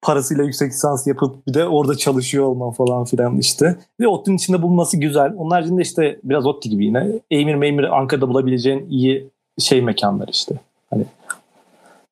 parasıyla 0.01 0.43
yüksek 0.43 0.71
lisans 0.71 1.07
yapıp 1.07 1.47
bir 1.47 1.53
de 1.53 1.67
orada 1.67 1.97
çalışıyor 1.97 2.45
olmam 2.45 2.71
falan 2.71 3.05
filan 3.05 3.37
işte. 3.37 3.75
Ve 3.99 4.07
ODTÜ'nün 4.07 4.37
içinde 4.37 4.61
bulunması 4.61 4.97
güzel. 4.97 5.33
Onun 5.37 5.51
haricinde 5.51 5.81
işte 5.81 6.19
biraz 6.23 6.45
ODTÜ 6.45 6.69
gibi 6.69 6.85
yine. 6.85 7.07
Eymir 7.31 7.55
Meymir 7.55 7.97
Ankara'da 7.97 8.27
bulabileceğin 8.27 8.89
iyi 8.89 9.29
şey 9.59 9.81
mekanlar 9.81 10.27
işte. 10.27 10.55
Hani 10.89 11.05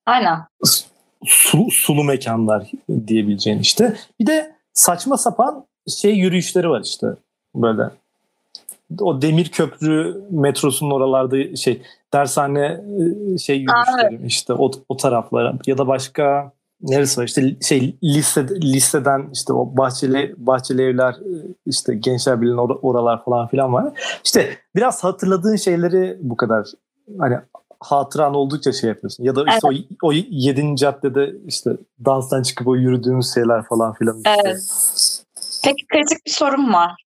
Aynen. 0.06 0.40
Su, 1.26 1.72
sulu 1.72 2.04
mekanlar 2.04 2.72
diyebileceğin 3.08 3.60
işte. 3.60 3.96
Bir 4.20 4.28
de 4.28 4.56
saçma 4.74 5.18
sapan 5.18 5.66
şey 5.88 6.16
yürüyüşleri 6.16 6.70
var 6.70 6.82
işte 6.82 7.08
böyle. 7.56 7.84
O 9.02 9.22
demir 9.22 9.50
köprü 9.50 10.22
metrosunun 10.30 10.92
oralarda 10.92 11.56
şey 11.56 11.82
dershane 12.14 12.82
e, 13.34 13.38
şey 13.38 13.58
yürüyüşleri 13.58 14.28
işte 14.28 14.54
o, 14.54 14.72
o 14.90 14.98
taraflara 14.98 15.54
ya 15.68 15.78
da 15.78 15.88
başka 15.88 16.52
neresi 16.82 17.22
var 17.22 17.26
işte 17.26 17.56
şey 17.62 17.96
lise 18.04 18.48
liseden 18.62 19.30
işte 19.34 19.54
o 19.54 19.78
bahçeli 19.78 20.36
bahçeli 20.38 20.82
evler 20.82 21.14
e, 21.14 21.34
işte 21.66 21.96
gençler 21.96 22.42
birliğinin 22.42 22.60
or- 22.60 22.80
oralar 22.82 23.24
falan 23.24 23.48
filan 23.48 23.74
var. 23.74 24.20
İşte 24.26 24.58
biraz 24.76 25.04
hatırladığın 25.04 25.56
şeyleri 25.56 26.18
bu 26.22 26.38
kadar 26.38 26.68
hani 27.20 27.38
hatıran 27.80 28.34
oldukça 28.34 28.72
şey 28.72 28.90
yapıyorsun. 28.90 29.24
Ya 29.24 29.36
da 29.36 29.44
işte 29.48 29.68
evet. 29.72 29.86
o, 30.02 30.08
o 30.08 30.12
7. 30.12 30.76
caddede 30.76 31.34
işte 31.48 31.72
danstan 32.06 32.44
çıkıp 32.44 32.68
o 32.68 32.76
yürüdüğümüz 32.76 33.34
şeyler 33.34 33.64
falan 33.64 33.94
filan. 33.94 34.22
Evet. 34.26 34.60
Peki 35.64 35.88
kritik 35.88 36.26
bir 36.26 36.32
sorum 36.32 36.74
var. 36.74 37.06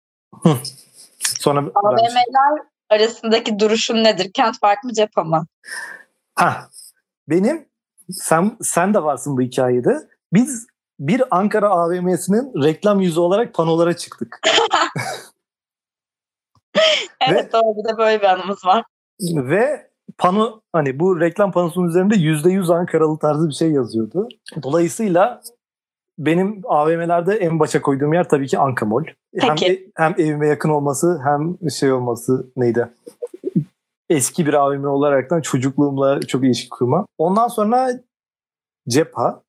Sonra 1.39 1.59
AVM'ler 1.59 2.63
arasındaki 2.89 3.59
duruşun 3.59 4.03
nedir? 4.03 4.31
Kent 4.33 4.59
fark 4.59 4.83
mı 4.83 4.93
cephe 4.93 5.23
mi? 5.23 5.41
Ha, 6.35 6.67
benim 7.29 7.65
sen 8.11 8.57
sen 8.61 8.93
de 8.93 9.03
varsın 9.03 9.37
bu 9.37 9.41
hikayede. 9.41 10.07
Biz 10.33 10.67
bir 10.99 11.23
Ankara 11.31 11.69
AVM'sinin 11.69 12.63
reklam 12.63 13.01
yüzü 13.01 13.19
olarak 13.19 13.53
panolara 13.53 13.97
çıktık. 13.97 14.39
evet 17.21 17.45
ve, 17.45 17.51
doğru 17.51 17.77
bir 17.77 17.93
de 17.93 17.97
böyle 17.97 18.21
bir 18.21 18.27
anımız 18.27 18.65
var. 18.65 18.83
Ve 19.21 19.88
pano 20.19 20.61
hani 20.73 20.99
bu 20.99 21.19
reklam 21.19 21.51
panosunun 21.51 21.87
üzerinde 21.87 22.15
yüzde 22.15 22.51
yüz 22.51 22.69
Ankaralı 22.69 23.17
tarzı 23.17 23.47
bir 23.47 23.53
şey 23.53 23.71
yazıyordu. 23.71 24.27
Dolayısıyla 24.63 25.41
benim 26.17 26.61
AVM'lerde 26.65 27.35
en 27.35 27.59
başa 27.59 27.81
koyduğum 27.81 28.13
yer 28.13 28.29
tabii 28.29 28.47
ki 28.47 28.59
Ankamol. 28.59 29.03
Hem, 29.39 29.55
hem 29.95 30.15
evime 30.17 30.47
yakın 30.47 30.69
olması 30.69 31.19
hem 31.23 31.71
şey 31.71 31.91
olması 31.91 32.47
neydi? 32.55 32.89
Eski 34.09 34.45
bir 34.45 34.53
AVM 34.53 34.85
olaraktan 34.85 35.41
çocukluğumla 35.41 36.21
çok 36.21 36.43
ilişki 36.43 36.69
kurma. 36.69 37.05
Ondan 37.17 37.47
sonra 37.47 37.89
Cepha. 38.89 39.41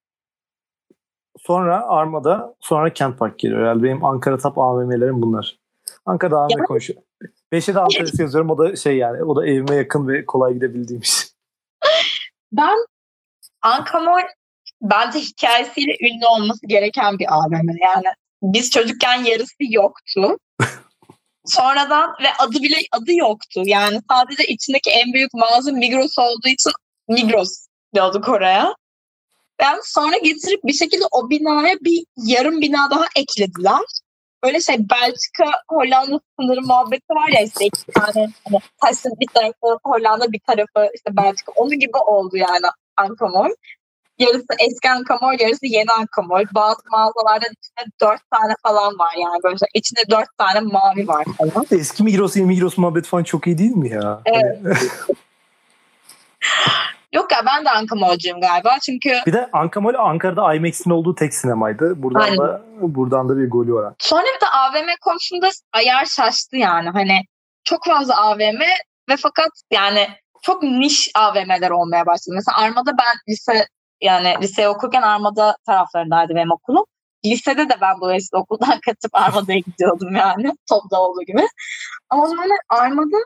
Sonra 1.39 1.89
Armada, 1.89 2.55
sonra 2.61 2.93
Kent 2.93 3.19
Park 3.19 3.39
geliyor. 3.39 3.67
Yani 3.67 3.83
benim 3.83 4.05
Ankara 4.05 4.39
Tap 4.39 4.59
AVM'lerim 4.59 5.23
bunlar. 5.23 5.59
Ankara'da 6.07 6.39
AVM 6.39 6.51
yani... 6.51 6.67
konuşuyor. 6.67 7.03
Beşe 7.53 7.75
de 7.75 7.81
Ankara'sı 7.81 8.23
yazıyorum. 8.23 8.51
O 8.51 8.59
da 8.59 8.77
şey 8.77 8.97
yani 8.97 9.25
o 9.25 9.37
da 9.37 9.47
evime 9.47 9.75
yakın 9.75 10.09
ve 10.09 10.27
kolay 10.27 10.55
gidebildiğim 10.55 11.03
iş. 11.03 11.27
Ben 12.53 12.77
Ankamol 13.63 14.21
bence 14.83 15.19
hikayesiyle 15.19 15.93
ünlü 16.01 16.27
olması 16.27 16.67
gereken 16.67 17.19
bir 17.19 17.35
AVM. 17.35 17.69
Yani 17.83 18.07
biz 18.43 18.71
çocukken 18.71 19.25
yarısı 19.25 19.55
yoktu. 19.61 20.39
Sonradan 21.45 22.11
ve 22.23 22.29
adı 22.39 22.63
bile 22.63 22.77
adı 22.93 23.13
yoktu. 23.13 23.63
Yani 23.65 24.01
sadece 24.11 24.45
içindeki 24.45 24.91
en 24.91 25.13
büyük 25.13 25.35
mağaza 25.35 25.73
Migros 25.73 26.19
olduğu 26.19 26.49
için 26.49 26.73
Migros 27.09 27.67
diyorduk 27.95 28.29
oraya. 28.29 28.75
Ben 29.59 29.79
sonra 29.85 30.17
getirip 30.17 30.65
bir 30.65 30.73
şekilde 30.73 31.05
o 31.13 31.31
binaya 31.31 31.77
bir 31.81 32.05
yarım 32.17 32.61
bina 32.61 32.91
daha 32.91 33.05
eklediler. 33.17 33.81
Öyle 34.43 34.61
şey 34.61 34.77
Belçika 34.79 35.45
Hollanda 35.69 36.21
sınırı 36.41 36.63
muhabbeti 36.63 37.11
var 37.11 37.29
ya 37.29 37.41
işte 37.41 37.67
iki 37.67 37.87
tane 37.87 38.29
hani 38.45 38.59
taşın 38.81 39.13
bir 39.21 39.27
tarafı 39.27 39.79
Hollanda 39.85 40.33
bir 40.33 40.41
tarafı 40.47 40.91
işte 40.95 41.17
Belçika 41.17 41.53
onun 41.57 41.79
gibi 41.79 41.97
oldu 41.97 42.37
yani 42.37 42.67
Ankamol. 42.97 43.51
Yarısı 44.19 44.47
eski 44.59 44.91
Ankamol, 44.91 45.41
yarısı 45.41 45.67
yeni 45.67 45.91
Ankamol. 45.99 46.45
Bazı 46.55 46.81
mağazalarda 46.91 47.47
içinde 47.47 47.93
dört 48.01 48.31
tane 48.31 48.55
falan 48.63 48.99
var 48.99 49.15
yani 49.17 49.43
böyle 49.43 49.57
içinde 49.75 50.01
dört 50.11 50.39
tane 50.39 50.61
mavi 50.61 51.09
var 51.09 51.25
falan. 51.39 51.67
Eski 51.71 52.03
Migros, 52.03 52.37
yeni 52.37 52.47
Migros 52.47 52.79
muhabbet 52.79 53.07
falan 53.07 53.23
çok 53.23 53.47
iyi 53.47 53.59
değil 53.59 53.77
mi 53.77 53.91
ya? 53.91 54.21
Evet. 54.25 54.59
Yok 57.13 57.33
ya 57.33 57.43
ben 57.47 57.65
de 57.65 57.71
Ankamol'cuyum 57.71 58.41
galiba 58.41 58.79
çünkü... 58.83 59.13
Bir 59.27 59.33
de 59.33 59.49
Ankamol 59.53 59.95
Ankara'da 59.95 60.55
IMAX'in 60.55 60.91
olduğu 60.91 61.15
tek 61.15 61.35
sinemaydı. 61.35 62.03
Buradan 62.03 62.21
Aynen. 62.21 62.39
da 62.39 62.63
buradan 62.81 63.29
da 63.29 63.37
bir 63.37 63.51
golü 63.51 63.75
var. 63.75 63.95
Sonra 63.99 64.23
bir 64.23 64.47
de 64.47 64.49
AVM 64.49 64.89
konusunda 65.01 65.49
ayar 65.73 66.05
şaştı 66.05 66.57
yani. 66.57 66.91
Hani 66.91 67.21
çok 67.65 67.85
fazla 67.87 68.17
AVM 68.23 68.61
ve 69.11 69.17
fakat 69.19 69.51
yani 69.71 70.09
çok 70.43 70.63
niş 70.63 71.11
AVM'ler 71.15 71.71
olmaya 71.71 72.07
başladı. 72.07 72.35
Mesela 72.35 72.59
Arma'da 72.59 72.91
ben 72.99 73.33
lise 73.33 73.67
yani 74.01 74.35
lise 74.43 74.69
okurken 74.69 75.03
Armada 75.03 75.57
taraflarındaydı 75.67 76.35
benim 76.35 76.53
okulum. 76.53 76.85
Lisede 77.25 77.69
de 77.69 77.75
ben 77.81 78.01
dolayısıyla 78.01 78.43
okuldan 78.43 78.81
kaçıp 78.87 79.11
Armada'ya 79.13 79.59
gidiyordum 79.59 80.17
yani. 80.17 80.53
Topdaoğlu 80.69 81.25
gibi. 81.27 81.49
Ama 82.11 82.27
sonra 82.27 82.55
Armada 82.69 83.17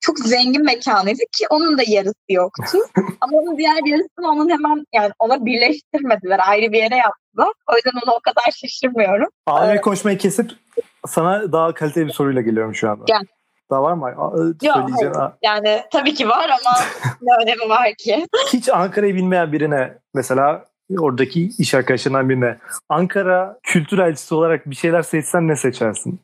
çok 0.00 0.18
zengin 0.18 0.64
mekanıydı 0.64 1.22
ki 1.32 1.46
onun 1.50 1.78
da 1.78 1.82
yarısı 1.86 2.14
yoktu. 2.28 2.78
Ama 3.20 3.36
onun 3.36 3.58
diğer 3.58 3.86
yarısını 3.86 4.28
onun 4.28 4.50
hemen 4.50 4.84
yani 4.94 5.10
ona 5.18 5.46
birleştirmediler. 5.46 6.40
Ayrı 6.48 6.72
bir 6.72 6.78
yere 6.78 6.96
yaptılar. 6.96 7.52
O 7.72 7.76
yüzden 7.76 8.00
onu 8.06 8.14
o 8.14 8.20
kadar 8.20 8.52
şaşırmıyorum. 8.60 9.28
AVM 9.46 9.70
ee, 9.70 9.80
konuşmayı 9.80 10.18
kesip 10.18 10.50
sana 11.06 11.52
daha 11.52 11.74
kaliteli 11.74 12.06
bir 12.06 12.12
soruyla 12.12 12.40
geliyorum 12.40 12.74
şu 12.74 12.90
anda. 12.90 13.04
Gel. 13.06 13.22
Daha 13.70 13.82
var 13.82 13.92
mı? 13.92 14.14
Yok 14.62 14.76
hayır. 14.76 15.12
Yani 15.42 15.82
tabii 15.92 16.14
ki 16.14 16.28
var 16.28 16.48
ama 16.48 16.76
ne 17.22 17.44
önemi 17.44 17.68
var 17.68 17.94
ki? 17.98 18.26
Hiç 18.52 18.68
Ankara'yı 18.68 19.14
bilmeyen 19.14 19.52
birine 19.52 19.98
mesela 20.14 20.64
oradaki 20.98 21.50
iş 21.58 21.74
arkadaşlarından 21.74 22.28
birine 22.28 22.58
Ankara 22.88 23.58
kültür 23.62 23.98
elçisi 23.98 24.34
olarak 24.34 24.70
bir 24.70 24.74
şeyler 24.74 25.02
seçsen 25.02 25.48
ne 25.48 25.56
seçersin? 25.56 26.20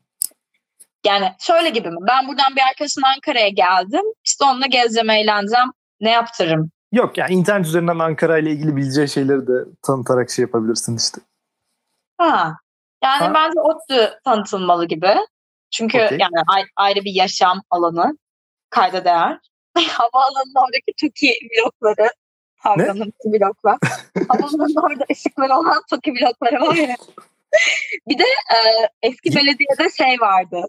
Yani 1.05 1.31
şöyle 1.39 1.69
gibi 1.69 1.89
mi? 1.89 1.97
Ben 2.07 2.27
buradan 2.27 2.55
bir 2.55 2.61
arkadaşımla 2.69 3.07
Ankara'ya 3.15 3.49
geldim. 3.49 4.03
İşte 4.23 4.45
onunla 4.45 4.65
gezeceğim, 4.65 5.09
eğleneceğim. 5.09 5.71
Ne 6.01 6.11
yaptırırım? 6.11 6.71
Yok 6.91 7.17
yani 7.17 7.33
internet 7.33 7.65
üzerinden 7.65 7.99
Ankara 7.99 8.37
ile 8.37 8.51
ilgili 8.51 8.75
bileceği 8.75 9.07
şeyleri 9.07 9.47
de 9.47 9.65
tanıtarak 9.81 10.29
şey 10.29 10.43
yapabilirsin 10.43 10.97
işte. 10.97 11.21
Ha. 12.17 12.57
Yani 13.03 13.23
ha. 13.23 13.33
bence 13.33 13.59
ODTÜ 13.59 14.19
tanıtılmalı 14.23 14.85
gibi. 14.85 15.15
Çünkü 15.71 15.97
okay. 15.97 16.17
yani 16.17 16.65
ayrı 16.75 16.99
bir 17.03 17.13
yaşam 17.13 17.61
alanı 17.69 18.17
kayda 18.69 19.05
değer. 19.05 19.39
Havaalanının 19.77 20.55
oradaki 20.55 20.93
TOKİ 21.01 21.33
blokları. 21.51 22.09
Havaalanının 22.57 23.13
bloklar. 23.25 23.77
Havaalanının 24.27 24.83
orada 24.83 25.05
ışıkları 25.11 25.53
olan 25.53 25.81
TOKİ 25.89 26.13
blokları 26.15 26.61
var 26.61 26.75
ya. 26.75 26.95
bir 28.07 28.17
de 28.19 28.23
e, 28.23 28.59
eski 29.01 29.35
belediyede 29.35 29.89
şey 29.97 30.19
vardı 30.21 30.65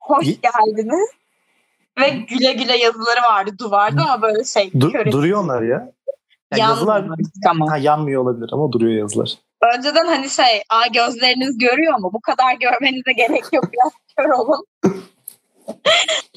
hoş 0.00 0.26
geldiniz. 0.26 1.08
Ve 2.00 2.08
güle 2.08 2.52
güle 2.52 2.76
yazıları 2.76 3.22
vardı 3.22 3.50
duvarda 3.58 4.02
ama 4.02 4.22
böyle 4.22 4.44
şey. 4.44 4.68
Du- 4.68 5.12
duruyor 5.12 5.44
onlar 5.44 5.62
ya. 5.62 5.92
Yani 6.52 6.60
yazılar 6.60 7.04
ama. 7.48 7.72
Ha, 7.72 7.76
yanmıyor 7.76 8.22
olabilir 8.22 8.50
ama 8.52 8.72
duruyor 8.72 8.98
yazılar. 8.98 9.34
Önceden 9.76 10.06
hani 10.06 10.30
şey, 10.30 10.62
a 10.70 10.86
gözleriniz 10.86 11.58
görüyor 11.58 11.98
mu? 11.98 12.10
Bu 12.12 12.20
kadar 12.20 12.54
görmenize 12.54 13.12
gerek 13.12 13.44
yok. 13.52 13.64
Biraz 13.72 13.92
kör 14.16 14.28
olun. 14.28 14.64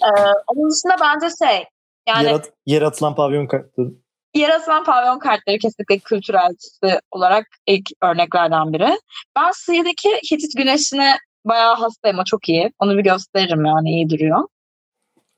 ee, 0.03 0.09
onun 0.47 0.71
dışında 0.71 0.95
bence 1.01 1.27
şey, 1.45 1.65
yani 2.07 2.25
yer, 2.25 2.33
at, 2.33 2.51
yer 2.65 2.81
atılan 2.81 3.15
pavyon 3.15 3.47
kartları. 3.47 3.87
Yer 4.35 4.49
atılan 4.49 4.83
pavyon 4.83 5.19
kartları 5.19 5.57
kesinlikle 5.57 5.99
kültürelcisi 5.99 6.99
olarak 7.11 7.47
ilk 7.67 7.89
örneklerden 8.03 8.73
biri. 8.73 8.99
Ben 9.35 9.51
Sıyı'daki 9.51 10.09
Hitit 10.09 10.57
Güneşi'ne 10.57 11.17
bayağı 11.45 11.75
hastayım 11.75 12.19
o 12.19 12.23
çok 12.23 12.49
iyi. 12.49 12.73
Onu 12.79 12.97
bir 12.97 13.03
gösteririm 13.03 13.65
yani 13.65 13.89
iyi 13.89 14.09
duruyor. 14.09 14.47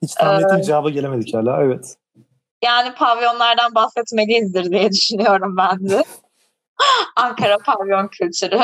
Hiç 0.01 0.13
tahmin 0.13 0.43
ettiğim 0.43 0.59
ee, 0.59 0.63
cevaba 0.63 0.89
gelemedik 0.89 1.33
hala 1.33 1.63
evet. 1.63 1.95
Yani 2.63 2.93
pavyonlardan 2.95 3.75
bahsetmeliyizdir 3.75 4.71
diye 4.71 4.91
düşünüyorum 4.91 5.57
ben 5.57 5.89
de. 5.89 6.03
Ankara 7.15 7.57
pavyon 7.57 8.07
kültürü. 8.07 8.59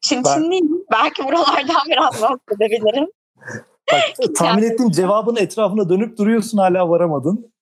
Çin 0.00 0.24
ben... 0.24 0.50
Belki 0.92 1.24
buralardan 1.24 1.82
biraz 1.86 2.22
bahsedebilirim. 2.22 3.08
Bak, 3.92 4.34
tahmin 4.38 4.62
ettiğim 4.62 4.90
cevabın 4.90 5.36
etrafına 5.36 5.88
dönüp 5.88 6.18
duruyorsun 6.18 6.58
hala 6.58 6.88
varamadın. 6.88 7.52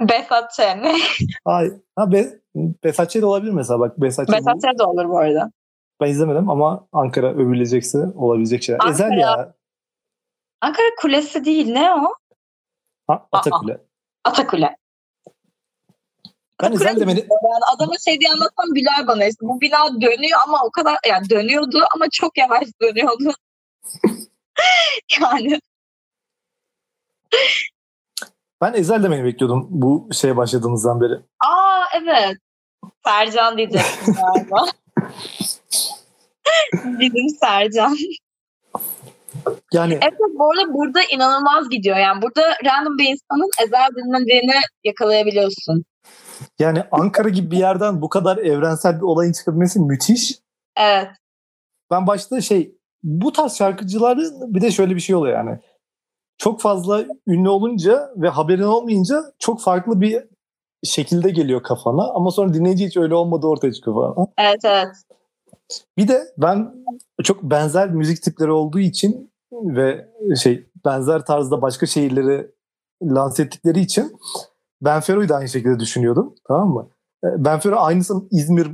Besat 0.00 0.52
Çene. 0.52 0.96
Hayır. 1.44 1.72
Ha, 1.96 2.12
Be 2.12 2.40
Besat 2.84 3.10
Çene 3.10 3.26
olabilir 3.26 3.52
mesela 3.52 3.80
bak. 3.80 4.00
Besat 4.00 4.26
Çene 4.26 4.36
Besat 4.36 4.60
Çene 4.60 4.78
de 4.78 4.84
olur 4.84 5.08
bu 5.08 5.18
arada. 5.18 5.50
Ben 6.00 6.10
izlemedim 6.10 6.50
ama 6.50 6.86
Ankara 6.92 7.32
övülecekse 7.32 7.98
olabilecek 7.98 8.62
şeyler. 8.62 8.80
Ankara, 8.80 8.92
Ezel 8.92 9.18
ya. 9.18 9.54
Ankara 10.60 10.86
Kulesi 11.00 11.44
değil 11.44 11.72
ne 11.72 11.94
o? 11.94 12.14
Ha, 13.06 13.28
Atakule. 13.32 13.80
Atakule. 14.24 14.76
Ben 16.62 16.72
Ezel 16.72 17.00
demeni... 17.00 17.18
Yani 17.18 17.64
adama 17.74 17.92
şey 18.04 18.20
diye 18.20 18.30
anlatsam 18.30 18.74
güler 18.74 19.06
bana. 19.06 19.24
İşte 19.24 19.46
bu 19.46 19.60
bina 19.60 20.00
dönüyor 20.00 20.40
ama 20.46 20.58
o 20.64 20.70
kadar 20.70 20.96
yani 21.08 21.30
dönüyordu 21.30 21.78
ama 21.94 22.06
çok 22.12 22.38
yavaş 22.38 22.64
dönüyordu. 22.82 23.32
yani 25.20 25.60
Ben 28.60 28.72
Ezel 28.74 29.02
demeyi 29.02 29.24
bekliyordum 29.24 29.66
bu 29.70 30.08
şeye 30.12 30.36
başladığımızdan 30.36 31.00
beri. 31.00 31.14
Aa 31.40 31.82
evet. 31.94 32.36
Sercan 33.04 33.56
diyecektim 33.56 34.14
galiba. 34.34 34.66
Bizim 37.00 37.28
Sercan. 37.40 37.96
Yani 39.72 39.98
Evet 40.02 40.14
bu 40.38 40.50
arada 40.50 40.74
burada 40.74 41.00
inanılmaz 41.12 41.68
gidiyor. 41.70 41.96
Yani 41.96 42.22
burada 42.22 42.42
random 42.64 42.98
bir 42.98 43.08
insanın 43.08 43.50
ezel 43.66 43.88
dinlediğini 43.96 44.54
yakalayabiliyorsun. 44.84 45.84
yani 46.58 46.82
Ankara 46.92 47.28
gibi 47.28 47.50
bir 47.50 47.58
yerden 47.58 48.02
bu 48.02 48.08
kadar 48.08 48.36
evrensel 48.36 48.96
bir 48.96 49.02
olayın 49.02 49.32
çıkabilmesi 49.32 49.80
müthiş. 49.80 50.38
Evet. 50.76 51.08
Ben 51.90 52.06
başta 52.06 52.40
şey 52.40 52.74
bu 53.02 53.32
tarz 53.32 53.56
şarkıcıların 53.56 54.54
bir 54.54 54.60
de 54.60 54.70
şöyle 54.70 54.94
bir 54.94 55.00
şey 55.00 55.16
oluyor 55.16 55.36
yani. 55.38 55.58
Çok 56.38 56.60
fazla 56.60 57.04
ünlü 57.26 57.48
olunca 57.48 58.10
ve 58.16 58.28
haberin 58.28 58.62
olmayınca 58.62 59.22
çok 59.38 59.60
farklı 59.60 60.00
bir 60.00 60.24
şekilde 60.84 61.30
geliyor 61.30 61.62
kafana 61.62 62.10
ama 62.14 62.30
sonra 62.30 62.54
dinleyici 62.54 62.86
hiç 62.86 62.96
öyle 62.96 63.14
olmadığı 63.14 63.46
ortaya 63.46 63.72
çıkıyor 63.72 63.96
falan. 63.96 64.28
Evet 64.38 64.60
evet. 64.64 64.96
Bir 65.98 66.08
de 66.08 66.24
ben 66.38 66.74
çok 67.22 67.42
benzer 67.42 67.90
müzik 67.90 68.22
tipleri 68.22 68.50
olduğu 68.50 68.78
için 68.78 69.32
ve 69.52 70.08
şey 70.42 70.68
benzer 70.84 71.24
tarzda 71.24 71.62
başka 71.62 71.86
şehirleri 71.86 72.50
lanse 73.02 73.42
ettikleri 73.42 73.80
için 73.80 74.16
Benfero'yu 74.82 75.28
da 75.28 75.36
aynı 75.36 75.48
şekilde 75.48 75.80
düşünüyordum. 75.80 76.34
Tamam 76.48 76.68
mı? 76.68 76.88
E, 77.24 77.44
Benfero 77.44 77.76
aynısının 77.76 78.28
İzmir 78.30 78.68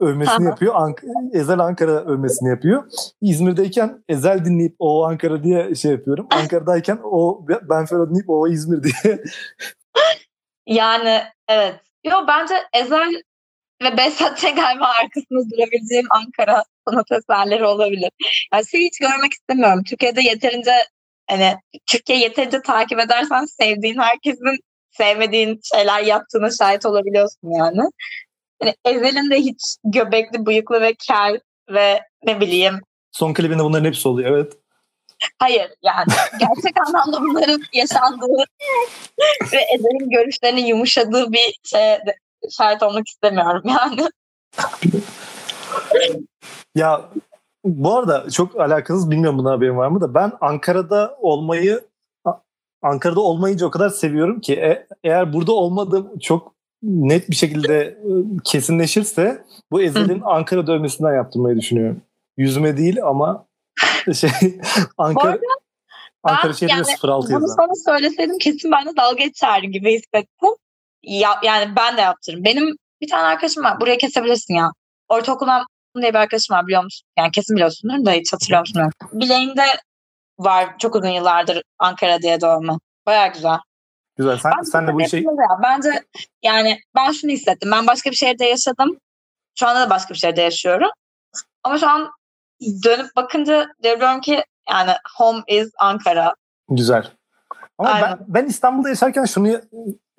övmesini 0.00 0.44
Aha. 0.44 0.48
yapıyor. 0.48 0.74
Ank 0.74 1.04
Ezel 1.32 1.58
Ankara 1.58 1.92
övmesini 1.92 2.48
yapıyor. 2.48 2.84
İzmir'deyken 3.20 4.04
Ezel 4.08 4.44
dinleyip 4.44 4.76
o 4.78 5.04
Ankara 5.04 5.44
diye 5.44 5.74
şey 5.74 5.92
yapıyorum. 5.92 6.26
Ankara'dayken 6.30 6.98
o 7.04 7.46
Benfero 7.70 8.10
dinleyip 8.10 8.30
o 8.30 8.48
İzmir 8.48 8.82
diye. 8.82 9.22
Yani 10.66 11.22
evet. 11.48 11.80
Yo 12.04 12.12
bence 12.28 12.54
Ezel 12.72 13.22
ve 13.82 13.96
Behzat 13.96 14.38
Ç. 14.38 14.42
galiba 14.42 14.86
arkasında 14.86 15.50
durabileceğim 15.50 16.06
Ankara 16.10 16.64
sanat 16.88 17.12
eserleri 17.12 17.64
olabilir. 17.64 18.10
Yani 18.52 18.64
seni 18.64 18.84
hiç 18.84 18.98
görmek 18.98 19.32
istemiyorum. 19.32 19.82
Türkiye'de 19.90 20.22
yeterince 20.22 20.72
hani 21.30 21.56
Türkiye 21.86 22.18
yeterince 22.18 22.62
takip 22.62 23.00
edersen 23.00 23.44
sevdiğin 23.44 23.98
herkesin 23.98 24.58
sevmediğin 24.90 25.60
şeyler 25.74 26.02
yaptığına 26.02 26.50
şahit 26.50 26.86
olabiliyorsun 26.86 27.50
yani. 27.58 27.90
Yani 28.62 28.74
Ezel'in 28.84 29.30
de 29.30 29.36
hiç 29.36 29.76
göbekli, 29.84 30.46
bıyıklı 30.46 30.80
ve 30.80 30.94
kel 31.06 31.40
ve 31.70 32.02
ne 32.24 32.40
bileyim 32.40 32.80
Son 33.12 33.34
klibinde 33.34 33.64
bunların 33.64 33.84
hepsi 33.84 34.08
oluyor. 34.08 34.30
Evet. 34.30 34.52
Hayır 35.38 35.70
yani 35.82 36.06
gerçek 36.40 36.86
anlamda 36.86 37.20
bunların 37.20 37.62
yaşandığı 37.72 38.44
ve 39.52 39.58
Ezel'in 39.74 40.10
görüşlerinin 40.10 40.66
yumuşadığı 40.66 41.32
bir 41.32 41.58
şeye 41.64 41.98
de 42.06 42.16
şahit 42.50 42.82
olmak 42.82 43.08
istemiyorum 43.08 43.62
yani. 43.68 44.08
Ya 46.74 47.10
bu 47.64 47.96
arada 47.96 48.30
çok 48.30 48.60
alakasız 48.60 49.10
bilmiyorum 49.10 49.38
buna 49.38 49.50
haberin 49.50 49.76
var 49.76 49.88
mı 49.88 50.00
da 50.00 50.14
ben 50.14 50.32
Ankara'da 50.40 51.16
olmayı 51.20 51.80
Ankara'da 52.82 53.20
olmayınca 53.20 53.66
o 53.66 53.70
kadar 53.70 53.88
seviyorum 53.88 54.40
ki 54.40 54.54
e- 54.54 54.86
eğer 55.04 55.32
burada 55.32 55.52
olmadığım 55.52 56.18
çok 56.18 56.54
net 56.82 57.30
bir 57.30 57.36
şekilde 57.36 57.76
e, 57.78 58.08
kesinleşirse 58.44 59.44
bu 59.72 59.82
Ezel'in 59.82 60.20
Ankara 60.24 60.66
dövmesinden 60.66 61.14
yaptırmayı 61.14 61.56
düşünüyorum. 61.56 62.02
Yüzüme 62.36 62.76
değil 62.76 63.02
ama 63.04 63.46
şey 64.14 64.30
Ankara 64.98 65.32
arada 65.32 65.40
Ankara 66.22 66.48
ben 66.48 66.52
şehri 66.52 66.70
yani 66.70 66.86
ve 67.04 67.08
06 67.08 67.26
Bunu 67.28 67.32
yazan. 67.32 67.56
sana 67.56 67.96
söyleseydim 67.96 68.38
kesin 68.38 68.72
ben 68.72 68.86
de 68.86 68.96
dalga 68.96 69.24
geçer 69.24 69.62
gibi 69.62 69.92
hissettim. 69.92 70.50
Ya, 71.06 71.40
yani 71.42 71.76
ben 71.76 71.96
de 71.96 72.00
yaptırırım. 72.00 72.44
Benim 72.44 72.76
bir 73.00 73.08
tane 73.08 73.22
arkadaşım 73.22 73.64
var. 73.64 73.80
Buraya 73.80 73.98
kesebilirsin 73.98 74.54
ya. 74.54 74.70
Ortaokuldan 75.08 75.66
diye 76.00 76.14
bir 76.14 76.18
arkadaşım 76.18 76.56
var 76.56 76.66
biliyor 76.66 76.84
musun? 76.84 77.08
Yani 77.18 77.30
kesin 77.30 77.56
biliyorsundur 77.56 78.04
da 78.04 78.12
hiç 78.12 78.32
hatırlıyor 78.32 78.60
musun? 78.60 78.92
Bileğinde 79.12 79.64
var 80.38 80.78
çok 80.78 80.94
uzun 80.96 81.08
yıllardır 81.08 81.62
Ankara 81.78 82.22
diye 82.22 82.40
dövme. 82.40 82.72
Baya 83.06 83.26
güzel. 83.26 83.58
Güzel. 84.16 84.38
Sen, 84.38 84.52
Bence 84.56 84.70
sen 84.70 84.86
de 84.86 84.94
bu 84.94 85.00
yapılır 85.00 85.42
ya. 85.50 85.58
Bence 85.62 86.04
yani 86.42 86.80
ben 86.94 87.12
şunu 87.12 87.30
hissettim. 87.30 87.70
Ben 87.72 87.86
başka 87.86 88.10
bir 88.10 88.16
şehirde 88.16 88.44
yaşadım. 88.44 88.98
Şu 89.58 89.66
anda 89.68 89.80
da 89.80 89.90
başka 89.90 90.14
bir 90.14 90.18
şehirde 90.18 90.42
yaşıyorum. 90.42 90.90
Ama 91.64 91.78
şu 91.78 91.88
an 91.88 92.10
dönüp 92.84 93.16
bakınca 93.16 93.66
diyorum 93.82 94.20
ki 94.20 94.44
yani 94.70 94.92
home 95.16 95.42
is 95.48 95.70
Ankara. 95.78 96.34
Güzel. 96.68 97.10
Ama 97.78 98.00
ben, 98.02 98.18
ben 98.28 98.46
İstanbul'da 98.46 98.88
yaşarken 98.88 99.24
şunu 99.24 99.48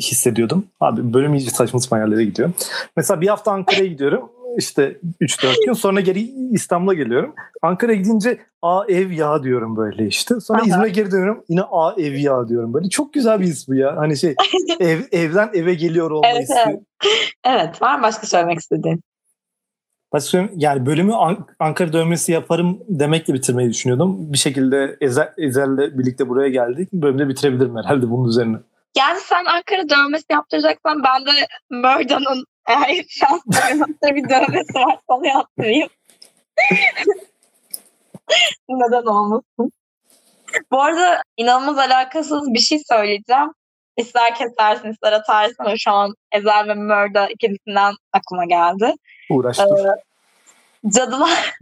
hissediyordum. 0.01 0.65
Abi 0.79 1.13
bölüm 1.13 1.33
iyice 1.33 1.49
saçma 1.49 1.79
sapan 1.79 1.99
yerlere 1.99 2.23
gidiyor. 2.25 2.51
Mesela 2.97 3.21
bir 3.21 3.27
hafta 3.27 3.51
Ankara'ya 3.51 3.85
gidiyorum. 3.87 4.29
İşte 4.57 4.97
3-4 5.21 5.65
gün 5.65 5.73
sonra 5.73 6.01
geri 6.01 6.19
İstanbul'a 6.51 6.93
geliyorum. 6.93 7.33
Ankara'ya 7.61 7.97
gidince 7.97 8.37
a 8.61 8.83
ev 8.87 9.11
ya 9.11 9.43
diyorum 9.43 9.77
böyle 9.77 10.07
işte. 10.07 10.39
Sonra 10.39 10.59
Aha. 10.59 10.67
İzmir'e 10.67 10.89
geri 10.89 11.11
dönüyorum. 11.11 11.43
Yine 11.49 11.61
a 11.71 11.93
ev 11.97 12.13
ya 12.13 12.47
diyorum 12.47 12.73
böyle. 12.73 12.89
Çok 12.89 13.13
güzel 13.13 13.39
bir 13.39 13.45
his 13.45 13.67
bu 13.67 13.75
ya. 13.75 13.97
Hani 13.97 14.17
şey 14.17 14.35
ev, 14.79 14.99
evden 15.11 15.49
eve 15.53 15.73
geliyor 15.73 16.11
olma 16.11 16.27
Evet, 16.27 16.41
hissi. 16.41 16.53
evet. 16.67 16.79
Evet 17.45 17.81
var 17.81 17.97
mı 17.97 18.03
başka 18.03 18.27
söylemek 18.27 18.59
istediğin? 18.59 19.01
Başka 20.13 20.49
yani 20.55 20.85
bölümü 20.85 21.13
An- 21.13 21.47
Ankara 21.59 21.93
dövmesi 21.93 22.31
yaparım 22.31 22.79
demekle 22.87 23.33
bitirmeyi 23.33 23.69
düşünüyordum. 23.69 24.33
Bir 24.33 24.37
şekilde 24.37 24.97
Ezel, 25.01 25.33
Ezel'le 25.37 25.97
birlikte 25.97 26.29
buraya 26.29 26.49
geldik. 26.49 26.93
Bölümde 26.93 27.29
bitirebilirim 27.29 27.77
herhalde 27.77 28.09
bunun 28.09 28.29
üzerine. 28.29 28.57
Yani 28.97 29.19
sen 29.19 29.45
Ankara 29.45 29.89
dövmesi 29.89 30.25
yaptıracaksan 30.31 31.03
ben 31.03 31.25
de 31.25 31.31
Murda'nın 31.69 32.45
eğer 32.67 33.05
şanslı 33.09 34.15
bir 34.15 34.29
dövmesi 34.29 34.73
varsa 34.75 35.01
onu 35.07 35.27
yaptırayım. 35.27 35.89
Neden 38.69 39.05
olmasın? 39.05 39.71
Bu 40.71 40.81
arada 40.81 41.21
inanılmaz 41.37 41.77
alakasız 41.77 42.53
bir 42.53 42.59
şey 42.59 42.79
söyleyeceğim. 42.91 43.49
İster 43.97 44.35
kesersin 44.35 44.91
ister 44.91 45.13
atarsın 45.13 45.75
şu 45.77 45.91
an 45.91 46.13
Ezel 46.31 46.67
ve 46.67 46.73
Murda 46.73 47.27
ikisinden 47.27 47.93
aklıma 48.13 48.45
geldi. 48.45 48.93
Uğraştır. 49.29 49.85
Ee, 49.85 49.95
Cadılar 50.89 51.29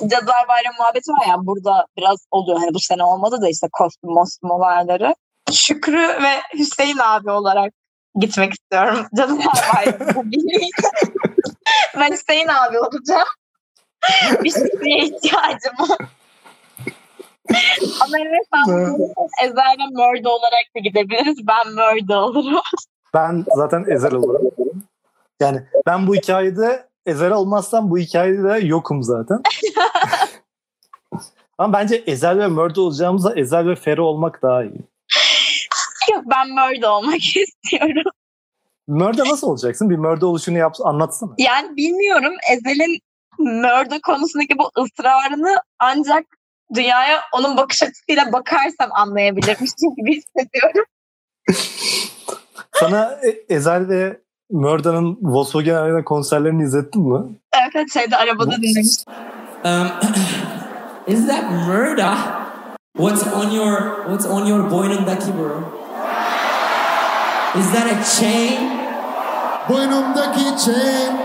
Cadılar 0.00 0.48
Bayramı 0.48 0.76
muhabbeti 0.78 1.10
var 1.10 1.26
ya 1.28 1.36
burada 1.38 1.86
biraz 1.96 2.26
oluyor. 2.30 2.58
Hani 2.58 2.74
bu 2.74 2.80
sene 2.80 3.04
olmadı 3.04 3.42
da 3.42 3.48
işte 3.48 3.66
kostüm 3.72 4.10
mostüm 4.10 4.50
olayları. 4.50 5.14
Şükrü 5.52 6.22
ve 6.22 6.40
Hüseyin 6.54 6.98
abi 6.98 7.30
olarak 7.30 7.72
gitmek 8.14 8.52
istiyorum. 8.52 9.06
Cadılar 9.16 9.46
Bayramı 9.74 10.30
ben 11.96 12.12
Hüseyin 12.12 12.48
abi 12.48 12.78
olacağım. 12.78 13.28
Bir 14.44 14.50
şeye 14.50 14.98
ihtiyacım 14.98 15.72
var. 15.78 15.98
Ama 18.00 18.16
evet 18.18 18.46
ben 18.52 18.74
ve 19.78 19.86
Murda 19.90 20.30
olarak 20.30 20.66
da 20.76 20.80
gidebiliriz. 20.80 21.46
Ben 21.46 21.72
Murda 21.72 22.24
olurum. 22.24 22.60
Ben 23.14 23.44
zaten 23.56 23.84
Ezel 23.88 24.14
olurum. 24.14 24.50
Yani 25.40 25.62
ben 25.86 26.06
bu 26.06 26.14
hikayede 26.14 26.86
Ezel 27.06 27.30
olmazsam 27.30 27.90
bu 27.90 27.98
hikayede 27.98 28.42
de 28.42 28.66
yokum 28.66 29.02
zaten. 29.02 29.42
Ama 31.58 31.72
bence 31.72 32.04
Ezel 32.06 32.38
ve 32.38 32.46
Murder 32.46 32.76
olacağımızda 32.76 33.34
Ezel 33.36 33.68
ve 33.68 33.74
Fero 33.74 34.04
olmak 34.04 34.42
daha 34.42 34.64
iyi. 34.64 34.80
Yok 36.12 36.24
ben 36.26 36.48
Murda 36.48 36.92
olmak 36.92 37.20
istiyorum. 37.36 38.12
Murder 38.88 39.24
nasıl 39.28 39.46
olacaksın? 39.46 39.90
Bir 39.90 39.96
Murder 39.96 40.26
oluşunu 40.26 40.58
yap, 40.58 40.74
anlatsana. 40.84 41.30
Yani 41.38 41.76
bilmiyorum 41.76 42.32
Ezel'in 42.52 42.98
murder 43.38 44.00
konusundaki 44.00 44.58
bu 44.58 44.70
ısrarını 44.82 45.56
ancak 45.78 46.24
dünyaya 46.74 47.20
onun 47.32 47.56
bakış 47.56 47.82
açısıyla 47.82 48.32
bakarsam 48.32 48.90
anlayabilirmişim 48.92 49.94
gibi 49.96 50.16
hissediyorum. 50.16 50.84
Sana 52.74 53.18
E- 53.22 53.54
Ezel 53.54 53.88
ve 53.88 54.20
Murder'ın 54.50 55.18
Volkswagen 55.22 55.74
Arena 55.74 56.04
konserlerini 56.04 56.62
izlettin 56.62 57.02
mi? 57.02 57.18
Evet 57.54 57.72
evet 57.74 57.92
şeyde 57.92 58.16
arabada 58.16 58.56
dinlemiştim. 58.56 59.12
Um, 59.64 59.86
is 61.06 61.26
that 61.28 61.50
murder? 61.50 62.14
What's 62.96 63.26
on 63.34 63.50
your 63.50 64.04
What's 64.06 64.26
on 64.26 64.46
your 64.46 64.70
boynundaki 64.70 65.32
bro? 65.38 65.62
Is 67.60 67.72
that 67.72 67.86
a 67.92 68.04
chain? 68.20 68.70
Boynumdaki 69.68 70.64
chain. 70.64 71.16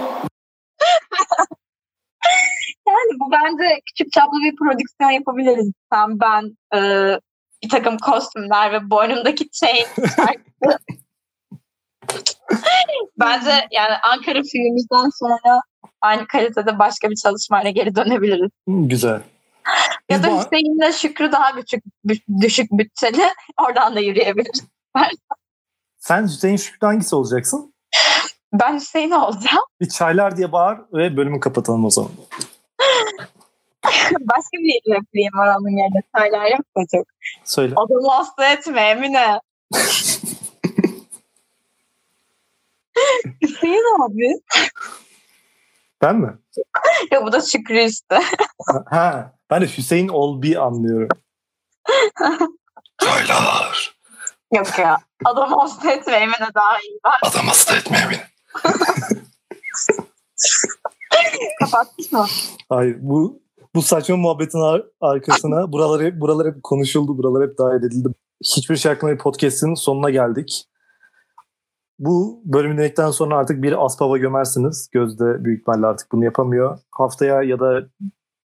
Yani 2.87 3.14
bu 3.25 3.31
bence 3.31 3.79
küçük 3.85 4.13
çaplı 4.13 4.37
bir 4.43 4.55
prodüksiyon 4.55 5.11
yapabiliriz. 5.11 5.71
Sen 5.93 6.19
ben 6.19 6.57
e, 6.75 6.79
bir 7.63 7.69
takım 7.69 7.97
kostümler 7.97 8.71
ve 8.71 8.89
boynumdaki 8.89 9.49
chain 9.49 9.85
bence 13.19 13.67
yani 13.71 13.93
Ankara 14.13 14.41
filmimizden 14.43 15.09
sonra 15.19 15.61
aynı 16.01 16.27
kalitede 16.27 16.79
başka 16.79 17.09
bir 17.09 17.15
çalışmayla 17.15 17.69
geri 17.69 17.95
dönebiliriz. 17.95 18.51
Hı, 18.67 18.71
Güzel. 18.87 19.21
Ya 20.09 20.23
da 20.23 20.27
Hüseyin'le 20.27 20.91
Şükrü 20.91 21.31
daha 21.31 21.55
küçük, 21.55 21.83
düşük 22.41 22.71
bütçeli. 22.71 23.21
Oradan 23.67 23.95
da 23.95 23.99
yürüyebilir. 23.99 24.51
istersen. 24.53 25.17
Sen 25.97 26.23
Hüseyin 26.23 26.57
Şükrü 26.57 26.87
hangisi 26.87 27.15
olacaksın? 27.15 27.73
Ben 28.53 28.75
Hüseyin 28.75 29.11
olacağım. 29.11 29.63
Bir 29.81 29.89
çaylar 29.89 30.37
diye 30.37 30.51
bağır 30.51 30.79
ve 30.93 31.17
bölümü 31.17 31.39
kapatalım 31.39 31.85
o 31.85 31.89
zaman. 31.89 32.11
Başka 34.19 34.57
bir 34.57 34.93
repliğim 34.95 35.33
var 35.33 35.55
onun 35.59 35.69
yerine. 35.69 36.01
Söyler 36.17 36.51
yok 36.51 36.65
da 36.77 36.81
çok. 36.97 37.07
Söyle. 37.43 37.73
Adamı 37.75 38.09
hasta 38.11 38.51
etme 38.51 38.81
Emine. 38.81 39.39
Hüseyin 43.41 44.01
abi. 44.01 44.33
Ben 46.01 46.15
mi? 46.15 46.33
Ya 47.11 47.25
bu 47.25 47.31
da 47.31 47.41
Şükrü 47.41 47.79
işte. 47.81 48.19
Ha, 48.89 49.33
ben 49.49 49.61
de 49.61 49.77
Hüseyin 49.77 50.07
Olbi 50.07 50.59
anlıyorum. 50.59 51.09
Çaylar. 53.01 53.95
Yok 54.53 54.79
ya. 54.79 54.97
Adamı 55.25 55.55
hasta 55.61 55.91
etme 55.91 56.13
Emine 56.13 56.49
daha 56.55 56.79
iyi. 56.79 56.99
Ben 57.05 57.29
Adam 57.29 57.47
hasta 57.47 57.75
etme 57.75 57.97
Emine. 57.97 58.27
kapatmış 61.59 62.11
mı? 62.11 62.25
Hayır 62.69 62.97
bu 63.01 63.41
bu 63.75 63.81
saçma 63.81 64.17
muhabbetin 64.17 64.59
ar- 64.59 64.85
arkasına 65.01 65.71
buralar 65.71 66.03
hep, 66.03 66.21
buralar 66.21 66.47
hep 66.47 66.63
konuşuldu, 66.63 67.17
buralar 67.17 67.49
hep 67.49 67.57
dahil 67.57 67.83
edildi. 67.83 68.09
Hiçbir 68.43 68.75
şey 68.75 68.91
hakkında 68.91 69.11
bir 69.11 69.17
podcast'in 69.17 69.73
sonuna 69.73 70.09
geldik. 70.09 70.65
Bu 71.99 72.41
bölümü 72.45 72.77
dinledikten 72.77 73.11
sonra 73.11 73.37
artık 73.37 73.63
bir 73.63 73.85
aspava 73.85 74.17
gömersiniz. 74.17 74.89
Gözde 74.91 75.45
büyük 75.45 75.59
ihtimalle 75.59 75.87
artık 75.87 76.11
bunu 76.11 76.25
yapamıyor. 76.25 76.79
Haftaya 76.91 77.41
ya 77.41 77.59
da 77.59 77.81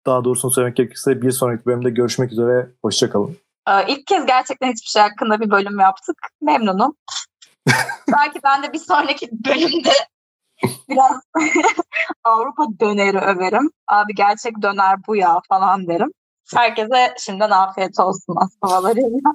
daha 0.05 0.23
doğrusunu 0.23 0.51
söylemek 0.51 0.77
gerekirse 0.77 1.21
bir 1.21 1.31
sonraki 1.31 1.65
bölümde 1.65 1.89
görüşmek 1.89 2.31
üzere. 2.31 2.71
Hoşçakalın. 2.81 3.37
Ee, 3.69 3.93
ilk 3.93 4.07
kez 4.07 4.25
gerçekten 4.25 4.71
hiçbir 4.71 4.89
şey 4.89 5.01
hakkında 5.01 5.39
bir 5.39 5.51
bölüm 5.51 5.79
yaptık. 5.79 6.17
Memnunum. 6.41 6.95
Belki 8.13 8.39
ben 8.43 8.63
de 8.63 8.73
bir 8.73 8.79
sonraki 8.79 9.29
bölümde 9.31 9.91
biraz 10.89 11.21
Avrupa 12.23 12.65
döneri 12.79 13.17
överim. 13.17 13.71
Abi 13.87 14.15
gerçek 14.15 14.61
döner 14.61 14.95
bu 15.07 15.15
ya 15.15 15.41
falan 15.49 15.87
derim. 15.87 16.11
Herkese 16.55 17.15
şimdiden 17.17 17.49
afiyet 17.49 17.99
olsun 17.99 18.35
aspavalarıyla. 18.37 19.33